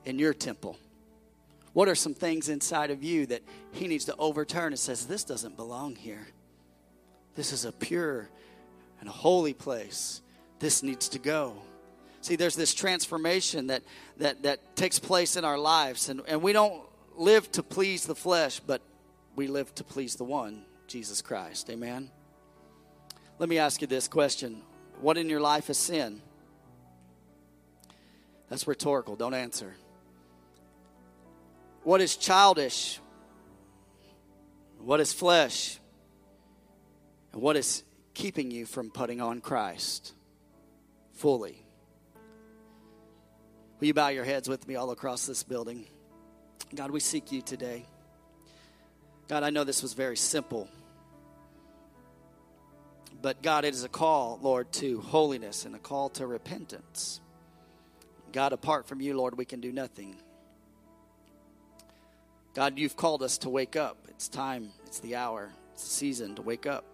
in 0.04 0.18
your 0.18 0.34
temple? 0.34 0.76
What 1.78 1.88
are 1.88 1.94
some 1.94 2.12
things 2.12 2.48
inside 2.48 2.90
of 2.90 3.04
you 3.04 3.26
that 3.26 3.44
he 3.70 3.86
needs 3.86 4.06
to 4.06 4.16
overturn 4.18 4.72
and 4.72 4.78
says 4.80 5.06
this 5.06 5.22
doesn't 5.22 5.56
belong 5.56 5.94
here? 5.94 6.26
This 7.36 7.52
is 7.52 7.64
a 7.64 7.70
pure 7.70 8.28
and 8.98 9.08
holy 9.08 9.54
place. 9.54 10.20
This 10.58 10.82
needs 10.82 11.08
to 11.10 11.20
go. 11.20 11.54
See, 12.20 12.34
there's 12.34 12.56
this 12.56 12.74
transformation 12.74 13.68
that, 13.68 13.84
that, 14.16 14.42
that 14.42 14.74
takes 14.74 14.98
place 14.98 15.36
in 15.36 15.44
our 15.44 15.56
lives, 15.56 16.08
and, 16.08 16.20
and 16.26 16.42
we 16.42 16.52
don't 16.52 16.82
live 17.16 17.48
to 17.52 17.62
please 17.62 18.06
the 18.06 18.16
flesh, 18.16 18.58
but 18.58 18.82
we 19.36 19.46
live 19.46 19.72
to 19.76 19.84
please 19.84 20.16
the 20.16 20.24
one, 20.24 20.64
Jesus 20.88 21.22
Christ. 21.22 21.70
Amen? 21.70 22.10
Let 23.38 23.48
me 23.48 23.58
ask 23.58 23.80
you 23.82 23.86
this 23.86 24.08
question 24.08 24.62
What 25.00 25.16
in 25.16 25.30
your 25.30 25.40
life 25.40 25.70
is 25.70 25.78
sin? 25.78 26.22
That's 28.48 28.66
rhetorical. 28.66 29.14
Don't 29.14 29.32
answer. 29.32 29.76
What 31.82 32.00
is 32.00 32.16
childish? 32.16 33.00
What 34.78 35.00
is 35.00 35.12
flesh? 35.12 35.78
And 37.32 37.42
what 37.42 37.56
is 37.56 37.82
keeping 38.14 38.50
you 38.50 38.66
from 38.66 38.90
putting 38.90 39.20
on 39.20 39.40
Christ 39.40 40.12
fully? 41.12 41.64
Will 43.80 43.86
you 43.86 43.94
bow 43.94 44.08
your 44.08 44.24
heads 44.24 44.48
with 44.48 44.66
me 44.66 44.74
all 44.74 44.90
across 44.90 45.26
this 45.26 45.42
building? 45.42 45.86
God, 46.74 46.90
we 46.90 47.00
seek 47.00 47.30
you 47.30 47.42
today. 47.42 47.86
God, 49.28 49.42
I 49.42 49.50
know 49.50 49.64
this 49.64 49.82
was 49.82 49.92
very 49.92 50.16
simple. 50.16 50.68
But 53.20 53.42
God, 53.42 53.64
it 53.64 53.74
is 53.74 53.84
a 53.84 53.88
call, 53.88 54.38
Lord, 54.42 54.70
to 54.74 55.00
holiness 55.00 55.64
and 55.64 55.74
a 55.74 55.78
call 55.78 56.08
to 56.10 56.26
repentance. 56.26 57.20
God, 58.32 58.52
apart 58.52 58.86
from 58.86 59.00
you, 59.00 59.16
Lord, 59.16 59.36
we 59.36 59.44
can 59.44 59.60
do 59.60 59.72
nothing. 59.72 60.16
God, 62.58 62.76
you've 62.76 62.96
called 62.96 63.22
us 63.22 63.38
to 63.38 63.50
wake 63.50 63.76
up. 63.76 63.98
It's 64.08 64.26
time, 64.26 64.70
it's 64.84 64.98
the 64.98 65.14
hour, 65.14 65.52
it's 65.74 65.84
the 65.84 65.90
season 65.90 66.34
to 66.34 66.42
wake 66.42 66.66
up. 66.66 66.84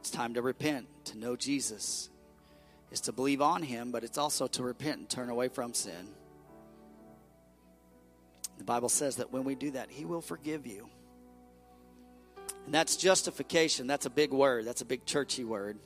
It's 0.00 0.10
time 0.10 0.34
to 0.34 0.42
repent, 0.42 0.88
to 1.04 1.16
know 1.16 1.36
Jesus. 1.36 2.10
It's 2.90 3.02
to 3.02 3.12
believe 3.12 3.40
on 3.40 3.62
him, 3.62 3.92
but 3.92 4.02
it's 4.02 4.18
also 4.18 4.48
to 4.48 4.64
repent 4.64 4.98
and 4.98 5.08
turn 5.08 5.30
away 5.30 5.46
from 5.46 5.74
sin. 5.74 6.08
The 8.58 8.64
Bible 8.64 8.88
says 8.88 9.14
that 9.18 9.32
when 9.32 9.44
we 9.44 9.54
do 9.54 9.70
that, 9.70 9.92
he 9.92 10.04
will 10.04 10.20
forgive 10.20 10.66
you. 10.66 10.88
And 12.66 12.74
that's 12.74 12.96
justification. 12.96 13.86
That's 13.86 14.06
a 14.06 14.10
big 14.10 14.32
word. 14.32 14.64
That's 14.64 14.82
a 14.82 14.86
big 14.86 15.06
churchy 15.06 15.44
word. 15.44 15.78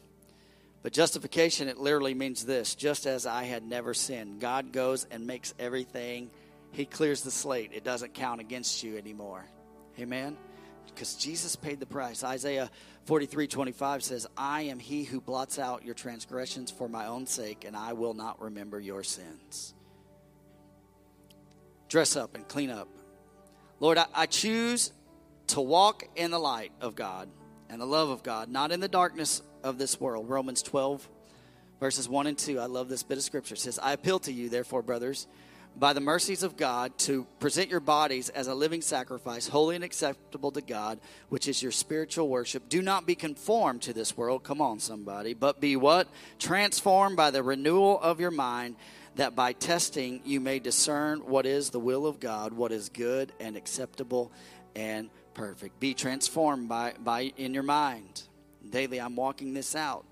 But 0.82 0.94
justification, 0.94 1.68
it 1.68 1.76
literally 1.76 2.14
means 2.14 2.46
this 2.46 2.74
just 2.74 3.04
as 3.04 3.26
I 3.26 3.42
had 3.44 3.64
never 3.64 3.92
sinned. 3.92 4.40
God 4.40 4.72
goes 4.72 5.06
and 5.10 5.26
makes 5.26 5.52
everything, 5.58 6.30
He 6.72 6.86
clears 6.86 7.20
the 7.20 7.30
slate. 7.30 7.70
It 7.72 7.84
doesn't 7.84 8.14
count 8.14 8.40
against 8.40 8.82
you 8.82 8.96
anymore. 8.96 9.44
Amen? 9.98 10.36
Because 10.86 11.14
Jesus 11.14 11.54
paid 11.54 11.80
the 11.80 11.86
price. 11.86 12.24
Isaiah 12.24 12.70
43 13.04 13.46
25 13.46 14.02
says, 14.02 14.26
I 14.36 14.62
am 14.62 14.78
he 14.78 15.04
who 15.04 15.20
blots 15.20 15.58
out 15.58 15.84
your 15.84 15.94
transgressions 15.94 16.70
for 16.70 16.88
my 16.88 17.06
own 17.06 17.26
sake, 17.26 17.64
and 17.66 17.76
I 17.76 17.92
will 17.92 18.14
not 18.14 18.40
remember 18.40 18.80
your 18.80 19.02
sins. 19.02 19.74
Dress 21.88 22.16
up 22.16 22.34
and 22.34 22.48
clean 22.48 22.70
up. 22.70 22.88
Lord, 23.78 23.98
I, 23.98 24.06
I 24.14 24.26
choose 24.26 24.92
to 25.48 25.60
walk 25.60 26.04
in 26.16 26.30
the 26.30 26.38
light 26.38 26.72
of 26.80 26.94
God 26.94 27.28
and 27.68 27.80
the 27.80 27.86
love 27.86 28.08
of 28.08 28.22
God, 28.22 28.48
not 28.48 28.72
in 28.72 28.80
the 28.80 28.88
darkness 28.88 29.42
of 29.62 29.76
this 29.76 30.00
world. 30.00 30.28
Romans 30.30 30.62
12, 30.62 31.06
verses 31.80 32.08
1 32.08 32.26
and 32.28 32.38
2. 32.38 32.60
I 32.60 32.66
love 32.66 32.88
this 32.88 33.02
bit 33.02 33.18
of 33.18 33.24
scripture. 33.24 33.54
It 33.54 33.60
says, 33.60 33.78
I 33.78 33.92
appeal 33.92 34.20
to 34.20 34.32
you, 34.32 34.48
therefore, 34.48 34.82
brothers 34.82 35.26
by 35.76 35.92
the 35.92 36.00
mercies 36.00 36.42
of 36.42 36.56
God 36.56 36.96
to 36.98 37.26
present 37.40 37.70
your 37.70 37.80
bodies 37.80 38.28
as 38.28 38.46
a 38.46 38.54
living 38.54 38.82
sacrifice, 38.82 39.48
holy 39.48 39.74
and 39.74 39.84
acceptable 39.84 40.50
to 40.52 40.60
God, 40.60 41.00
which 41.28 41.48
is 41.48 41.62
your 41.62 41.72
spiritual 41.72 42.28
worship. 42.28 42.68
Do 42.68 42.82
not 42.82 43.06
be 43.06 43.14
conformed 43.14 43.82
to 43.82 43.92
this 43.92 44.16
world. 44.16 44.44
Come 44.44 44.60
on, 44.60 44.80
somebody. 44.80 45.34
But 45.34 45.60
be 45.60 45.76
what? 45.76 46.08
Transformed 46.38 47.16
by 47.16 47.30
the 47.30 47.42
renewal 47.42 47.98
of 48.00 48.20
your 48.20 48.30
mind, 48.30 48.76
that 49.16 49.34
by 49.34 49.52
testing 49.52 50.20
you 50.24 50.40
may 50.40 50.58
discern 50.58 51.20
what 51.20 51.46
is 51.46 51.70
the 51.70 51.80
will 51.80 52.06
of 52.06 52.20
God, 52.20 52.52
what 52.52 52.72
is 52.72 52.88
good 52.88 53.32
and 53.40 53.56
acceptable 53.56 54.30
and 54.74 55.10
perfect. 55.34 55.80
Be 55.80 55.94
transformed 55.94 56.68
by, 56.68 56.94
by 57.02 57.32
in 57.36 57.54
your 57.54 57.62
mind. 57.62 58.22
Daily, 58.68 59.00
I'm 59.00 59.16
walking 59.16 59.54
this 59.54 59.74
out. 59.74 60.04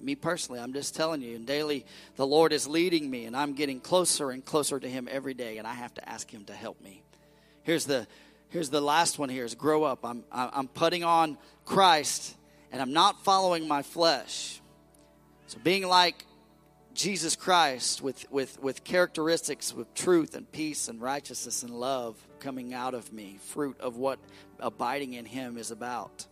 Me 0.00 0.14
personally, 0.14 0.60
I'm 0.60 0.72
just 0.72 0.94
telling 0.94 1.22
you, 1.22 1.36
and 1.36 1.46
daily 1.46 1.84
the 2.16 2.26
Lord 2.26 2.52
is 2.52 2.66
leading 2.66 3.10
me, 3.10 3.24
and 3.24 3.36
I'm 3.36 3.54
getting 3.54 3.80
closer 3.80 4.30
and 4.30 4.44
closer 4.44 4.78
to 4.78 4.88
Him 4.88 5.08
every 5.10 5.34
day, 5.34 5.58
and 5.58 5.66
I 5.66 5.74
have 5.74 5.94
to 5.94 6.08
ask 6.08 6.32
Him 6.32 6.44
to 6.46 6.54
help 6.54 6.80
me. 6.82 7.02
Here's 7.62 7.84
the 7.84 8.06
here's 8.48 8.70
the 8.70 8.80
last 8.80 9.18
one 9.18 9.28
here 9.28 9.44
is 9.44 9.54
grow 9.54 9.84
up. 9.84 10.04
I'm 10.04 10.24
I'm 10.32 10.68
putting 10.68 11.04
on 11.04 11.38
Christ, 11.64 12.36
and 12.72 12.80
I'm 12.80 12.92
not 12.92 13.24
following 13.24 13.66
my 13.66 13.82
flesh. 13.82 14.60
So 15.48 15.58
being 15.62 15.86
like 15.86 16.26
Jesus 16.98 17.36
Christ 17.36 18.02
with, 18.02 18.30
with, 18.30 18.60
with 18.60 18.82
characteristics 18.82 19.72
with 19.72 19.94
truth 19.94 20.34
and 20.34 20.50
peace 20.50 20.88
and 20.88 21.00
righteousness 21.00 21.62
and 21.62 21.72
love 21.72 22.16
coming 22.40 22.74
out 22.74 22.92
of 22.92 23.12
me, 23.12 23.38
fruit 23.40 23.78
of 23.80 23.96
what 23.96 24.18
abiding 24.58 25.14
in 25.14 25.24
Him 25.24 25.56
is 25.58 25.70
about. 25.70 26.26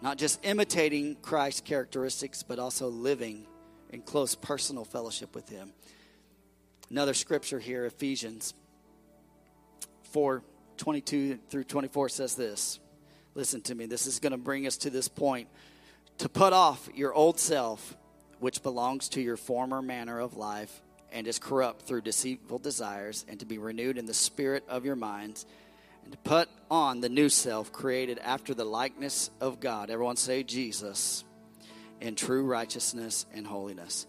Not 0.00 0.16
just 0.16 0.44
imitating 0.44 1.16
Christ's 1.22 1.60
characteristics, 1.62 2.42
but 2.42 2.58
also 2.58 2.88
living 2.88 3.46
in 3.90 4.02
close 4.02 4.34
personal 4.34 4.84
fellowship 4.84 5.34
with 5.34 5.48
Him. 5.48 5.72
Another 6.90 7.14
scripture 7.14 7.58
here, 7.58 7.84
Ephesians 7.84 8.54
4 10.12 10.42
22 10.76 11.38
through 11.50 11.64
24 11.64 12.08
says 12.08 12.36
this. 12.36 12.78
Listen 13.34 13.60
to 13.62 13.74
me. 13.74 13.86
This 13.86 14.06
is 14.06 14.20
going 14.20 14.30
to 14.30 14.38
bring 14.38 14.66
us 14.66 14.76
to 14.78 14.90
this 14.90 15.08
point. 15.08 15.48
To 16.18 16.28
put 16.28 16.52
off 16.52 16.88
your 16.94 17.12
old 17.12 17.38
self, 17.40 17.96
which 18.38 18.62
belongs 18.62 19.08
to 19.10 19.20
your 19.20 19.36
former 19.36 19.82
manner 19.82 20.20
of 20.20 20.36
life 20.36 20.80
and 21.12 21.26
is 21.26 21.38
corrupt 21.38 21.82
through 21.82 22.02
deceitful 22.02 22.58
desires, 22.58 23.24
and 23.28 23.40
to 23.40 23.46
be 23.46 23.58
renewed 23.58 23.98
in 23.98 24.06
the 24.06 24.14
spirit 24.14 24.62
of 24.68 24.84
your 24.84 24.96
minds 24.96 25.46
and 26.08 26.12
to 26.14 26.18
put 26.26 26.48
on 26.70 27.02
the 27.02 27.10
new 27.10 27.28
self 27.28 27.70
created 27.70 28.18
after 28.20 28.54
the 28.54 28.64
likeness 28.64 29.30
of 29.42 29.60
God. 29.60 29.90
Everyone 29.90 30.16
say 30.16 30.42
Jesus 30.42 31.22
in 32.00 32.14
true 32.14 32.46
righteousness 32.46 33.26
and 33.34 33.46
holiness. 33.46 34.06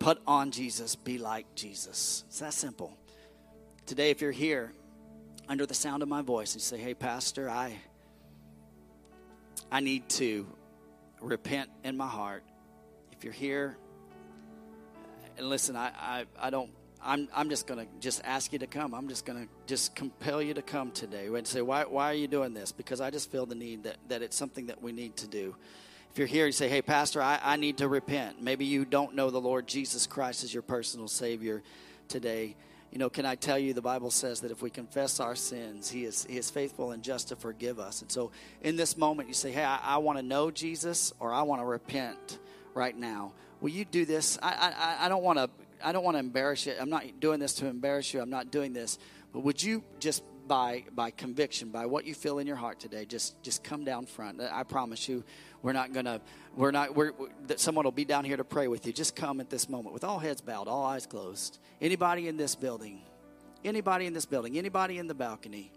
Put 0.00 0.20
on 0.26 0.50
Jesus, 0.50 0.96
be 0.96 1.16
like 1.16 1.54
Jesus. 1.54 2.24
It's 2.26 2.40
that 2.40 2.54
simple. 2.54 2.98
Today, 3.86 4.10
if 4.10 4.20
you're 4.20 4.32
here 4.32 4.72
under 5.48 5.64
the 5.64 5.74
sound 5.74 6.02
of 6.02 6.08
my 6.08 6.22
voice 6.22 6.54
and 6.54 6.62
say, 6.62 6.76
Hey, 6.76 6.92
Pastor, 6.94 7.48
I, 7.48 7.76
I 9.70 9.78
need 9.78 10.08
to 10.08 10.44
repent 11.20 11.70
in 11.84 11.96
my 11.96 12.08
heart. 12.08 12.42
If 13.12 13.22
you're 13.22 13.32
here, 13.32 13.76
and 15.36 15.48
listen, 15.48 15.76
I, 15.76 15.92
I, 15.96 16.24
I 16.36 16.50
don't 16.50 16.72
I'm, 17.02 17.28
I'm 17.34 17.48
just 17.48 17.66
going 17.66 17.80
to 17.80 17.86
just 18.00 18.20
ask 18.24 18.52
you 18.52 18.58
to 18.58 18.66
come. 18.66 18.94
I'm 18.94 19.08
just 19.08 19.24
going 19.24 19.42
to 19.42 19.48
just 19.66 19.94
compel 19.94 20.42
you 20.42 20.54
to 20.54 20.62
come 20.62 20.90
today 20.90 21.26
and 21.26 21.46
say, 21.46 21.62
why, 21.62 21.84
why 21.84 22.10
are 22.10 22.14
you 22.14 22.26
doing 22.26 22.54
this? 22.54 22.72
Because 22.72 23.00
I 23.00 23.10
just 23.10 23.30
feel 23.30 23.46
the 23.46 23.54
need 23.54 23.84
that, 23.84 23.96
that 24.08 24.22
it's 24.22 24.36
something 24.36 24.66
that 24.66 24.82
we 24.82 24.92
need 24.92 25.16
to 25.18 25.26
do. 25.26 25.54
If 26.10 26.18
you're 26.18 26.26
here, 26.26 26.46
you 26.46 26.52
say, 26.52 26.68
hey, 26.68 26.82
Pastor, 26.82 27.22
I, 27.22 27.38
I 27.42 27.56
need 27.56 27.78
to 27.78 27.88
repent. 27.88 28.42
Maybe 28.42 28.64
you 28.64 28.84
don't 28.84 29.14
know 29.14 29.30
the 29.30 29.40
Lord 29.40 29.66
Jesus 29.66 30.06
Christ 30.06 30.42
as 30.42 30.52
your 30.52 30.62
personal 30.62 31.06
Savior 31.06 31.62
today. 32.08 32.56
You 32.90 32.98
know, 32.98 33.10
can 33.10 33.26
I 33.26 33.34
tell 33.34 33.58
you, 33.58 33.74
the 33.74 33.82
Bible 33.82 34.10
says 34.10 34.40
that 34.40 34.50
if 34.50 34.62
we 34.62 34.70
confess 34.70 35.20
our 35.20 35.36
sins, 35.36 35.90
He 35.90 36.04
is, 36.04 36.24
he 36.28 36.38
is 36.38 36.50
faithful 36.50 36.92
and 36.92 37.02
just 37.02 37.28
to 37.28 37.36
forgive 37.36 37.78
us. 37.78 38.00
And 38.00 38.10
so 38.10 38.30
in 38.62 38.76
this 38.76 38.96
moment, 38.96 39.28
you 39.28 39.34
say, 39.34 39.52
hey, 39.52 39.64
I, 39.64 39.78
I 39.82 39.96
want 39.98 40.18
to 40.18 40.24
know 40.24 40.50
Jesus 40.50 41.12
or 41.20 41.32
I 41.32 41.42
want 41.42 41.60
to 41.60 41.66
repent 41.66 42.38
right 42.74 42.96
now. 42.96 43.32
Will 43.60 43.70
you 43.70 43.84
do 43.84 44.04
this? 44.04 44.38
I, 44.42 44.72
I, 45.00 45.06
I 45.06 45.08
don't 45.08 45.22
want 45.22 45.38
to 45.38 45.50
I 45.82 45.92
don't 45.92 46.04
want 46.04 46.16
to 46.16 46.20
embarrass 46.20 46.66
you. 46.66 46.74
I'm 46.78 46.90
not 46.90 47.20
doing 47.20 47.40
this 47.40 47.54
to 47.54 47.66
embarrass 47.66 48.12
you. 48.12 48.20
I'm 48.20 48.30
not 48.30 48.50
doing 48.50 48.72
this. 48.72 48.98
But 49.32 49.40
would 49.40 49.62
you 49.62 49.84
just 50.00 50.22
by 50.46 50.84
by 50.94 51.10
conviction, 51.10 51.68
by 51.70 51.86
what 51.86 52.06
you 52.06 52.14
feel 52.14 52.38
in 52.38 52.46
your 52.46 52.56
heart 52.56 52.80
today, 52.80 53.04
just 53.04 53.40
just 53.42 53.62
come 53.62 53.84
down 53.84 54.06
front. 54.06 54.40
I 54.40 54.62
promise 54.64 55.08
you, 55.08 55.22
we're 55.62 55.74
not 55.74 55.92
gonna 55.92 56.20
we're 56.56 56.70
not 56.70 56.96
we're, 56.96 57.12
that 57.46 57.60
someone 57.60 57.84
will 57.84 57.92
be 57.92 58.06
down 58.06 58.24
here 58.24 58.36
to 58.36 58.44
pray 58.44 58.66
with 58.66 58.86
you. 58.86 58.92
Just 58.92 59.14
come 59.14 59.40
at 59.40 59.50
this 59.50 59.68
moment 59.68 59.92
with 59.92 60.04
all 60.04 60.18
heads 60.18 60.40
bowed, 60.40 60.66
all 60.66 60.84
eyes 60.84 61.06
closed. 61.06 61.58
Anybody 61.80 62.26
in 62.26 62.36
this 62.36 62.54
building? 62.54 63.02
Anybody 63.64 64.06
in 64.06 64.14
this 64.14 64.26
building? 64.26 64.56
Anybody 64.56 64.98
in 64.98 65.06
the 65.06 65.14
balcony? 65.14 65.70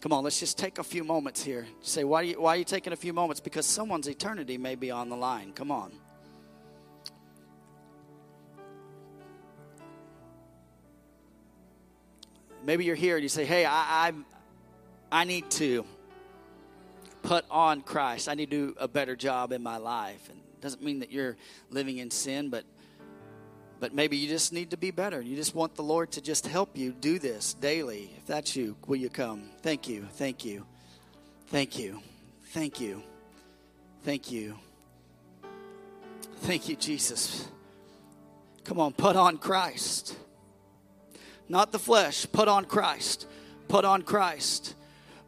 Come 0.00 0.12
on, 0.12 0.24
let's 0.24 0.40
just 0.40 0.58
take 0.58 0.78
a 0.78 0.82
few 0.84 1.04
moments 1.04 1.44
here. 1.44 1.64
Say, 1.80 2.02
why 2.02 2.22
you, 2.22 2.40
why 2.40 2.54
are 2.54 2.56
you 2.56 2.64
taking 2.64 2.92
a 2.92 2.96
few 2.96 3.12
moments? 3.12 3.40
Because 3.40 3.66
someone's 3.66 4.08
eternity 4.08 4.58
may 4.58 4.74
be 4.74 4.90
on 4.90 5.08
the 5.08 5.16
line. 5.16 5.52
Come 5.52 5.70
on. 5.70 5.92
Maybe 12.64 12.84
you're 12.84 12.94
here 12.94 13.16
and 13.16 13.22
you 13.22 13.28
say, 13.28 13.44
"Hey, 13.44 13.64
I, 13.64 14.08
I, 14.08 14.12
I 15.10 15.24
need 15.24 15.50
to 15.52 15.84
put 17.22 17.44
on 17.50 17.82
Christ. 17.82 18.28
I 18.28 18.34
need 18.34 18.50
to 18.50 18.56
do 18.68 18.74
a 18.78 18.88
better 18.88 19.16
job 19.16 19.52
in 19.52 19.62
my 19.62 19.78
life." 19.78 20.28
And 20.28 20.38
it 20.38 20.60
doesn't 20.60 20.82
mean 20.82 21.00
that 21.00 21.10
you're 21.10 21.36
living 21.70 21.98
in 21.98 22.10
sin, 22.10 22.50
but 22.50 22.64
but 23.80 23.92
maybe 23.92 24.16
you 24.16 24.28
just 24.28 24.52
need 24.52 24.70
to 24.70 24.76
be 24.76 24.92
better. 24.92 25.20
You 25.20 25.34
just 25.34 25.56
want 25.56 25.74
the 25.74 25.82
Lord 25.82 26.12
to 26.12 26.20
just 26.20 26.46
help 26.46 26.76
you 26.76 26.92
do 26.92 27.18
this 27.18 27.54
daily. 27.54 28.12
If 28.16 28.26
that's 28.26 28.54
you, 28.54 28.76
will 28.86 28.96
you 28.96 29.10
come? 29.10 29.50
Thank 29.60 29.88
you. 29.88 30.06
Thank 30.12 30.44
you. 30.44 30.64
Thank 31.48 31.76
you. 31.76 32.00
Thank 32.52 32.80
you. 32.80 33.02
Thank 34.04 34.30
you. 34.30 34.56
Thank 36.36 36.68
you, 36.68 36.76
Jesus. 36.76 37.48
Come 38.62 38.78
on, 38.78 38.92
put 38.92 39.16
on 39.16 39.38
Christ 39.38 40.16
not 41.52 41.70
the 41.70 41.78
flesh. 41.78 42.26
Put 42.32 42.48
on 42.48 42.64
Christ. 42.64 43.26
Put 43.68 43.84
on 43.84 44.02
Christ. 44.02 44.74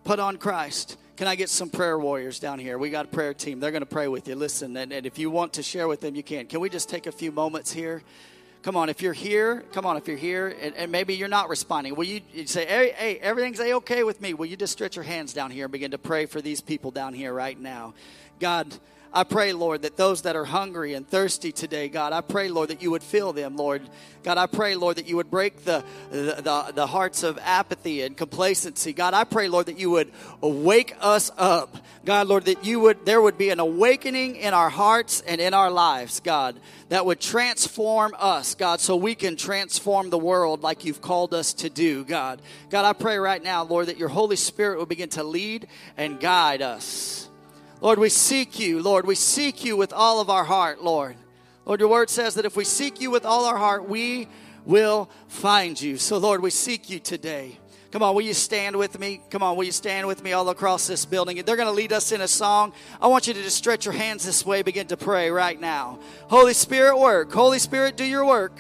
Put 0.05 0.19
on 0.19 0.39
Christ. 0.39 0.97
Can 1.17 1.29
I 1.29 1.37
get 1.37 1.51
some 1.51 1.69
prayer 1.69 1.99
warriors 1.99 2.41
down 2.41 2.59
here? 2.59 2.79
We 2.79 2.89
got 2.89 3.05
a 3.05 3.09
prayer 3.09 3.35
team. 3.35 3.61
They're 3.61 3.71
going 3.71 3.83
to 3.83 3.87
pray 3.87 4.09
with 4.09 4.27
you. 4.27 4.35
Listen, 4.35 4.75
and, 4.79 4.91
and 4.91 5.05
if 5.05 5.19
you 5.19 5.31
want 5.31 5.53
to 5.53 5.63
share 5.63 5.87
with 5.87 6.01
them, 6.01 6.15
you 6.15 6.23
can. 6.23 6.47
Can 6.47 6.61
we 6.61 6.71
just 6.71 6.89
take 6.89 7.07
a 7.07 7.13
few 7.13 7.31
moments 7.31 7.71
here? 7.71 8.03
Come 8.63 8.75
on, 8.75 8.89
if 8.89 9.03
you're 9.03 9.13
here, 9.13 9.63
come 9.73 9.85
on, 9.85 9.99
if 9.99 10.09
you're 10.09 10.17
here, 10.17 10.57
and, 10.59 10.75
and 10.77 10.91
maybe 10.91 11.15
you're 11.15 11.29
not 11.29 11.51
responding, 11.51 11.95
will 11.95 12.05
you, 12.05 12.23
say, 12.47 12.65
hey, 12.65 12.95
hey, 12.97 13.17
everything's 13.19 13.61
a 13.61 13.75
okay 13.75 14.03
with 14.05 14.23
me? 14.23 14.33
Will 14.33 14.47
you 14.47 14.57
just 14.57 14.73
stretch 14.73 14.97
your 14.97 15.03
hands 15.03 15.35
down 15.35 15.51
here 15.51 15.67
and 15.67 15.73
begin 15.73 15.91
to 15.91 15.99
pray 15.99 16.25
for 16.25 16.41
these 16.41 16.63
people 16.63 16.91
down 16.91 17.13
here 17.13 17.35
right 17.35 17.61
now? 17.61 17.93
God, 18.41 18.75
I 19.17 19.23
pray, 19.23 19.53
Lord, 19.53 19.83
that 19.83 19.97
those 19.97 20.23
that 20.23 20.35
are 20.35 20.45
hungry 20.45 20.95
and 20.95 21.09
thirsty 21.09 21.53
today, 21.53 21.89
God, 21.89 22.13
I 22.13 22.21
pray, 22.21 22.49
Lord, 22.49 22.71
that 22.71 22.83
you 22.83 22.91
would 22.91 23.03
fill 23.05 23.33
them, 23.33 23.57
Lord. 23.57 23.83
God, 24.25 24.39
I 24.39 24.47
pray, 24.47 24.75
Lord, 24.75 24.97
that 24.97 25.07
you 25.07 25.15
would 25.15 25.31
break 25.31 25.65
the, 25.65 25.85
the, 26.11 26.43
the, 26.43 26.73
the 26.75 26.87
hearts 26.89 27.23
of 27.23 27.39
apathy 27.41 28.03
and 28.03 28.17
complacency. 28.17 28.93
God, 28.93 29.15
I 29.15 29.23
pray, 29.23 29.47
Lord, 29.47 29.67
that 29.67 29.79
you 29.79 29.91
would 29.91 30.11
wake 30.41 30.97
us 31.01 31.31
up. 31.39 31.77
God, 32.05 32.27
Lord, 32.27 32.47
that 32.47 32.65
you 32.65 32.81
would, 32.81 33.07
there 33.07 33.23
would 33.23 33.39
be 33.39 33.51
an 33.51 33.61
awakening 33.61 34.35
in 34.35 34.53
our 34.53 34.69
hearts 34.69 35.21
and 35.21 35.41
in 35.41 35.55
our 35.55 35.71
lives, 35.71 36.19
God, 36.19 36.59
that 36.89 37.07
would 37.07 37.21
transform 37.21 38.17
us, 38.19 38.57
God, 38.57 38.81
so 38.81 38.97
we 38.97 39.15
can 39.15 39.37
transform 39.37 40.11
the 40.11 40.19
world 40.19 40.65
like 40.65 40.85
you've 40.85 41.01
called 41.01 41.35
us 41.35 41.53
to 41.55 41.71
do, 41.71 42.05
God. 42.05 42.43
God, 42.69 42.85
I 42.85 42.95
pray 42.95 43.19
right 43.19 43.43
now, 43.43 43.63
Lord, 43.63 43.87
that 43.87 43.97
your 43.97 44.09
Holy 44.09 44.37
Spirit 44.37 44.79
will 44.79 44.87
begin 44.87 45.11
to 45.11 45.23
lead 45.23 45.69
and 45.97 46.19
guide 46.19 46.63
us. 46.63 47.29
Lord, 47.85 47.99
we 47.99 48.09
seek 48.09 48.59
you. 48.59 48.81
Lord, 48.81 49.07
we 49.07 49.15
seek 49.15 49.63
you 49.63 49.77
with 49.77 49.93
all 49.93 50.19
of 50.19 50.31
our 50.31 50.45
heart, 50.45 50.83
Lord. 50.83 51.17
Lord, 51.67 51.81
your 51.81 51.91
word 51.91 52.09
says 52.09 52.35
that 52.37 52.47
if 52.47 52.57
we 52.57 52.65
seek 52.65 52.99
you 52.99 53.11
with 53.11 53.27
all 53.27 53.45
our 53.45 53.59
heart, 53.59 53.87
we 53.87 54.27
will 54.65 55.11
find 55.29 55.79
you. 55.79 55.99
So, 55.99 56.17
Lord, 56.17 56.41
we 56.41 56.49
seek 56.49 56.89
you 56.89 56.99
today. 56.99 57.59
Come 57.91 58.03
on, 58.03 58.15
will 58.15 58.23
you 58.23 58.33
stand 58.33 58.75
with 58.75 58.99
me? 58.99 59.21
Come 59.29 59.43
on, 59.43 59.55
will 59.55 59.65
you 59.65 59.71
stand 59.71 60.07
with 60.07 60.25
me 60.25 60.33
all 60.33 60.49
across 60.49 60.87
this 60.87 61.05
building? 61.05 61.43
They're 61.45 61.57
going 61.57 61.69
to 61.69 61.75
lead 61.75 61.93
us 61.93 62.11
in 62.11 62.23
a 62.23 62.27
song. 62.27 62.73
I 63.03 63.07
want 63.09 63.27
you 63.27 63.35
to 63.35 63.43
just 63.43 63.59
stretch 63.59 63.85
your 63.85 63.93
hands 63.93 64.25
this 64.25 64.47
way, 64.47 64.63
begin 64.63 64.87
to 64.87 64.97
pray 64.97 65.31
right 65.31 65.61
now. 65.61 65.99
Holy 66.31 66.55
Spirit, 66.55 66.97
work. 66.97 67.31
Holy 67.35 67.59
Spirit, 67.59 67.99
do 67.99 68.05
your 68.05 68.25
work. 68.25 68.59